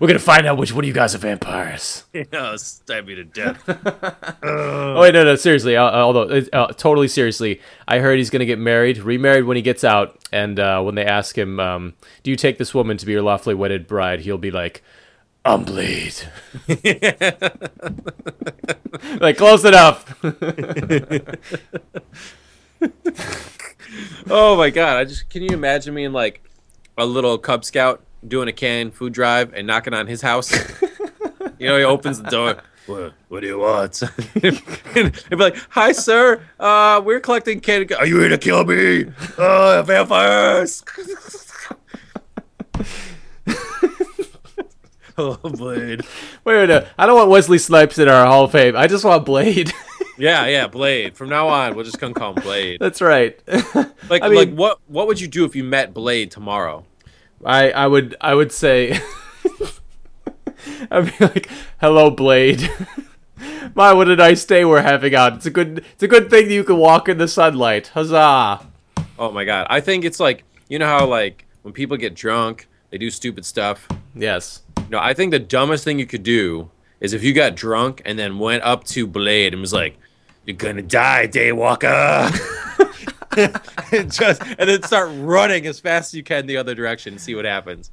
gonna 0.00 0.18
find 0.18 0.46
out 0.46 0.56
which 0.56 0.72
one 0.72 0.84
of 0.84 0.88
you 0.88 0.94
guys 0.94 1.14
are 1.14 1.18
vampires. 1.18 2.04
Oh, 2.32 2.56
stab 2.56 3.06
me 3.06 3.14
to 3.16 3.24
death. 3.24 3.62
Oh 4.42 5.00
wait, 5.00 5.12
no, 5.12 5.24
no, 5.24 5.36
seriously. 5.36 5.76
Uh, 5.76 5.90
although, 5.90 6.42
uh, 6.52 6.68
totally 6.68 7.08
seriously, 7.08 7.60
I 7.86 7.98
heard 7.98 8.18
he's 8.18 8.30
gonna 8.30 8.46
get 8.46 8.58
married, 8.58 8.98
remarried 8.98 9.44
when 9.44 9.56
he 9.56 9.62
gets 9.62 9.84
out, 9.84 10.18
and 10.32 10.58
uh, 10.58 10.80
when 10.82 10.94
they 10.94 11.04
ask 11.04 11.36
him, 11.36 11.60
um, 11.60 11.94
"Do 12.22 12.30
you 12.30 12.36
take 12.36 12.56
this 12.58 12.74
woman 12.74 12.96
to 12.96 13.06
be 13.06 13.12
your 13.12 13.22
lawfully 13.22 13.54
wedded 13.54 13.86
bride?" 13.86 14.20
He'll 14.20 14.38
be 14.38 14.50
like, 14.50 14.82
"I'm 15.44 15.64
Blade." 15.64 16.14
like 19.20 19.36
close 19.36 19.64
enough. 19.64 20.06
Oh 24.30 24.56
my 24.56 24.70
god! 24.70 24.96
I 24.96 25.04
just 25.04 25.28
can 25.28 25.42
you 25.42 25.50
imagine 25.50 25.94
me 25.94 26.04
in 26.04 26.12
like 26.12 26.42
a 26.96 27.04
little 27.04 27.38
Cub 27.38 27.64
Scout 27.64 28.02
doing 28.26 28.48
a 28.48 28.52
canned 28.52 28.94
food 28.94 29.12
drive 29.12 29.52
and 29.54 29.66
knocking 29.66 29.94
on 29.94 30.06
his 30.06 30.22
house? 30.22 30.52
you 31.58 31.68
know, 31.68 31.78
he 31.78 31.84
opens 31.84 32.22
the 32.22 32.30
door. 32.30 32.62
What, 32.86 33.12
what 33.28 33.40
do 33.40 33.46
you 33.46 33.58
want? 33.58 34.02
and 34.42 34.60
he'd 34.94 35.30
be 35.30 35.36
like, 35.36 35.56
"Hi, 35.70 35.92
sir. 35.92 36.42
Uh, 36.58 37.00
we're 37.04 37.20
collecting 37.20 37.60
canned. 37.60 37.92
Are 37.92 38.06
you 38.06 38.18
here 38.18 38.28
to 38.28 38.38
kill 38.38 38.64
me? 38.64 39.06
Uh, 39.38 39.82
vampires!" 39.82 40.82
oh, 45.18 45.36
Blade. 45.36 46.02
Wait, 46.44 46.56
a 46.56 46.66
minute. 46.66 46.88
I 46.98 47.06
don't 47.06 47.16
want 47.16 47.30
Wesley 47.30 47.58
Snipes 47.58 47.98
in 47.98 48.08
our 48.08 48.26
Hall 48.26 48.44
of 48.44 48.52
Fame. 48.52 48.76
I 48.76 48.88
just 48.88 49.04
want 49.04 49.24
Blade. 49.24 49.72
Yeah, 50.18 50.46
yeah, 50.46 50.66
Blade. 50.66 51.16
From 51.16 51.28
now 51.30 51.48
on, 51.48 51.74
we'll 51.74 51.84
just 51.84 51.98
gonna 51.98 52.14
call 52.14 52.34
him 52.34 52.42
Blade. 52.42 52.78
That's 52.80 53.00
right. 53.00 53.38
Like, 54.10 54.22
I 54.24 54.28
mean- 54.28 54.36
like 54.36 54.50
what? 54.54 54.78
What 54.88 55.06
would 55.06 55.20
you 55.20 55.28
do 55.28 55.44
if 55.44 55.56
you 55.56 55.64
met 55.64 55.94
Blade 55.94 56.30
tomorrow? 56.30 56.84
I 57.44 57.70
I 57.70 57.86
would 57.86 58.14
I 58.20 58.34
would 58.34 58.52
say 58.52 58.98
I'd 60.90 61.06
be 61.18 61.24
like, 61.24 61.48
"Hello, 61.80 62.10
Blade. 62.10 62.68
My, 63.74 63.92
what 63.92 64.08
a 64.08 64.16
nice 64.16 64.44
day 64.44 64.64
we're 64.64 64.82
having 64.82 65.14
out. 65.14 65.34
It's 65.34 65.46
a 65.46 65.50
good 65.50 65.84
it's 65.94 66.02
a 66.02 66.08
good 66.08 66.28
thing 66.30 66.48
that 66.48 66.54
you 66.54 66.64
can 66.64 66.76
walk 66.76 67.08
in 67.08 67.18
the 67.18 67.28
sunlight. 67.28 67.88
Huzzah!" 67.88 68.66
Oh 69.18 69.30
my 69.30 69.44
god. 69.44 69.66
I 69.70 69.80
think 69.80 70.04
it's 70.04 70.20
like 70.20 70.44
you 70.68 70.78
know 70.78 70.86
how 70.86 71.06
like 71.06 71.46
when 71.62 71.72
people 71.72 71.96
get 71.96 72.14
drunk, 72.14 72.68
they 72.90 72.98
do 72.98 73.10
stupid 73.10 73.44
stuff. 73.46 73.88
Yes. 74.14 74.62
No, 74.90 74.98
I 74.98 75.14
think 75.14 75.30
the 75.30 75.38
dumbest 75.38 75.84
thing 75.84 75.98
you 75.98 76.06
could 76.06 76.22
do 76.22 76.70
is 77.00 77.12
if 77.14 77.22
you 77.24 77.32
got 77.32 77.54
drunk 77.56 78.02
and 78.04 78.18
then 78.18 78.38
went 78.38 78.62
up 78.62 78.84
to 78.84 79.06
Blade 79.06 79.52
and 79.54 79.60
was 79.60 79.72
like, 79.72 79.96
"You're 80.44 80.56
gonna 80.56 80.82
die, 80.82 81.28
Daywalker," 81.28 82.30
and 83.92 84.12
just 84.12 84.42
and 84.42 84.68
then 84.68 84.82
start 84.82 85.10
running 85.14 85.66
as 85.66 85.80
fast 85.80 86.10
as 86.10 86.14
you 86.14 86.22
can 86.22 86.46
the 86.46 86.56
other 86.56 86.74
direction 86.74 87.14
and 87.14 87.20
see 87.20 87.34
what 87.34 87.44
happens. 87.44 87.90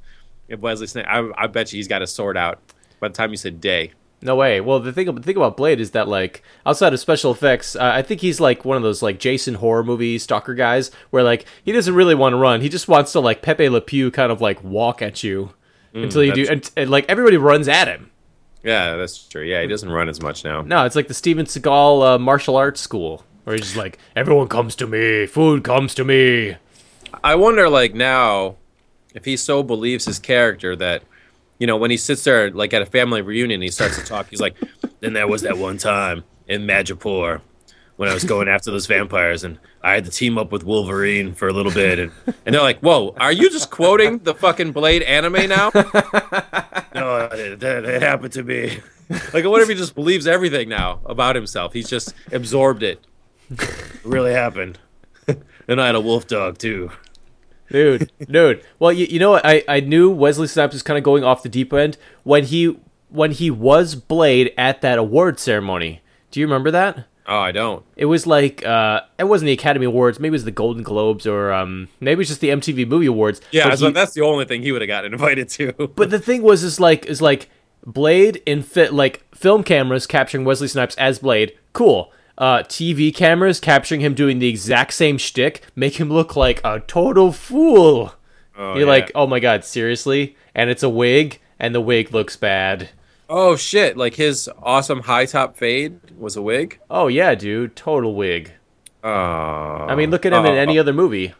If 0.48 0.60
Wesley 0.60 0.86
Snipes, 0.86 1.08
I, 1.08 1.30
I 1.36 1.46
bet 1.46 1.72
you 1.72 1.76
he's 1.76 1.88
got 1.88 2.00
his 2.00 2.12
sword 2.12 2.36
out 2.36 2.60
by 2.98 3.08
the 3.08 3.14
time 3.14 3.30
you 3.30 3.36
said 3.36 3.60
day. 3.60 3.92
No 4.22 4.36
way. 4.36 4.60
Well, 4.60 4.80
the 4.80 4.92
thing 4.92 5.12
the 5.14 5.22
thing 5.22 5.36
about 5.36 5.56
Blade 5.56 5.80
is 5.80 5.92
that 5.92 6.06
like 6.06 6.42
outside 6.66 6.92
of 6.92 7.00
special 7.00 7.32
effects, 7.32 7.74
uh, 7.74 7.90
I 7.94 8.02
think 8.02 8.20
he's 8.20 8.38
like 8.38 8.64
one 8.64 8.76
of 8.76 8.82
those 8.82 9.02
like 9.02 9.18
Jason 9.18 9.54
horror 9.54 9.82
movie 9.82 10.18
stalker 10.18 10.54
guys 10.54 10.90
where 11.10 11.22
like 11.22 11.46
he 11.64 11.72
doesn't 11.72 11.94
really 11.94 12.14
want 12.14 12.34
to 12.34 12.36
run. 12.36 12.60
He 12.60 12.68
just 12.68 12.86
wants 12.86 13.12
to 13.12 13.20
like 13.20 13.40
Pepe 13.40 13.68
Le 13.68 13.80
Pew 13.80 14.10
kind 14.10 14.30
of 14.30 14.40
like 14.40 14.62
walk 14.62 15.00
at 15.00 15.22
you 15.22 15.54
until 15.94 16.22
you 16.22 16.32
do 16.32 16.46
and, 16.50 16.70
and 16.76 16.90
like 16.90 17.06
everybody 17.08 17.38
runs 17.38 17.66
at 17.66 17.88
him. 17.88 18.10
Yeah, 18.62 18.96
that's 18.96 19.26
true. 19.26 19.42
Yeah, 19.42 19.62
he 19.62 19.66
doesn't 19.68 19.90
run 19.90 20.08
as 20.08 20.20
much 20.20 20.44
now. 20.44 20.62
No, 20.62 20.84
it's 20.84 20.96
like 20.96 21.08
the 21.08 21.14
Steven 21.14 21.46
Seagal 21.46 22.14
uh, 22.14 22.18
martial 22.18 22.56
arts 22.56 22.80
school 22.80 23.24
where 23.44 23.56
he's 23.56 23.64
just 23.64 23.76
like 23.76 23.98
everyone 24.14 24.48
comes 24.48 24.76
to 24.76 24.86
me, 24.86 25.26
food 25.26 25.64
comes 25.64 25.94
to 25.94 26.04
me. 26.04 26.56
I 27.24 27.34
wonder, 27.34 27.68
like 27.68 27.94
now, 27.94 28.56
if 29.14 29.24
he 29.24 29.36
so 29.36 29.62
believes 29.62 30.04
his 30.04 30.18
character 30.18 30.76
that, 30.76 31.02
you 31.58 31.66
know, 31.66 31.76
when 31.76 31.90
he 31.90 31.96
sits 31.96 32.22
there 32.24 32.50
like 32.50 32.72
at 32.72 32.82
a 32.82 32.86
family 32.86 33.22
reunion, 33.22 33.60
he 33.62 33.68
starts 33.68 33.98
to 33.98 34.04
talk. 34.04 34.28
He's 34.28 34.40
like, 34.40 34.56
"Then 35.00 35.14
there 35.14 35.26
was 35.26 35.42
that 35.42 35.58
one 35.58 35.78
time 35.78 36.24
in 36.46 36.66
Madripoor 36.66 37.40
when 38.00 38.08
I 38.08 38.14
was 38.14 38.24
going 38.24 38.48
after 38.48 38.70
those 38.70 38.86
vampires, 38.86 39.44
and 39.44 39.58
I 39.82 39.92
had 39.92 40.06
to 40.06 40.10
team 40.10 40.38
up 40.38 40.50
with 40.52 40.64
Wolverine 40.64 41.34
for 41.34 41.48
a 41.48 41.52
little 41.52 41.70
bit." 41.70 41.98
And, 41.98 42.10
and 42.46 42.54
they're 42.54 42.62
like, 42.62 42.80
"Whoa, 42.80 43.14
are 43.18 43.30
you 43.30 43.50
just 43.50 43.70
quoting 43.70 44.20
the 44.20 44.34
fucking 44.34 44.72
Blade 44.72 45.02
anime 45.02 45.50
now?" 45.50 45.70
no, 46.94 47.28
it, 47.30 47.62
it, 47.62 47.84
it 47.84 48.00
happened 48.00 48.32
to 48.32 48.42
me. 48.42 48.80
Like, 49.34 49.44
what 49.44 49.60
if 49.60 49.68
he 49.68 49.74
just 49.74 49.94
believes 49.94 50.26
everything 50.26 50.70
now 50.70 51.00
about 51.04 51.36
himself? 51.36 51.74
He's 51.74 51.90
just 51.90 52.14
absorbed 52.32 52.82
it. 52.82 53.04
It 53.50 54.00
really 54.02 54.32
happened. 54.32 54.78
and 55.68 55.78
I 55.78 55.84
had 55.84 55.94
a 55.94 56.00
wolf 56.00 56.26
dog 56.26 56.56
too. 56.56 56.90
dude, 57.70 58.10
dude. 58.30 58.64
Well, 58.78 58.94
you, 58.94 59.04
you 59.10 59.18
know 59.18 59.32
what? 59.32 59.44
I, 59.44 59.62
I 59.68 59.80
knew 59.80 60.08
Wesley 60.10 60.46
Snipes 60.46 60.72
was 60.72 60.82
kind 60.82 60.96
of 60.96 61.04
going 61.04 61.22
off 61.22 61.42
the 61.42 61.50
deep 61.50 61.74
end 61.74 61.98
when 62.22 62.44
he 62.44 62.78
when 63.10 63.32
he 63.32 63.50
was 63.50 63.94
Blade 63.94 64.54
at 64.56 64.80
that 64.80 64.98
award 64.98 65.38
ceremony. 65.38 66.00
Do 66.30 66.40
you 66.40 66.46
remember 66.46 66.70
that? 66.70 67.04
Oh, 67.26 67.38
I 67.38 67.52
don't. 67.52 67.84
It 67.96 68.06
was 68.06 68.26
like 68.26 68.64
uh, 68.66 69.02
it 69.18 69.24
wasn't 69.24 69.46
the 69.46 69.52
Academy 69.52 69.86
Awards. 69.86 70.18
Maybe 70.18 70.28
it 70.28 70.32
was 70.32 70.44
the 70.44 70.50
Golden 70.50 70.82
Globes 70.82 71.26
or 71.26 71.52
um, 71.52 71.88
maybe 72.00 72.14
it 72.14 72.18
was 72.18 72.28
just 72.28 72.40
the 72.40 72.48
MTV 72.48 72.88
Movie 72.88 73.06
Awards. 73.06 73.40
Yeah, 73.52 73.74
he- 73.76 73.90
that's 73.92 74.12
the 74.14 74.22
only 74.22 74.44
thing 74.46 74.62
he 74.62 74.72
would 74.72 74.82
have 74.82 74.88
gotten 74.88 75.12
invited 75.14 75.48
to. 75.50 75.72
But 75.94 76.10
the 76.10 76.18
thing 76.18 76.42
was, 76.42 76.62
is 76.64 76.80
like, 76.80 77.06
is 77.06 77.22
like 77.22 77.48
Blade 77.86 78.42
in 78.46 78.62
fit 78.62 78.92
like 78.92 79.24
film 79.34 79.62
cameras 79.62 80.06
capturing 80.06 80.44
Wesley 80.44 80.68
Snipes 80.68 80.94
as 80.96 81.18
Blade. 81.20 81.56
Cool. 81.72 82.12
Uh, 82.36 82.58
TV 82.64 83.14
cameras 83.14 83.60
capturing 83.60 84.00
him 84.00 84.14
doing 84.14 84.38
the 84.38 84.48
exact 84.48 84.94
same 84.94 85.18
shtick 85.18 85.62
make 85.76 86.00
him 86.00 86.08
look 86.10 86.34
like 86.36 86.60
a 86.64 86.80
total 86.80 87.32
fool. 87.32 88.14
Oh, 88.56 88.70
You're 88.74 88.80
yeah. 88.80 88.86
like, 88.86 89.12
oh 89.14 89.26
my 89.26 89.40
god, 89.40 89.64
seriously? 89.64 90.36
And 90.54 90.68
it's 90.70 90.82
a 90.82 90.88
wig, 90.88 91.38
and 91.58 91.74
the 91.74 91.80
wig 91.80 92.12
looks 92.12 92.36
bad. 92.36 92.88
Oh 93.30 93.56
shit! 93.56 93.96
Like 93.96 94.16
his 94.16 94.50
awesome 94.62 95.00
high 95.02 95.24
top 95.24 95.56
fade 95.56 95.98
was 96.18 96.36
a 96.36 96.42
wig. 96.42 96.78
Oh 96.90 97.06
yeah, 97.06 97.34
dude, 97.34 97.74
total 97.76 98.14
wig. 98.14 98.52
Oh, 99.02 99.08
I 99.08 99.94
mean, 99.94 100.10
look 100.10 100.26
at 100.26 100.32
him 100.34 100.44
in 100.44 100.52
uh, 100.52 100.56
any 100.56 100.76
uh, 100.76 100.82
other 100.82 100.92
movie. 100.92 101.32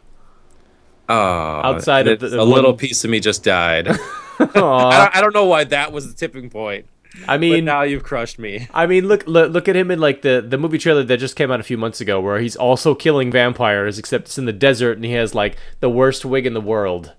Oh, 1.07 1.13
outside 1.13 2.07
of 2.07 2.23
it's 2.23 2.31
the- 2.31 2.39
a 2.39 2.45
one- 2.45 2.49
little 2.55 2.73
piece 2.73 3.03
of 3.03 3.11
me 3.11 3.19
just 3.19 3.43
died. 3.43 3.87
I, 4.39 4.45
don't, 4.45 5.15
I 5.17 5.21
don't 5.21 5.35
know 5.35 5.45
why 5.45 5.65
that 5.65 5.91
was 5.91 6.07
the 6.11 6.17
tipping 6.17 6.49
point. 6.49 6.87
I 7.27 7.35
But 7.35 7.41
mean, 7.41 7.65
now 7.65 7.81
you've 7.83 8.03
crushed 8.03 8.39
me. 8.39 8.67
I 8.73 8.87
mean, 8.87 9.07
look, 9.07 9.27
look, 9.27 9.51
look 9.51 9.67
at 9.67 9.75
him 9.75 9.91
in 9.91 9.99
like 9.99 10.21
the 10.23 10.43
the 10.47 10.57
movie 10.57 10.77
trailer 10.79 11.03
that 11.03 11.17
just 11.17 11.35
came 11.35 11.51
out 11.51 11.59
a 11.59 11.63
few 11.63 11.77
months 11.77 12.01
ago, 12.01 12.19
where 12.21 12.39
he's 12.39 12.55
also 12.55 12.95
killing 12.95 13.29
vampires, 13.31 13.99
except 13.99 14.25
it's 14.29 14.37
in 14.37 14.45
the 14.45 14.53
desert, 14.53 14.93
and 14.97 15.05
he 15.05 15.11
has 15.11 15.35
like 15.35 15.57
the 15.81 15.89
worst 15.89 16.23
wig 16.25 16.45
in 16.47 16.53
the 16.53 16.61
world. 16.61 17.13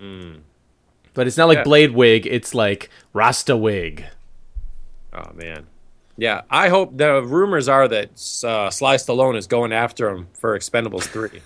Hmm. 0.00 0.36
But 1.12 1.26
it's 1.28 1.36
not 1.36 1.46
like. 1.46 1.58
Yeah. 1.58 1.64
Blade 1.64 1.92
wig; 1.92 2.26
it's 2.26 2.54
like 2.54 2.88
Rasta 3.12 3.56
wig. 3.56 4.06
Oh 5.14 5.32
man. 5.34 5.66
Yeah, 6.16 6.42
I 6.48 6.68
hope 6.68 6.96
the 6.96 7.22
rumors 7.22 7.68
are 7.68 7.88
that 7.88 8.10
uh, 8.44 8.70
Sly 8.70 8.96
Stallone 8.96 9.36
is 9.36 9.46
going 9.48 9.72
after 9.72 10.08
him 10.10 10.28
for 10.34 10.56
Expendables 10.58 11.04
three. 11.04 11.42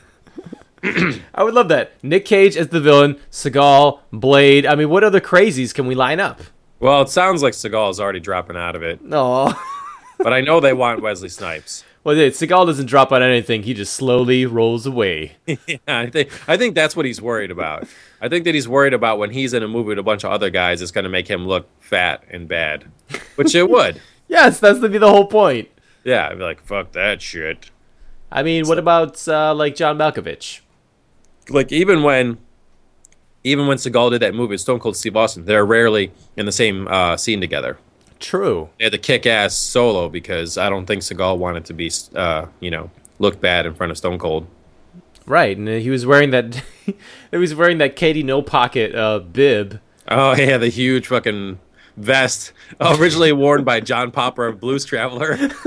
I 1.34 1.42
would 1.42 1.54
love 1.54 1.68
that. 1.68 1.92
Nick 2.04 2.24
Cage 2.24 2.56
as 2.56 2.68
the 2.68 2.80
villain, 2.80 3.18
Seagal, 3.32 3.98
Blade. 4.12 4.64
I 4.66 4.74
mean, 4.76 4.90
what 4.90 5.02
other 5.04 5.20
crazies 5.20 5.74
can 5.74 5.86
we 5.86 5.94
line 5.94 6.20
up? 6.20 6.40
Well, 6.80 7.02
it 7.02 7.08
sounds 7.08 7.42
like 7.42 7.54
Seagal 7.54 7.90
is 7.90 7.98
already 8.00 8.20
dropping 8.20 8.56
out 8.56 8.76
of 8.76 8.82
it, 8.84 9.02
No. 9.02 9.52
but 10.18 10.32
I 10.32 10.40
know 10.40 10.60
they 10.60 10.72
want 10.72 11.02
Wesley 11.02 11.28
Snipes. 11.30 11.82
Well, 12.08 12.16
Seagal 12.16 12.64
doesn't 12.64 12.86
drop 12.86 13.12
on 13.12 13.22
anything; 13.22 13.64
he 13.64 13.74
just 13.74 13.92
slowly 13.92 14.46
rolls 14.46 14.86
away. 14.86 15.36
yeah, 15.46 15.76
I 15.86 16.08
think 16.08 16.30
I 16.48 16.56
think 16.56 16.74
that's 16.74 16.96
what 16.96 17.04
he's 17.04 17.20
worried 17.20 17.50
about. 17.50 17.86
I 18.18 18.30
think 18.30 18.46
that 18.46 18.54
he's 18.54 18.66
worried 18.66 18.94
about 18.94 19.18
when 19.18 19.28
he's 19.28 19.52
in 19.52 19.62
a 19.62 19.68
movie 19.68 19.88
with 19.88 19.98
a 19.98 20.02
bunch 20.02 20.24
of 20.24 20.32
other 20.32 20.48
guys, 20.48 20.80
it's 20.80 20.90
going 20.90 21.04
to 21.04 21.10
make 21.10 21.28
him 21.28 21.46
look 21.46 21.68
fat 21.80 22.24
and 22.30 22.48
bad, 22.48 22.90
which 23.36 23.54
it 23.54 23.68
would. 23.68 24.00
yes, 24.28 24.58
that's 24.58 24.80
to 24.80 24.88
be 24.88 24.96
the 24.96 25.10
whole 25.10 25.26
point. 25.26 25.68
Yeah, 26.02 26.28
I'd 26.28 26.38
be 26.38 26.44
like, 26.44 26.62
fuck 26.62 26.92
that 26.92 27.20
shit. 27.20 27.70
I 28.32 28.42
mean, 28.42 28.66
what 28.66 28.78
about 28.78 29.28
uh, 29.28 29.54
like 29.54 29.76
John 29.76 29.98
Malkovich? 29.98 30.60
Like 31.50 31.70
even 31.72 32.02
when, 32.02 32.38
even 33.44 33.66
when 33.66 33.76
Seagal 33.76 34.12
did 34.12 34.22
that 34.22 34.34
movie 34.34 34.56
Stone 34.56 34.80
Cold 34.80 34.96
Steve 34.96 35.14
Austin, 35.14 35.44
they're 35.44 35.66
rarely 35.66 36.12
in 36.38 36.46
the 36.46 36.52
same 36.52 36.88
uh, 36.88 37.18
scene 37.18 37.42
together. 37.42 37.76
True. 38.20 38.70
They 38.78 38.84
had 38.84 38.92
to 38.92 38.98
kick 38.98 39.26
ass 39.26 39.54
solo 39.54 40.08
because 40.08 40.58
I 40.58 40.68
don't 40.68 40.86
think 40.86 41.02
Seagal 41.02 41.38
wanted 41.38 41.64
to 41.66 41.72
be, 41.72 41.90
uh, 42.14 42.46
you 42.60 42.70
know, 42.70 42.90
look 43.18 43.40
bad 43.40 43.66
in 43.66 43.74
front 43.74 43.90
of 43.90 43.98
Stone 43.98 44.18
Cold. 44.18 44.46
Right, 45.26 45.56
and 45.56 45.68
he 45.68 45.90
was 45.90 46.06
wearing 46.06 46.30
that. 46.30 46.62
he 47.30 47.36
was 47.36 47.54
wearing 47.54 47.78
that 47.78 47.96
Katie 47.96 48.22
No 48.22 48.42
Pocket 48.42 48.94
uh, 48.94 49.18
bib. 49.18 49.80
Oh 50.08 50.34
yeah, 50.34 50.56
the 50.56 50.68
huge 50.68 51.06
fucking 51.06 51.58
vest 51.96 52.52
originally 52.80 53.32
worn 53.32 53.62
by 53.62 53.80
John 53.80 54.10
Popper 54.10 54.46
of 54.46 54.60
Blues 54.60 54.84
Traveler. 54.84 55.38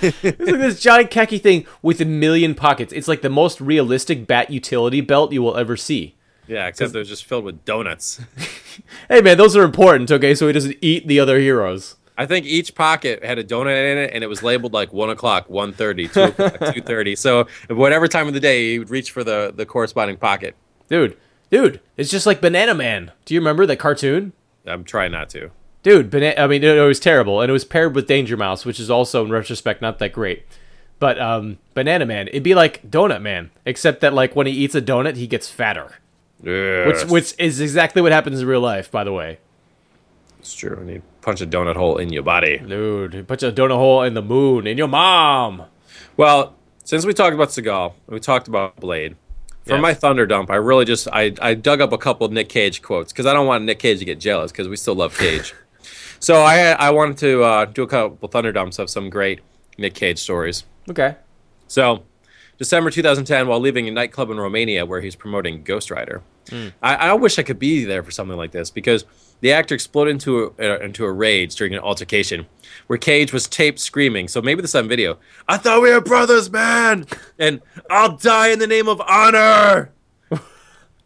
It's 0.00 0.22
like 0.24 0.58
this 0.58 0.80
giant 0.80 1.10
khaki 1.10 1.38
thing 1.38 1.66
with 1.82 2.00
a 2.00 2.04
million 2.04 2.54
pockets. 2.54 2.92
It's 2.92 3.06
like 3.06 3.22
the 3.22 3.30
most 3.30 3.60
realistic 3.60 4.26
bat 4.26 4.50
utility 4.50 5.00
belt 5.00 5.32
you 5.32 5.42
will 5.42 5.56
ever 5.56 5.76
see. 5.76 6.14
Yeah, 6.48 6.70
because 6.70 6.92
they're 6.92 7.04
just 7.04 7.24
filled 7.24 7.44
with 7.44 7.64
donuts. 7.64 8.20
Hey 9.08 9.20
man, 9.22 9.36
those 9.38 9.56
are 9.56 9.64
important, 9.64 10.08
okay? 10.10 10.36
So 10.36 10.46
he 10.46 10.52
doesn't 10.52 10.76
eat 10.80 11.08
the 11.08 11.18
other 11.18 11.40
heroes. 11.40 11.96
I 12.16 12.26
think 12.26 12.46
each 12.46 12.76
pocket 12.76 13.24
had 13.24 13.38
a 13.38 13.44
donut 13.44 13.90
in 13.92 13.98
it, 13.98 14.10
and 14.14 14.22
it 14.22 14.28
was 14.28 14.42
labeled 14.42 14.72
like 14.72 14.92
one 14.92 15.10
o'clock, 15.10 15.50
one 15.50 15.72
thirty, 15.72 16.06
two 16.06 16.22
o'clock, 16.24 16.58
two 16.74 16.82
thirty. 16.82 17.16
So 17.16 17.48
whatever 17.68 18.06
time 18.06 18.28
of 18.28 18.34
the 18.34 18.40
day, 18.40 18.72
he 18.72 18.78
would 18.78 18.90
reach 18.90 19.10
for 19.10 19.24
the 19.24 19.52
the 19.54 19.66
corresponding 19.66 20.16
pocket. 20.16 20.54
Dude, 20.88 21.16
dude, 21.50 21.80
it's 21.96 22.10
just 22.10 22.24
like 22.26 22.40
Banana 22.40 22.74
Man. 22.74 23.10
Do 23.24 23.34
you 23.34 23.40
remember 23.40 23.66
that 23.66 23.78
cartoon? 23.78 24.32
I'm 24.64 24.84
trying 24.84 25.10
not 25.12 25.28
to. 25.30 25.50
Dude, 25.82 26.10
bana- 26.10 26.34
I 26.36 26.46
mean, 26.46 26.62
it, 26.62 26.76
it 26.76 26.82
was 26.86 27.00
terrible, 27.00 27.40
and 27.40 27.50
it 27.50 27.52
was 27.52 27.64
paired 27.64 27.94
with 27.94 28.06
Danger 28.06 28.36
Mouse, 28.36 28.64
which 28.64 28.78
is 28.78 28.90
also, 28.90 29.24
in 29.24 29.30
retrospect, 29.30 29.80
not 29.80 29.98
that 29.98 30.12
great. 30.12 30.44
But 30.98 31.20
um, 31.20 31.58
Banana 31.74 32.06
Man, 32.06 32.28
it'd 32.28 32.42
be 32.42 32.54
like 32.54 32.88
Donut 32.88 33.22
Man, 33.22 33.50
except 33.64 34.00
that 34.02 34.12
like 34.12 34.36
when 34.36 34.46
he 34.46 34.52
eats 34.52 34.74
a 34.74 34.82
donut, 34.82 35.16
he 35.16 35.26
gets 35.26 35.48
fatter, 35.48 35.98
Yes. 36.42 37.04
which 37.06 37.34
is 37.38 37.60
exactly 37.60 38.00
what 38.02 38.12
happens 38.12 38.40
in 38.40 38.46
real 38.46 38.60
life, 38.60 38.90
by 38.90 39.04
the 39.04 39.12
way. 39.12 39.38
It's 40.38 40.54
true. 40.54 40.76
And 40.80 40.88
you 40.88 41.02
punch 41.20 41.40
a 41.40 41.46
donut 41.46 41.76
hole 41.76 41.98
in 41.98 42.12
your 42.12 42.22
body. 42.22 42.58
Dude, 42.58 43.14
he 43.14 43.22
puts 43.22 43.42
a 43.42 43.50
donut 43.50 43.76
hole 43.76 44.02
in 44.02 44.14
the 44.14 44.22
moon 44.22 44.66
in 44.66 44.78
your 44.78 44.88
mom. 44.88 45.64
Well, 46.16 46.54
since 46.84 47.04
we 47.04 47.12
talked 47.12 47.34
about 47.34 47.48
Seagal, 47.48 47.92
we 48.06 48.20
talked 48.20 48.48
about 48.48 48.76
Blade. 48.76 49.16
For 49.64 49.74
Yes. 49.74 49.82
my 49.82 49.92
Thunder 49.92 50.24
Dump, 50.26 50.50
I 50.50 50.54
really 50.56 50.86
just 50.86 51.08
I, 51.12 51.34
I 51.42 51.52
dug 51.52 51.80
up 51.82 51.92
a 51.92 51.98
couple 51.98 52.24
of 52.24 52.32
Nick 52.32 52.48
Cage 52.48 52.80
quotes 52.80 53.12
because 53.12 53.26
I 53.26 53.34
don't 53.34 53.46
want 53.46 53.64
Nick 53.64 53.80
Cage 53.80 53.98
to 53.98 54.04
get 54.06 54.18
jealous 54.18 54.50
because 54.50 54.66
we 54.68 54.76
still 54.76 54.94
love 54.94 55.16
Cage. 55.18 55.52
so 56.20 56.40
I 56.42 56.70
I 56.70 56.90
wanted 56.90 57.18
to 57.18 57.42
uh, 57.42 57.64
do 57.66 57.82
a 57.82 57.86
couple 57.86 58.28
Thunder 58.28 58.50
Dumps 58.52 58.78
of 58.78 58.88
some 58.88 59.10
great 59.10 59.40
Nick 59.76 59.94
Cage 59.94 60.18
stories. 60.18 60.64
Okay. 60.88 61.16
So, 61.66 62.04
December 62.58 62.90
2010, 62.90 63.46
while 63.46 63.60
leaving 63.60 63.88
a 63.88 63.90
nightclub 63.92 64.30
in 64.30 64.38
Romania 64.38 64.84
where 64.84 65.00
he's 65.00 65.14
promoting 65.14 65.62
Ghost 65.62 65.90
Rider, 65.90 66.22
I, 66.82 66.94
I 66.94 67.12
wish 67.12 67.38
I 67.38 67.42
could 67.42 67.58
be 67.58 67.84
there 67.84 68.02
for 68.02 68.10
something 68.10 68.36
like 68.36 68.50
this 68.50 68.70
because 68.70 69.04
the 69.40 69.52
actor 69.52 69.74
exploded 69.74 70.12
into 70.12 70.54
a, 70.58 70.74
uh, 70.74 70.78
into 70.78 71.04
a 71.04 71.12
rage 71.12 71.54
during 71.54 71.74
an 71.74 71.80
altercation 71.80 72.46
where 72.88 72.98
Cage 72.98 73.32
was 73.32 73.46
taped 73.46 73.78
screaming. 73.78 74.28
So 74.28 74.42
maybe 74.42 74.60
this 74.62 74.72
is 74.72 74.74
on 74.74 74.88
video. 74.88 75.18
I 75.48 75.58
thought 75.58 75.82
we 75.82 75.92
were 75.92 76.00
brothers, 76.00 76.50
man, 76.50 77.06
and 77.38 77.60
I'll 77.88 78.16
die 78.16 78.48
in 78.48 78.58
the 78.58 78.66
name 78.66 78.88
of 78.88 79.00
honor. 79.02 79.92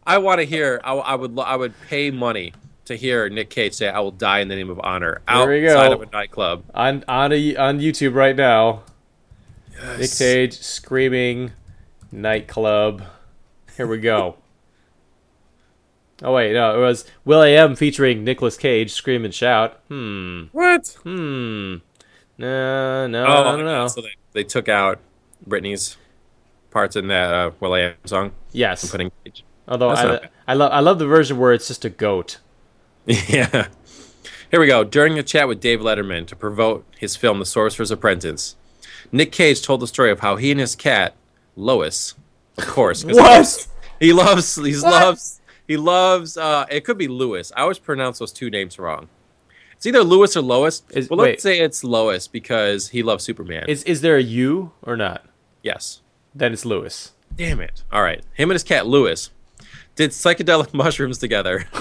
I 0.05 0.19
want 0.19 0.41
to 0.41 0.47
hear. 0.47 0.81
I, 0.83 0.95
I 0.95 1.15
would. 1.15 1.39
I 1.39 1.55
would 1.55 1.75
pay 1.89 2.11
money 2.11 2.55
to 2.87 2.97
hear 2.97 3.29
Nick 3.29 3.51
Cage 3.51 3.75
say, 3.75 3.89
"I 3.89 4.01
will 4.01 4.11
die 4.11 4.41
in 4.41 4.49
the 4.49 4.57
name 4.57 4.71
of 4.71 4.81
honor" 4.83 5.21
outside 5.29 5.93
of 5.93 6.03
a 6.03 6.07
nightclub. 6.07 6.65
On 6.75 7.05
on 7.07 7.33
a, 7.33 7.57
on 7.57 7.79
YouTube 7.79 8.15
right 8.15 8.35
now. 8.35 8.83
Nick 9.99 10.11
Cage 10.17 10.59
screaming 10.61 11.53
nightclub. 12.11 13.03
Here 13.77 13.87
we 13.87 13.99
go. 13.99 14.37
oh 16.23 16.33
wait, 16.33 16.53
no, 16.53 16.77
it 16.79 16.85
was 16.85 17.05
Will 17.25 17.41
I 17.41 17.49
Am 17.49 17.75
featuring 17.75 18.25
Nicolas 18.25 18.57
Cage 18.57 18.93
scream 18.93 19.25
and 19.25 19.35
shout. 19.35 19.81
Hmm. 19.89 20.45
What? 20.53 20.89
Hmm. 21.03 21.77
No, 22.39 23.07
no, 23.07 23.27
Oh, 23.27 23.43
I 23.49 23.57
don't 23.57 23.65
know. 23.65 23.87
So 23.89 24.01
they, 24.01 24.15
they 24.33 24.45
took 24.45 24.69
out 24.69 24.99
Britney's 25.49 25.97
parts 26.71 26.97
in 26.97 27.09
that 27.09 27.33
uh, 27.33 27.51
Will 27.61 27.75
I 27.75 27.81
Am 27.81 27.95
song, 28.05 28.33
yes. 28.53 28.91
putting 28.91 29.11
Cage. 29.25 29.45
Although 29.69 29.91
That's 29.91 30.01
I, 30.01 30.05
not. 30.07 30.25
I 30.49 30.55
love 30.55 30.73
I 30.73 30.81
love 30.81 30.99
the 30.99 31.07
version 31.07 31.39
where 31.39 31.53
it's 31.53 31.69
just 31.69 31.85
a 31.85 31.91
goat. 31.91 32.39
Yeah. 33.07 33.67
Here 34.51 34.61
we 34.61 34.67
go. 34.67 34.85
During 34.85 35.19
a 35.19 35.23
chat 35.23 35.49
with 35.49 35.61
Dave 35.61 35.81
Letterman 35.81 36.27
to 36.27 36.37
promote 36.37 36.85
his 36.99 37.17
film 37.17 37.39
The 37.39 37.47
Sorcerer's 37.47 37.91
Apprentice, 37.91 38.55
Nick 39.11 39.33
Cage 39.33 39.63
told 39.63 39.81
the 39.81 39.87
story 39.87 40.11
of 40.11 40.21
how 40.21 40.37
he 40.37 40.51
and 40.51 40.61
his 40.61 40.75
cat, 40.77 41.15
Lois, 41.57 42.15
of 42.59 42.67
course, 42.67 43.05
What? 43.05 43.69
he 44.01 44.13
loves 44.13 44.55
he 44.57 44.73
What? 44.77 44.83
loves 44.83 45.41
he 45.67 45.77
loves 45.77 46.37
uh 46.37 46.67
it 46.71 46.85
could 46.85 46.99
be 46.99 47.09
Lewis. 47.09 47.53
I 47.57 47.63
always 47.63 47.79
pronounce 47.79 48.19
those 48.19 48.33
two 48.33 48.51
names 48.51 48.79
wrong. 48.79 49.09
It's 49.77 49.87
either 49.87 50.05
Lewis 50.05 50.37
or 50.37 50.43
Lois. 50.43 50.83
Is- 50.91 51.11
well, 51.11 51.19
let's 51.19 51.43
say 51.43 51.59
it's 51.61 51.83
Lois 51.83 52.29
because 52.29 52.89
he 52.91 53.03
loves 53.03 53.25
Superman. 53.25 53.65
Is 53.69 53.83
is 53.85 54.01
there 54.01 54.17
a 54.17 54.23
U 54.23 54.73
or 54.83 54.97
not? 54.97 55.25
yes. 55.63 56.01
Then 56.35 56.53
it's 56.53 56.65
Lewis. 56.65 57.13
Damn 57.37 57.61
it! 57.61 57.83
All 57.93 58.03
right, 58.03 58.23
him 58.35 58.51
and 58.51 58.55
his 58.55 58.63
cat 58.63 58.87
Lewis 58.87 59.31
did 59.97 60.11
psychedelic 60.11 60.73
mushrooms 60.83 61.19
together. 61.19 61.67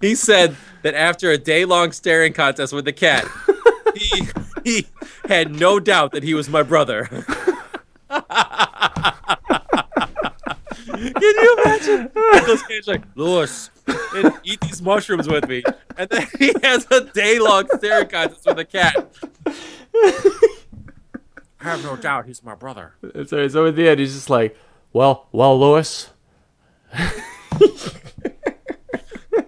He 0.00 0.16
said 0.16 0.56
that 0.82 0.94
after 0.94 1.30
a 1.30 1.38
day-long 1.38 1.92
staring 1.92 2.32
contest 2.32 2.72
with 2.72 2.84
the 2.84 2.92
cat, 2.92 3.24
he 3.94 4.22
he 4.64 4.86
had 5.26 5.54
no 5.54 5.80
doubt 5.80 6.12
that 6.12 6.22
he 6.22 6.34
was 6.34 6.48
my 6.48 6.62
brother. 6.62 7.04
Can 11.02 11.14
you 11.20 11.56
imagine? 11.64 12.10
Nicolas 12.14 12.62
Cage 12.66 12.86
like 12.86 13.02
Lewis, 13.14 13.70
eat 14.44 14.60
these 14.60 14.82
mushrooms 14.82 15.26
with 15.28 15.48
me, 15.48 15.62
and 15.96 16.08
then 16.10 16.26
he 16.38 16.52
has 16.62 16.86
a 16.90 17.00
day-long 17.00 17.66
staring 17.76 18.08
contest 18.08 18.46
with 18.46 18.58
a 18.58 18.64
cat. 18.64 18.94
I 19.94 21.64
have 21.64 21.82
no 21.82 21.96
doubt 21.96 22.26
he's 22.26 22.42
my 22.42 22.54
brother. 22.54 22.94
So, 23.26 23.48
so 23.48 23.66
at 23.66 23.76
the 23.76 23.88
end, 23.88 24.00
he's 24.00 24.14
just 24.14 24.30
like, 24.30 24.56
well, 24.92 25.28
well, 25.32 25.58
Lewis. 25.58 26.10
Can 26.92 27.10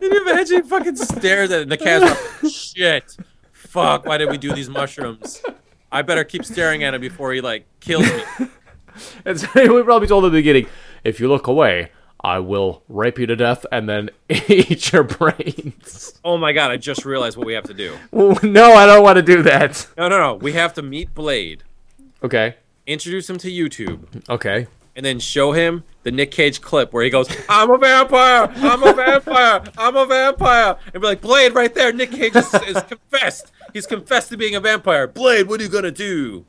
you 0.01 0.23
imagine? 0.23 0.63
He 0.63 0.69
fucking 0.69 0.97
stares 0.97 1.51
at 1.51 1.61
it, 1.61 1.63
and 1.63 1.73
the 1.73 1.77
cat's 1.77 2.43
like, 2.43 2.53
shit. 2.53 3.17
Fuck, 3.67 4.07
why 4.07 4.19
did 4.19 4.31
we 4.31 4.39
do 4.39 4.53
these 4.55 4.69
mushrooms? 4.71 5.43
I 5.91 6.03
better 6.03 6.25
keep 6.25 6.45
staring 6.45 6.83
at 6.85 6.95
him 6.95 7.01
before 7.01 7.33
he, 7.33 7.41
like, 7.41 7.67
kills 7.81 8.05
me. 8.07 8.23
And 9.25 9.41
so 9.41 9.49
we 9.75 9.83
probably 9.83 10.07
told 10.07 10.23
him 10.23 10.29
in 10.29 10.35
the 10.35 10.39
beginning, 10.39 10.67
if 11.03 11.19
you 11.19 11.27
look 11.29 11.49
away, 11.49 11.91
I 12.23 12.39
will 12.39 12.85
rape 12.89 13.19
you 13.19 13.27
to 13.27 13.35
death 13.35 13.67
and 13.73 13.89
then 13.89 14.11
eat 14.29 14.93
your 14.93 15.03
brains. 15.03 16.15
Oh 16.25 16.37
my 16.39 16.53
god, 16.53 16.71
I 16.71 16.77
just 16.77 17.05
realized 17.05 17.37
what 17.37 17.45
we 17.45 17.55
have 17.55 17.65
to 17.65 17.75
do. 17.75 17.97
no, 18.13 18.73
I 18.75 18.87
don't 18.87 19.03
want 19.03 19.17
to 19.17 19.23
do 19.23 19.43
that. 19.43 19.89
No, 19.99 20.07
no, 20.09 20.19
no. 20.21 20.35
We 20.37 20.53
have 20.53 20.75
to 20.75 20.83
meet 20.83 21.13
Blade, 21.13 21.65
Okay. 22.23 22.55
introduce 22.87 23.29
him 23.29 23.37
to 23.39 23.49
YouTube, 23.51 24.29
Okay. 24.31 24.69
and 24.95 25.05
then 25.05 25.19
show 25.19 25.51
him 25.51 25.83
the 26.05 26.13
Nick 26.13 26.31
Cage 26.31 26.61
clip 26.61 26.93
where 26.93 27.03
he 27.03 27.11
goes, 27.11 27.29
I'm 27.49 27.71
a 27.71 27.79
vampire! 27.79 28.53
I'm 28.57 28.83
a 28.83 28.93
vampire! 28.93 29.63
I'm 29.77 29.97
a 29.97 30.07
vampire! 30.07 30.77
And 30.93 31.01
be 31.01 31.09
like, 31.09 31.21
Blade, 31.21 31.55
right 31.55 31.75
there, 31.75 31.93
Nick 31.93 32.13
Cage 32.13 32.37
is, 32.37 32.55
is 32.55 32.83
confessed. 32.83 33.51
He's 33.73 33.87
confessed 33.87 34.29
to 34.29 34.37
being 34.37 34.55
a 34.55 34.61
vampire. 34.61 35.09
Blade, 35.09 35.49
what 35.49 35.61
are 35.61 35.65
you 35.65 35.69
gonna 35.69 35.91
do? 35.91 36.45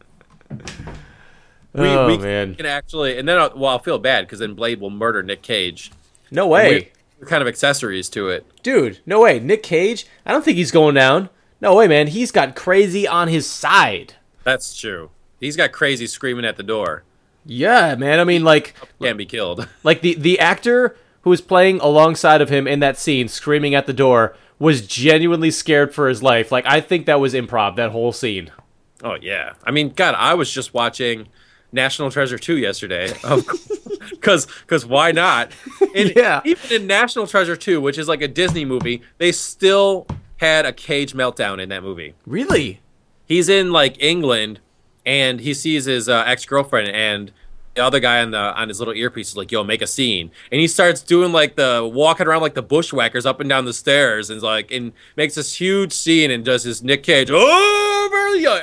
We, 1.74 1.88
oh, 1.88 2.08
we 2.08 2.18
man. 2.18 2.56
can 2.56 2.66
actually, 2.66 3.18
and 3.18 3.28
then 3.28 3.38
I'll, 3.38 3.51
well, 3.56 3.72
I'll 3.72 3.80
feel 3.80 3.99
bad 3.99 4.26
because 4.26 4.39
then 4.39 4.53
Blade 4.53 4.80
will 4.80 4.91
murder 4.91 5.24
Nick 5.24 5.41
Cage. 5.41 5.91
No 6.32 6.47
way. 6.47 6.91
We're 7.20 7.28
kind 7.28 7.41
of 7.41 7.47
accessories 7.47 8.10
to 8.10 8.30
it. 8.30 8.45
Dude, 8.62 8.99
no 9.06 9.22
way. 9.22 9.39
Nick 9.39 9.64
Cage, 9.64 10.06
I 10.26 10.32
don't 10.32 10.43
think 10.43 10.58
he's 10.58 10.72
going 10.72 10.95
down. 10.95 11.30
No 11.62 11.76
way, 11.76 11.88
man. 11.88 12.08
He's 12.08 12.32
got 12.32 12.56
crazy 12.56 13.08
on 13.08 13.30
his 13.30 13.49
side. 13.49 14.16
That's 14.43 14.76
true. 14.78 15.12
He's 15.39 15.56
got 15.56 15.72
crazy 15.72 16.08
screaming 16.08 16.45
at 16.45 16.58
the 16.58 16.64
door. 16.64 17.03
Yeah, 17.46 17.96
man. 17.96 18.20
I 18.20 18.24
mean, 18.24 18.43
like, 18.43 18.74
Can't 19.02 19.18
be 19.18 19.26
killed. 19.26 19.68
like 19.84 20.02
the 20.02 20.16
the 20.16 20.39
actor 20.39 20.98
who 21.22 21.30
was 21.30 21.41
playing 21.41 21.80
alongside 21.80 22.41
of 22.41 22.50
him 22.50 22.68
in 22.68 22.80
that 22.80 22.98
scene, 22.98 23.28
screaming 23.28 23.74
at 23.76 23.86
the 23.88 23.93
door, 23.93 24.36
was 24.60 24.86
genuinely 24.86 25.52
scared 25.52 25.93
for 25.93 26.08
his 26.08 26.22
life. 26.24 26.52
Like, 26.52 26.66
I 26.68 26.82
think 26.82 27.06
that 27.08 27.20
was 27.20 27.34
improv. 27.34 27.76
That 27.76 27.91
whole 27.91 28.12
scene. 28.12 28.52
Oh 29.04 29.18
yeah. 29.22 29.54
I 29.64 29.72
mean, 29.72 29.89
God, 29.89 30.16
I 30.18 30.34
was 30.34 30.52
just 30.52 30.74
watching 30.74 31.28
National 31.72 32.10
Treasure 32.10 32.38
2 32.38 32.58
yesterday. 32.58 33.14
Um, 33.24 33.43
because 34.12 34.46
because 34.62 34.86
why 34.86 35.12
not? 35.12 35.52
And 35.96 36.14
Yeah. 36.16 36.41
Even 36.46 36.72
in 36.82 36.88
National 36.88 37.28
Treasure 37.28 37.56
2, 37.56 37.82
which 37.82 37.98
is 37.98 38.08
like 38.08 38.22
a 38.22 38.28
Disney 38.28 38.66
movie, 38.66 39.02
they 39.18 39.32
still 39.32 40.08
had 40.38 40.66
a 40.66 40.74
cage 40.74 41.14
meltdown 41.14 41.62
in 41.62 41.70
that 41.70 41.82
movie. 41.84 42.14
Really? 42.26 42.82
He's 43.26 43.50
in 43.50 43.72
like 43.72 44.02
England, 44.02 44.60
and 45.06 45.39
he 45.39 45.53
sees 45.53 45.86
his 45.86 46.10
uh, 46.10 46.24
ex 46.26 46.45
girlfriend, 46.45 46.89
and 46.89 47.32
the 47.76 47.84
other 47.84 47.99
guy 47.99 48.22
on 48.22 48.32
the 48.32 48.38
on 48.38 48.70
his 48.70 48.80
little 48.80 48.93
earpiece 48.93 49.30
is 49.30 49.38
like, 49.38 49.51
"Yo, 49.51 49.64
make 49.64 49.82
a 49.82 49.88
scene," 49.88 50.32
and 50.51 50.62
he 50.62 50.68
starts 50.68 51.01
doing 51.01 51.32
like 51.32 51.56
the 51.56 51.89
walking 51.91 52.28
around 52.28 52.41
like 52.41 52.53
the 52.56 52.64
bushwhackers 52.64 53.26
up 53.26 53.39
and 53.39 53.49
down 53.49 53.66
the 53.66 53.74
stairs, 53.74 54.30
and 54.30 54.41
like 54.41 54.72
and 54.72 54.93
makes 55.16 55.36
this 55.36 55.60
huge 55.60 55.93
scene 55.93 56.32
and 56.32 56.43
does 56.45 56.64
his 56.64 56.84
Nick 56.84 57.03
Cage 57.03 57.30
oh 57.32 57.86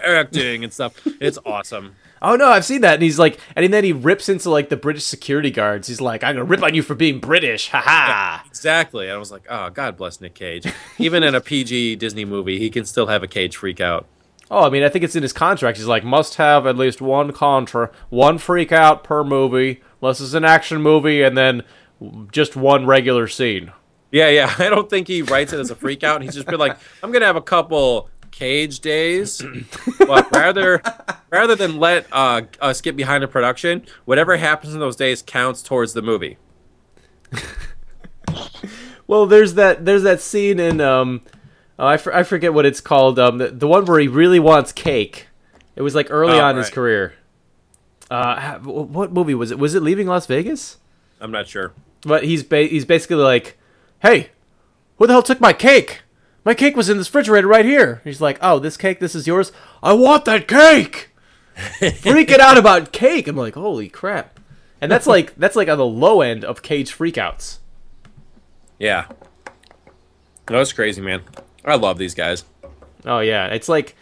acting 0.06 0.64
and 0.64 0.72
stuff. 0.72 0.94
It's 1.20 1.38
awesome. 1.46 1.94
Oh 2.20 2.36
no, 2.36 2.48
I've 2.48 2.64
seen 2.64 2.80
that. 2.82 2.94
And 2.94 3.02
he's 3.02 3.18
like, 3.18 3.38
and 3.56 3.72
then 3.72 3.84
he 3.84 3.92
rips 3.92 4.28
into 4.28 4.50
like 4.50 4.68
the 4.68 4.76
British 4.76 5.04
security 5.04 5.50
guards. 5.50 5.88
He's 5.88 6.00
like, 6.00 6.22
I'm 6.24 6.34
gonna 6.34 6.44
rip 6.44 6.62
on 6.62 6.74
you 6.74 6.82
for 6.82 6.94
being 6.94 7.18
British. 7.20 7.68
Ha 7.70 7.80
ha. 7.80 8.44
Exactly. 8.46 9.06
And 9.06 9.14
I 9.14 9.18
was 9.18 9.32
like, 9.32 9.44
oh, 9.48 9.70
God 9.70 9.96
bless 9.96 10.20
Nick 10.20 10.34
Cage. 10.34 10.66
Even 10.98 11.22
in 11.22 11.34
a 11.34 11.40
PG 11.40 11.96
Disney 11.96 12.24
movie, 12.24 12.58
he 12.58 12.70
can 12.70 12.84
still 12.84 13.06
have 13.06 13.22
a 13.22 13.28
cage 13.28 13.56
freak 13.56 13.80
out. 13.80 14.06
Oh, 14.52 14.66
I 14.66 14.68
mean, 14.70 14.82
I 14.82 14.90
think 14.90 15.02
it's 15.02 15.16
in 15.16 15.22
his 15.22 15.32
contract. 15.32 15.78
He's 15.78 15.86
like, 15.86 16.04
must 16.04 16.34
have 16.34 16.66
at 16.66 16.76
least 16.76 17.00
one 17.00 17.32
contra, 17.32 17.90
one 18.10 18.36
freak 18.36 18.70
out 18.70 19.02
per 19.02 19.24
movie, 19.24 19.80
unless 20.02 20.20
it's 20.20 20.34
an 20.34 20.44
action 20.44 20.82
movie, 20.82 21.22
and 21.22 21.38
then 21.38 21.62
just 22.30 22.54
one 22.54 22.84
regular 22.84 23.26
scene. 23.28 23.72
Yeah, 24.10 24.28
yeah. 24.28 24.54
I 24.58 24.68
don't 24.68 24.90
think 24.90 25.08
he 25.08 25.22
writes 25.22 25.54
it 25.54 25.58
as 25.60 25.70
a 25.70 25.74
freak 25.74 26.04
out. 26.04 26.20
He's 26.20 26.34
just 26.34 26.46
been 26.46 26.60
like, 26.60 26.76
I'm 27.02 27.10
gonna 27.10 27.24
have 27.24 27.36
a 27.36 27.40
couple 27.40 28.10
cage 28.30 28.80
days, 28.80 29.42
but 29.98 30.30
rather 30.32 30.82
rather 31.30 31.56
than 31.56 31.78
let 31.78 32.06
uh, 32.12 32.42
us 32.60 32.82
get 32.82 32.94
behind 32.94 33.22
the 33.22 33.28
production, 33.28 33.86
whatever 34.04 34.36
happens 34.36 34.74
in 34.74 34.80
those 34.80 34.96
days 34.96 35.22
counts 35.22 35.62
towards 35.62 35.94
the 35.94 36.02
movie. 36.02 36.36
Well, 39.12 39.26
there's 39.26 39.54
that 39.54 39.84
there's 39.84 40.04
that 40.04 40.22
scene 40.22 40.58
in 40.58 40.80
um, 40.80 41.20
oh, 41.78 41.86
I, 41.86 41.96
for, 41.96 42.14
I 42.14 42.22
forget 42.22 42.54
what 42.54 42.66
it's 42.66 42.80
called. 42.80 43.18
Um, 43.18 43.38
the, 43.38 43.48
the 43.48 43.68
one 43.68 43.84
where 43.84 43.98
he 44.00 44.08
really 44.08 44.38
wants 44.40 44.72
cake. 44.72 45.28
It 45.76 45.82
was 45.82 45.94
like 45.94 46.08
early 46.10 46.34
Oh, 46.38 46.40
on 46.44 46.50
in 46.52 46.56
his 46.58 46.70
career. 46.70 47.14
Uh, 48.10 48.58
what 48.58 49.12
movie 49.12 49.34
was 49.34 49.50
it? 49.50 49.58
Was 49.58 49.74
it 49.74 49.82
Leaving 49.82 50.06
Las 50.06 50.26
Vegas? 50.26 50.76
I'm 51.20 51.30
not 51.30 51.48
sure. 51.48 51.72
But 52.02 52.24
he's 52.24 52.42
ba- 52.42 52.64
he's 52.66 52.84
basically 52.84 53.16
like, 53.16 53.56
"Hey, 54.00 54.30
who 54.98 55.06
the 55.06 55.14
hell 55.14 55.22
took 55.22 55.40
my 55.40 55.52
cake? 55.54 56.02
My 56.44 56.52
cake 56.52 56.76
was 56.76 56.90
in 56.90 56.98
this 56.98 57.08
refrigerator 57.08 57.46
right 57.46 57.64
here." 57.64 58.02
He's 58.04 58.20
like, 58.20 58.38
"Oh, 58.42 58.58
this 58.58 58.76
cake, 58.76 59.00
this 59.00 59.14
is 59.14 59.26
yours. 59.26 59.50
I 59.82 59.94
want 59.94 60.26
that 60.26 60.46
cake." 60.46 61.10
Freaking 61.80 62.38
out 62.40 62.58
about 62.58 62.92
cake. 62.92 63.28
I'm 63.28 63.36
like, 63.36 63.54
"Holy 63.54 63.88
crap!" 63.88 64.38
And 64.80 64.90
that's 64.92 65.06
like 65.06 65.34
that's 65.38 65.56
like 65.56 65.68
on 65.68 65.78
the 65.78 65.86
low 65.86 66.20
end 66.20 66.44
of 66.44 66.60
cage 66.60 66.92
freakouts. 66.94 67.58
Yeah. 68.78 69.06
No, 70.50 70.60
it's 70.60 70.72
crazy, 70.72 71.00
man. 71.00 71.22
I 71.64 71.76
love 71.76 71.98
these 71.98 72.14
guys. 72.14 72.44
Oh 73.04 73.20
yeah, 73.20 73.46
it's 73.48 73.68
like 73.68 73.96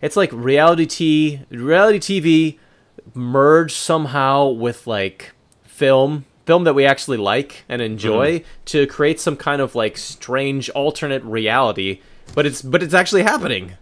it's 0.00 0.16
like 0.16 0.30
reality 0.32 0.86
t 0.86 1.40
reality 1.50 1.98
TV 1.98 2.58
merged 3.14 3.76
somehow 3.76 4.48
with 4.48 4.86
like 4.86 5.32
film 5.62 6.24
film 6.44 6.64
that 6.64 6.74
we 6.74 6.84
actually 6.84 7.16
like 7.16 7.64
and 7.68 7.82
enjoy 7.82 8.38
mm-hmm. 8.38 8.48
to 8.64 8.86
create 8.86 9.18
some 9.18 9.36
kind 9.36 9.60
of 9.60 9.74
like 9.74 9.96
strange 9.96 10.70
alternate 10.70 11.22
reality 11.24 12.00
but 12.34 12.46
it's 12.46 12.62
but 12.62 12.84
it's 12.84 12.94
actually 12.94 13.22
happening 13.22 13.72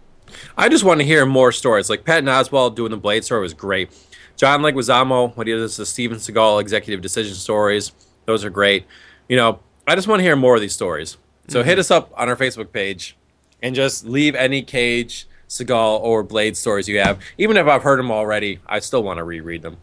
I 0.57 0.69
just 0.69 0.83
want 0.83 0.99
to 0.99 1.05
hear 1.05 1.25
more 1.25 1.51
stories. 1.51 1.89
Like 1.89 2.05
Patton 2.05 2.25
Oswalt 2.25 2.75
doing 2.75 2.91
the 2.91 2.97
Blade 2.97 3.23
story 3.23 3.41
was 3.41 3.53
great. 3.53 3.89
John 4.35 4.61
Leguizamo, 4.61 5.35
when 5.35 5.47
he 5.47 5.53
does 5.53 5.77
the 5.77 5.85
Steven 5.85 6.17
Seagal 6.17 6.61
executive 6.61 7.01
decision 7.01 7.35
stories, 7.35 7.91
those 8.25 8.43
are 8.43 8.49
great. 8.49 8.85
You 9.29 9.37
know, 9.37 9.59
I 9.87 9.95
just 9.95 10.07
want 10.07 10.19
to 10.19 10.23
hear 10.23 10.35
more 10.35 10.55
of 10.55 10.61
these 10.61 10.73
stories. 10.73 11.17
So 11.47 11.63
hit 11.63 11.73
mm-hmm. 11.73 11.79
us 11.79 11.91
up 11.91 12.11
on 12.17 12.27
our 12.27 12.35
Facebook 12.35 12.71
page 12.71 13.15
and 13.61 13.75
just 13.75 14.05
leave 14.05 14.35
any 14.35 14.61
Cage, 14.61 15.27
Seagal, 15.47 15.99
or 16.01 16.23
Blade 16.23 16.57
stories 16.57 16.87
you 16.87 16.99
have. 16.99 17.19
Even 17.37 17.57
if 17.57 17.67
I've 17.67 17.83
heard 17.83 17.99
them 17.99 18.11
already, 18.11 18.59
I 18.67 18.79
still 18.79 19.03
want 19.03 19.17
to 19.17 19.23
reread 19.23 19.61
them. 19.61 19.77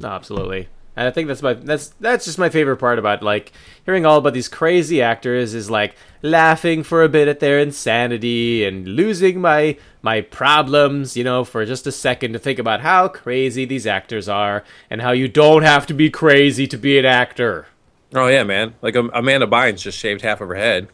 no, 0.00 0.08
absolutely 0.08 0.68
and 0.94 1.08
i 1.08 1.10
think 1.10 1.26
that's 1.26 1.40
my 1.40 1.54
that's 1.54 1.88
that's 2.00 2.26
just 2.26 2.38
my 2.38 2.50
favorite 2.50 2.76
part 2.76 2.98
about 2.98 3.22
like 3.22 3.50
hearing 3.86 4.04
all 4.04 4.18
about 4.18 4.34
these 4.34 4.46
crazy 4.48 5.00
actors 5.00 5.54
is 5.54 5.70
like 5.70 5.96
laughing 6.20 6.82
for 6.82 7.02
a 7.02 7.08
bit 7.08 7.28
at 7.28 7.40
their 7.40 7.58
insanity 7.58 8.62
and 8.64 8.86
losing 8.86 9.40
my 9.40 9.74
my 10.02 10.20
problems 10.20 11.16
you 11.16 11.24
know 11.24 11.44
for 11.44 11.64
just 11.64 11.86
a 11.86 11.92
second 11.92 12.34
to 12.34 12.38
think 12.38 12.58
about 12.58 12.82
how 12.82 13.08
crazy 13.08 13.64
these 13.64 13.86
actors 13.86 14.28
are 14.28 14.62
and 14.90 15.00
how 15.00 15.12
you 15.12 15.28
don't 15.28 15.62
have 15.62 15.86
to 15.86 15.94
be 15.94 16.10
crazy 16.10 16.66
to 16.66 16.76
be 16.76 16.98
an 16.98 17.04
actor 17.06 17.66
Oh 18.14 18.26
yeah, 18.28 18.44
man! 18.44 18.74
Like 18.82 18.94
um, 18.94 19.10
Amanda 19.14 19.46
Bynes 19.46 19.80
just 19.80 19.96
shaved 19.98 20.20
half 20.20 20.42
of 20.42 20.48
her 20.48 20.54
head. 20.54 20.88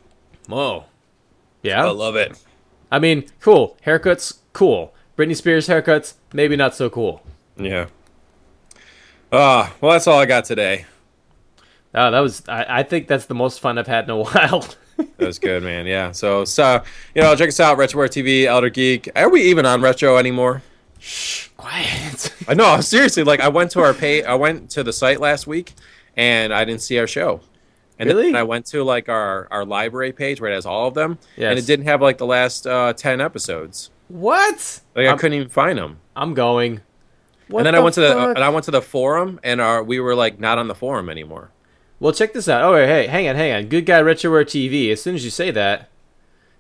whoa 0.47 0.85
yeah 1.63 1.85
I 1.85 1.91
love 1.91 2.17
it. 2.17 2.39
I 2.91 2.99
mean, 2.99 3.27
cool. 3.41 3.77
Haircuts, 3.85 4.39
cool. 4.53 4.95
Britney 5.17 5.37
Spears 5.37 5.69
haircuts, 5.69 6.15
maybe 6.33 6.57
not 6.57 6.75
so 6.75 6.89
cool. 6.89 7.23
Yeah. 7.57 7.87
Ah, 9.33 9.75
well, 9.81 9.93
that's 9.93 10.07
all 10.07 10.19
I 10.19 10.27
got 10.27 10.45
today. 10.45 10.87
Oh, 11.95 12.11
that 12.11 12.21
was. 12.21 12.43
I, 12.49 12.79
I 12.81 12.83
think 12.83 13.09
that's 13.09 13.27
the 13.27 13.35
most 13.35 13.61
fun 13.61 13.79
I've 13.79 13.87
had 13.87 14.05
in 14.05 14.11
a 14.11 14.17
while. 14.23 14.67
That 14.97 15.27
was 15.27 15.39
good, 15.39 15.63
man. 15.63 15.87
Yeah. 15.87 16.13
So, 16.13 16.45
so 16.45 16.83
you 17.15 17.23
know, 17.23 17.35
check 17.37 17.49
us 17.49 17.61
out, 17.61 17.79
Retroware 17.79 18.09
TV, 18.09 18.45
Elder 18.45 18.71
Geek. 18.71 19.11
Are 19.17 19.29
we 19.29 19.43
even 19.43 19.67
on 19.67 19.81
Retro 19.81 20.17
anymore? 20.17 20.63
Shh, 20.99 21.49
quiet. 21.57 22.35
I 22.49 22.55
know. 22.55 22.81
Seriously, 22.81 23.23
like 23.23 23.41
I 23.41 23.49
went 23.49 23.71
to 23.73 23.81
our 23.81 23.95
pay. 23.95 24.23
I 24.25 24.35
went 24.35 24.71
to 24.71 24.83
the 24.83 24.93
site 24.93 25.21
last 25.21 25.47
week, 25.47 25.75
and 26.17 26.53
I 26.55 26.65
didn't 26.65 26.83
see 26.83 26.99
our 26.99 27.07
show. 27.07 27.41
And 27.99 28.09
Really? 28.09 28.25
then 28.27 28.37
I 28.37 28.45
went 28.45 28.67
to 28.67 28.85
like 28.85 29.09
our 29.09 29.49
our 29.51 29.65
library 29.65 30.13
page 30.13 30.41
where 30.41 30.51
it 30.51 30.55
has 30.55 30.67
all 30.67 30.87
of 30.89 30.95
them, 30.95 31.19
and 31.37 31.59
it 31.59 31.67
didn't 31.67 31.87
have 31.87 32.01
like 32.01 32.19
the 32.19 32.27
last 32.27 32.67
uh, 32.67 32.93
ten 32.93 33.21
episodes. 33.21 33.91
what? 34.09 34.81
Like 34.95 35.07
I 35.07 35.11
I'm, 35.11 35.19
couldn't 35.19 35.35
even 35.37 35.49
find 35.49 35.79
them. 35.79 35.99
I'm 36.15 36.35
going. 36.35 36.81
What 37.49 37.61
and 37.61 37.67
then 37.67 37.73
the 37.75 37.81
I 37.81 37.83
went 37.83 37.95
to 37.95 38.01
the 38.03 38.13
fuck? 38.15 38.37
and 38.37 38.45
I 38.45 38.49
went 38.51 38.65
to 38.67 38.71
the 38.71 38.83
forum, 38.83 39.41
and 39.43 39.61
our, 39.61 39.83
we 39.83 39.99
were 40.01 40.15
like 40.15 40.39
not 40.39 40.59
on 40.59 40.69
the 40.69 40.75
forum 40.75 41.09
anymore. 41.09 41.51
Well, 41.99 42.13
check 42.13 42.33
this 42.35 42.49
out. 42.49 42.63
Oh, 42.63 42.77
hey, 42.77 43.07
hang 43.09 43.27
on, 43.29 43.35
hang 43.37 43.53
on. 43.53 43.67
Good 43.69 43.87
guy 43.87 44.01
Retroware 44.01 44.45
TV. 44.45 44.93
As 44.93 45.03
soon 45.03 45.15
as 45.17 45.25
you 45.25 45.31
say 45.31 45.51
that, 45.51 45.89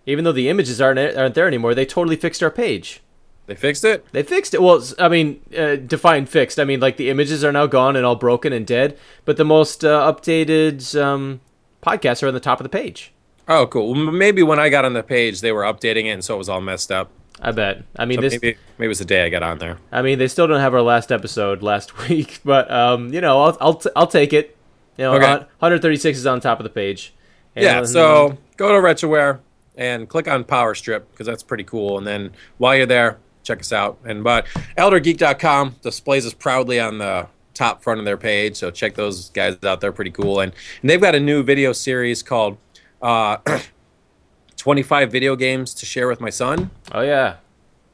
even 0.07 0.24
though 0.24 0.32
the 0.32 0.49
images 0.49 0.80
aren't 0.80 0.99
aren't 0.99 1.34
there 1.34 1.47
anymore, 1.47 1.74
they 1.74 1.86
totally 1.86 2.16
fixed 2.16 2.43
our 2.43 2.51
page. 2.51 3.01
They 3.49 3.55
fixed 3.57 3.82
it. 3.84 4.05
They 4.12 4.22
fixed 4.22 4.55
it. 4.55 4.62
Well, 4.62 4.80
I 4.99 5.09
mean, 5.09 5.40
uh, 5.57 5.74
define 5.76 6.26
fixed. 6.26 6.61
I 6.61 6.64
mean, 6.64 6.78
like 6.80 6.96
the 6.99 7.09
images 7.11 7.42
are 7.42 7.51
now 7.51 7.66
gone 7.66 7.96
and 7.96 8.05
all 8.07 8.14
broken 8.14 8.53
and 8.53 8.64
dead, 8.66 8.96
but 9.24 9.36
the 9.38 9.44
most 9.44 9.84
uh, 9.84 10.12
updated 10.12 10.78
um, 11.03 11.40
podcasts 11.82 12.22
are 12.22 12.28
on 12.28 12.34
the 12.34 12.40
top 12.40 12.61
of 12.61 12.64
the 12.64 12.68
page. 12.68 13.11
Oh, 13.49 13.66
cool. 13.66 13.94
Well, 13.94 14.12
maybe 14.12 14.42
when 14.42 14.59
I 14.61 14.68
got 14.68 14.84
on 14.84 14.92
the 14.92 15.03
page, 15.03 15.40
they 15.40 15.51
were 15.51 15.62
updating 15.62 16.05
it, 16.05 16.11
and 16.11 16.24
so 16.24 16.34
it 16.34 16.38
was 16.38 16.49
all 16.51 16.61
messed 16.61 16.92
up. 16.92 17.11
I 17.40 17.53
bet. 17.53 17.84
I 17.96 18.05
mean, 18.05 18.18
So 18.18 18.20
this. 18.22 18.32
maybe 18.34 18.59
maybe 18.78 18.84
it 18.86 18.88
was 18.88 18.99
the 18.99 19.05
day 19.07 19.24
I 19.24 19.28
got 19.30 19.42
on 19.42 19.59
there. 19.59 19.78
I 19.90 20.03
mean, 20.03 20.18
they 20.18 20.28
still 20.28 20.46
don't 20.46 20.61
have 20.61 20.74
our 20.74 20.82
last 20.82 21.11
episode 21.11 21.62
last 21.62 21.96
week, 22.09 22.40
but 22.44 22.70
um, 22.70 23.12
you 23.14 23.20
know, 23.22 23.40
I'll 23.42 23.57
I'll, 23.61 23.74
t- 23.74 23.90
I'll 23.96 24.07
take 24.07 24.32
it. 24.34 24.57
You 24.99 25.05
know, 25.05 25.14
Okay. 25.14 25.24
uh, 25.24 25.38
136 25.61 26.18
is 26.18 26.26
on 26.26 26.40
top 26.40 26.59
of 26.61 26.64
the 26.64 26.70
page. 26.70 27.14
And, 27.57 27.64
Yeah. 27.64 27.84
So 27.84 28.36
go 28.59 28.68
to 28.68 28.74
Retroware 28.86 29.38
and 29.76 30.09
click 30.09 30.26
on 30.28 30.42
Power 30.44 30.74
Strip 30.74 31.11
because 31.12 31.26
that's 31.26 31.44
pretty 31.44 31.62
cool. 31.64 31.96
And 31.96 32.07
then 32.07 32.32
while 32.59 32.74
you're 32.76 32.84
there, 32.86 33.18
check 33.43 33.61
us 33.61 33.72
out. 33.72 33.99
And 34.05 34.22
but 34.24 34.47
ElderGeek.com 34.76 35.76
displays 35.82 36.26
us 36.26 36.34
proudly 36.34 36.80
on 36.80 36.99
the 36.99 37.26
top 37.55 37.82
front 37.82 37.99
of 37.99 38.05
their 38.05 38.16
page. 38.16 38.57
So 38.57 38.70
check 38.70 38.95
those 38.95 39.30
guys 39.30 39.57
out. 39.64 39.80
They're 39.80 39.93
pretty 39.93 40.12
cool. 40.12 40.41
And, 40.41 40.53
and 40.80 40.89
they've 40.89 41.01
got 41.01 41.14
a 41.14 41.20
new 41.20 41.43
video 41.43 41.72
series 41.72 42.22
called 42.22 42.57
uh, 43.03 43.39
25 44.57 45.11
Video 45.11 45.36
Games 45.36 45.74
to 45.74 45.86
Share 45.86 46.09
with 46.09 46.20
My 46.20 46.30
Son. 46.30 46.70
oh 46.93 47.01
yeah, 47.01 47.36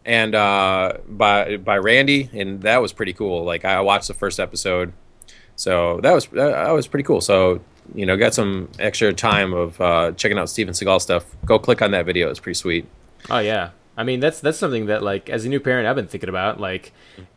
and 0.04 0.34
uh, 0.34 0.94
by 1.08 1.56
by 1.56 1.78
Randy, 1.78 2.30
and 2.32 2.62
that 2.62 2.82
was 2.82 2.92
pretty 2.92 3.12
cool. 3.12 3.44
Like 3.44 3.64
I 3.64 3.80
watched 3.80 4.08
the 4.08 4.14
first 4.14 4.40
episode, 4.40 4.92
so 5.56 6.00
that 6.02 6.12
was 6.12 6.26
that 6.28 6.70
was 6.70 6.86
pretty 6.86 7.04
cool. 7.04 7.20
So 7.20 7.60
you 7.94 8.06
know, 8.06 8.16
got 8.16 8.34
some 8.34 8.70
extra 8.78 9.12
time 9.12 9.52
of 9.52 9.80
uh, 9.80 10.12
checking 10.12 10.38
out 10.38 10.48
Steven 10.48 10.72
Seagal 10.74 11.02
stuff. 11.02 11.24
Go 11.44 11.58
click 11.58 11.82
on 11.82 11.90
that 11.92 12.06
video; 12.06 12.30
it's 12.30 12.40
pretty 12.40 12.56
sweet. 12.56 12.86
oh 13.30 13.38
yeah. 13.38 13.70
I 13.96 14.04
mean, 14.04 14.20
that's 14.20 14.40
that's 14.40 14.58
something 14.58 14.86
that 14.86 15.02
like 15.02 15.28
as 15.30 15.44
a 15.44 15.48
new 15.48 15.60
parent, 15.60 15.86
I've 15.86 15.96
been 15.96 16.08
thinking 16.08 16.28
about. 16.28 16.60
Like 16.60 16.92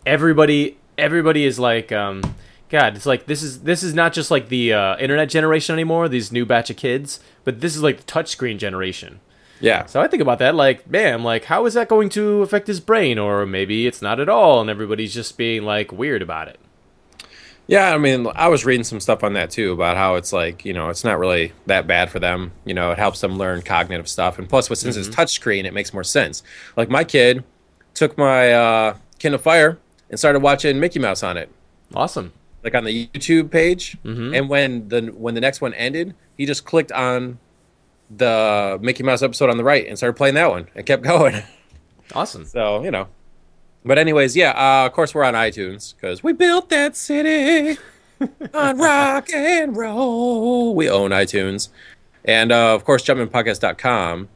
everybody, 0.05 0.77
everybody 0.97 1.45
is 1.45 1.59
like, 1.59 1.91
um, 1.91 2.21
God, 2.69 2.95
it's 2.95 3.05
like 3.05 3.25
this 3.25 3.43
is 3.43 3.61
this 3.61 3.83
is 3.83 3.93
not 3.93 4.13
just 4.13 4.31
like 4.31 4.49
the 4.49 4.73
uh, 4.73 4.97
internet 4.97 5.29
generation 5.29 5.73
anymore. 5.73 6.09
These 6.09 6.31
new 6.31 6.45
batch 6.45 6.69
of 6.69 6.77
kids, 6.77 7.19
but 7.43 7.61
this 7.61 7.75
is 7.75 7.83
like 7.83 7.97
the 7.97 8.03
touchscreen 8.03 8.57
generation. 8.57 9.19
Yeah, 9.59 9.85
So 9.85 10.01
I 10.01 10.07
think 10.07 10.21
about 10.21 10.37
that, 10.39 10.53
like, 10.53 10.87
man, 10.87 11.23
like, 11.23 11.45
how 11.45 11.65
is 11.65 11.73
that 11.73 11.87
going 11.87 12.09
to 12.09 12.43
affect 12.43 12.67
his 12.67 12.79
brain? 12.79 13.17
Or 13.17 13.45
maybe 13.45 13.87
it's 13.87 14.01
not 14.03 14.19
at 14.19 14.29
all, 14.29 14.61
and 14.61 14.69
everybody's 14.69 15.13
just 15.13 15.35
being 15.35 15.63
like 15.63 15.91
weird 15.91 16.21
about 16.21 16.47
it. 16.47 16.59
Yeah. 17.67 17.93
I 17.93 17.97
mean, 17.97 18.27
I 18.35 18.47
was 18.47 18.65
reading 18.65 18.83
some 18.83 18.99
stuff 18.99 19.23
on 19.23 19.33
that 19.33 19.51
too 19.51 19.71
about 19.71 19.97
how 19.97 20.15
it's 20.15 20.33
like 20.33 20.65
you 20.65 20.73
know 20.73 20.89
it's 20.89 21.03
not 21.03 21.19
really 21.19 21.53
that 21.65 21.87
bad 21.87 22.09
for 22.09 22.19
them. 22.19 22.51
You 22.65 22.73
know, 22.73 22.91
it 22.91 22.97
helps 22.97 23.21
them 23.21 23.37
learn 23.37 23.61
cognitive 23.61 24.07
stuff, 24.07 24.39
and 24.39 24.47
plus, 24.49 24.67
since 24.67 24.95
it's 24.95 25.09
touchscreen, 25.09 25.65
it 25.65 25.73
makes 25.73 25.93
more 25.93 26.03
sense. 26.03 26.43
Like 26.75 26.89
my 26.89 27.03
kid 27.03 27.43
took 27.93 28.17
my 28.17 28.53
uh, 28.53 28.97
Kindle 29.19 29.39
Fire 29.39 29.77
and 30.09 30.17
started 30.19 30.39
watching 30.39 30.79
Mickey 30.79 30.99
Mouse 30.99 31.23
on 31.23 31.37
it. 31.37 31.49
Awesome. 31.93 32.33
like 32.63 32.75
on 32.75 32.83
the 32.83 33.07
YouTube 33.07 33.49
page, 33.51 33.97
and 34.03 34.49
when 34.49 34.89
the 34.89 35.01
when 35.15 35.35
the 35.35 35.41
next 35.41 35.61
one 35.61 35.73
ended, 35.73 36.15
he 36.37 36.45
just 36.45 36.65
clicked 36.65 36.91
on 36.91 37.39
the 38.09 38.77
Mickey 38.81 39.03
Mouse 39.03 39.21
episode 39.21 39.49
on 39.49 39.57
the 39.57 39.63
right 39.63 39.85
and 39.87 39.97
started 39.97 40.15
playing 40.15 40.35
that 40.35 40.49
one 40.49 40.67
and 40.75 40.85
kept 40.85 41.03
going. 41.13 41.41
Awesome. 42.13 42.45
so 42.45 42.83
you 42.83 42.91
know, 42.91 43.07
but 43.87 43.97
anyways, 43.97 44.35
yeah. 44.35 44.51
Uh, 44.51 44.85
of 44.85 44.93
course, 44.93 45.15
we're 45.15 45.23
on 45.23 45.33
iTunes 45.33 45.95
because 45.95 46.23
we 46.23 46.33
built 46.33 46.69
that 46.69 46.95
city 46.95 47.77
on 48.53 48.77
rock 48.77 49.29
and 49.33 49.75
roll. 49.75 50.75
We 50.75 50.89
own 50.89 51.11
iTunes, 51.11 51.69
and 52.25 52.51
uh, 52.51 52.75
of 52.75 52.83
course, 52.85 53.03
jumpinpodcast.com, 53.03 54.29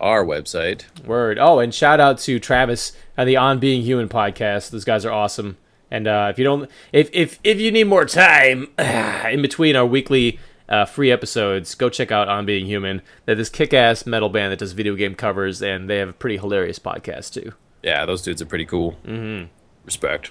our 0.00 0.24
website. 0.24 0.84
Word. 1.04 1.38
Oh, 1.38 1.58
and 1.58 1.74
shout 1.74 2.00
out 2.00 2.18
to 2.18 2.38
Travis 2.38 2.92
and 3.16 3.28
the 3.28 3.36
On 3.36 3.58
Being 3.58 3.82
Human 3.82 4.08
podcast. 4.08 4.70
Those 4.70 4.84
guys 4.84 5.04
are 5.04 5.12
awesome. 5.12 5.56
And 5.90 6.06
uh, 6.06 6.28
if 6.30 6.38
you 6.38 6.44
don't, 6.44 6.70
if 6.92 7.10
if 7.12 7.38
if 7.44 7.60
you 7.60 7.70
need 7.70 7.84
more 7.84 8.04
time 8.04 8.68
in 8.78 9.42
between 9.42 9.76
our 9.76 9.86
weekly 9.86 10.38
uh, 10.68 10.86
free 10.86 11.10
episodes, 11.10 11.74
go 11.74 11.90
check 11.90 12.10
out 12.10 12.28
On 12.28 12.46
Being 12.46 12.66
Human. 12.66 13.02
They're 13.26 13.34
this 13.34 13.50
kick-ass 13.50 14.06
metal 14.06 14.30
band 14.30 14.52
that 14.52 14.58
does 14.58 14.72
video 14.72 14.94
game 14.94 15.14
covers, 15.14 15.60
and 15.60 15.90
they 15.90 15.98
have 15.98 16.08
a 16.08 16.14
pretty 16.14 16.38
hilarious 16.38 16.78
podcast 16.78 17.34
too. 17.34 17.52
Yeah, 17.82 18.04
those 18.06 18.22
dudes 18.22 18.40
are 18.42 18.46
pretty 18.46 18.66
cool. 18.66 18.92
Mm-hmm. 19.04 19.46
Respect. 19.84 20.30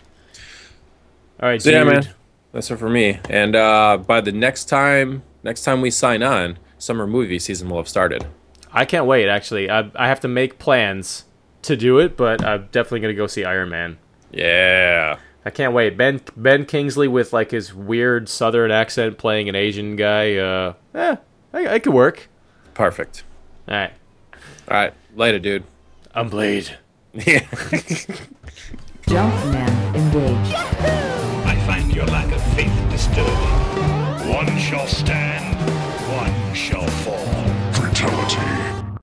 All 1.41 1.49
right, 1.49 1.61
So 1.61 1.69
yeah, 1.69 1.83
dude. 1.83 1.93
man, 1.93 2.09
that's 2.53 2.69
it 2.71 2.77
for 2.77 2.89
me. 2.89 3.19
And 3.29 3.55
uh, 3.55 3.97
by 3.97 4.21
the 4.21 4.31
next 4.31 4.65
time, 4.65 5.23
next 5.43 5.63
time 5.63 5.81
we 5.81 5.89
sign 5.91 6.23
on, 6.23 6.57
summer 6.77 7.05
movie 7.07 7.39
season 7.39 7.69
will 7.69 7.77
have 7.77 7.89
started. 7.89 8.25
I 8.71 8.85
can't 8.85 9.05
wait. 9.05 9.27
Actually, 9.27 9.69
I 9.69 9.91
I 9.95 10.07
have 10.07 10.19
to 10.21 10.27
make 10.29 10.59
plans 10.59 11.25
to 11.63 11.75
do 11.75 11.99
it, 11.99 12.15
but 12.15 12.43
I'm 12.43 12.69
definitely 12.71 13.01
gonna 13.01 13.13
go 13.15 13.27
see 13.27 13.43
Iron 13.43 13.69
Man. 13.69 13.97
Yeah, 14.31 15.17
I 15.45 15.49
can't 15.49 15.73
wait. 15.73 15.97
Ben 15.97 16.21
Ben 16.37 16.65
Kingsley 16.65 17.07
with 17.09 17.33
like 17.33 17.51
his 17.51 17.73
weird 17.73 18.29
Southern 18.29 18.71
accent 18.71 19.17
playing 19.17 19.49
an 19.49 19.55
Asian 19.55 19.95
guy. 19.97 20.35
Uh, 20.37 20.73
eh, 20.95 21.15
I, 21.53 21.67
I 21.67 21.79
could 21.79 21.93
work. 21.93 22.29
perfect. 22.75 23.23
All 23.67 23.75
right, 23.75 23.93
All 24.69 24.77
right, 24.77 24.93
later, 25.15 25.39
dude. 25.39 25.63
I'm 26.15 26.29
Blade. 26.29 26.77
Yeah. 27.13 27.41
Jumpman 29.05 29.95
engage. 29.95 30.53
I 31.45 31.61
find 31.67 31.93
your 31.93 32.05
lack 32.05 32.31
of 32.31 32.41
faith 32.55 32.71
disturbing. 32.89 34.31
One 34.33 34.57
shall 34.57 34.87
stand, 34.87 35.20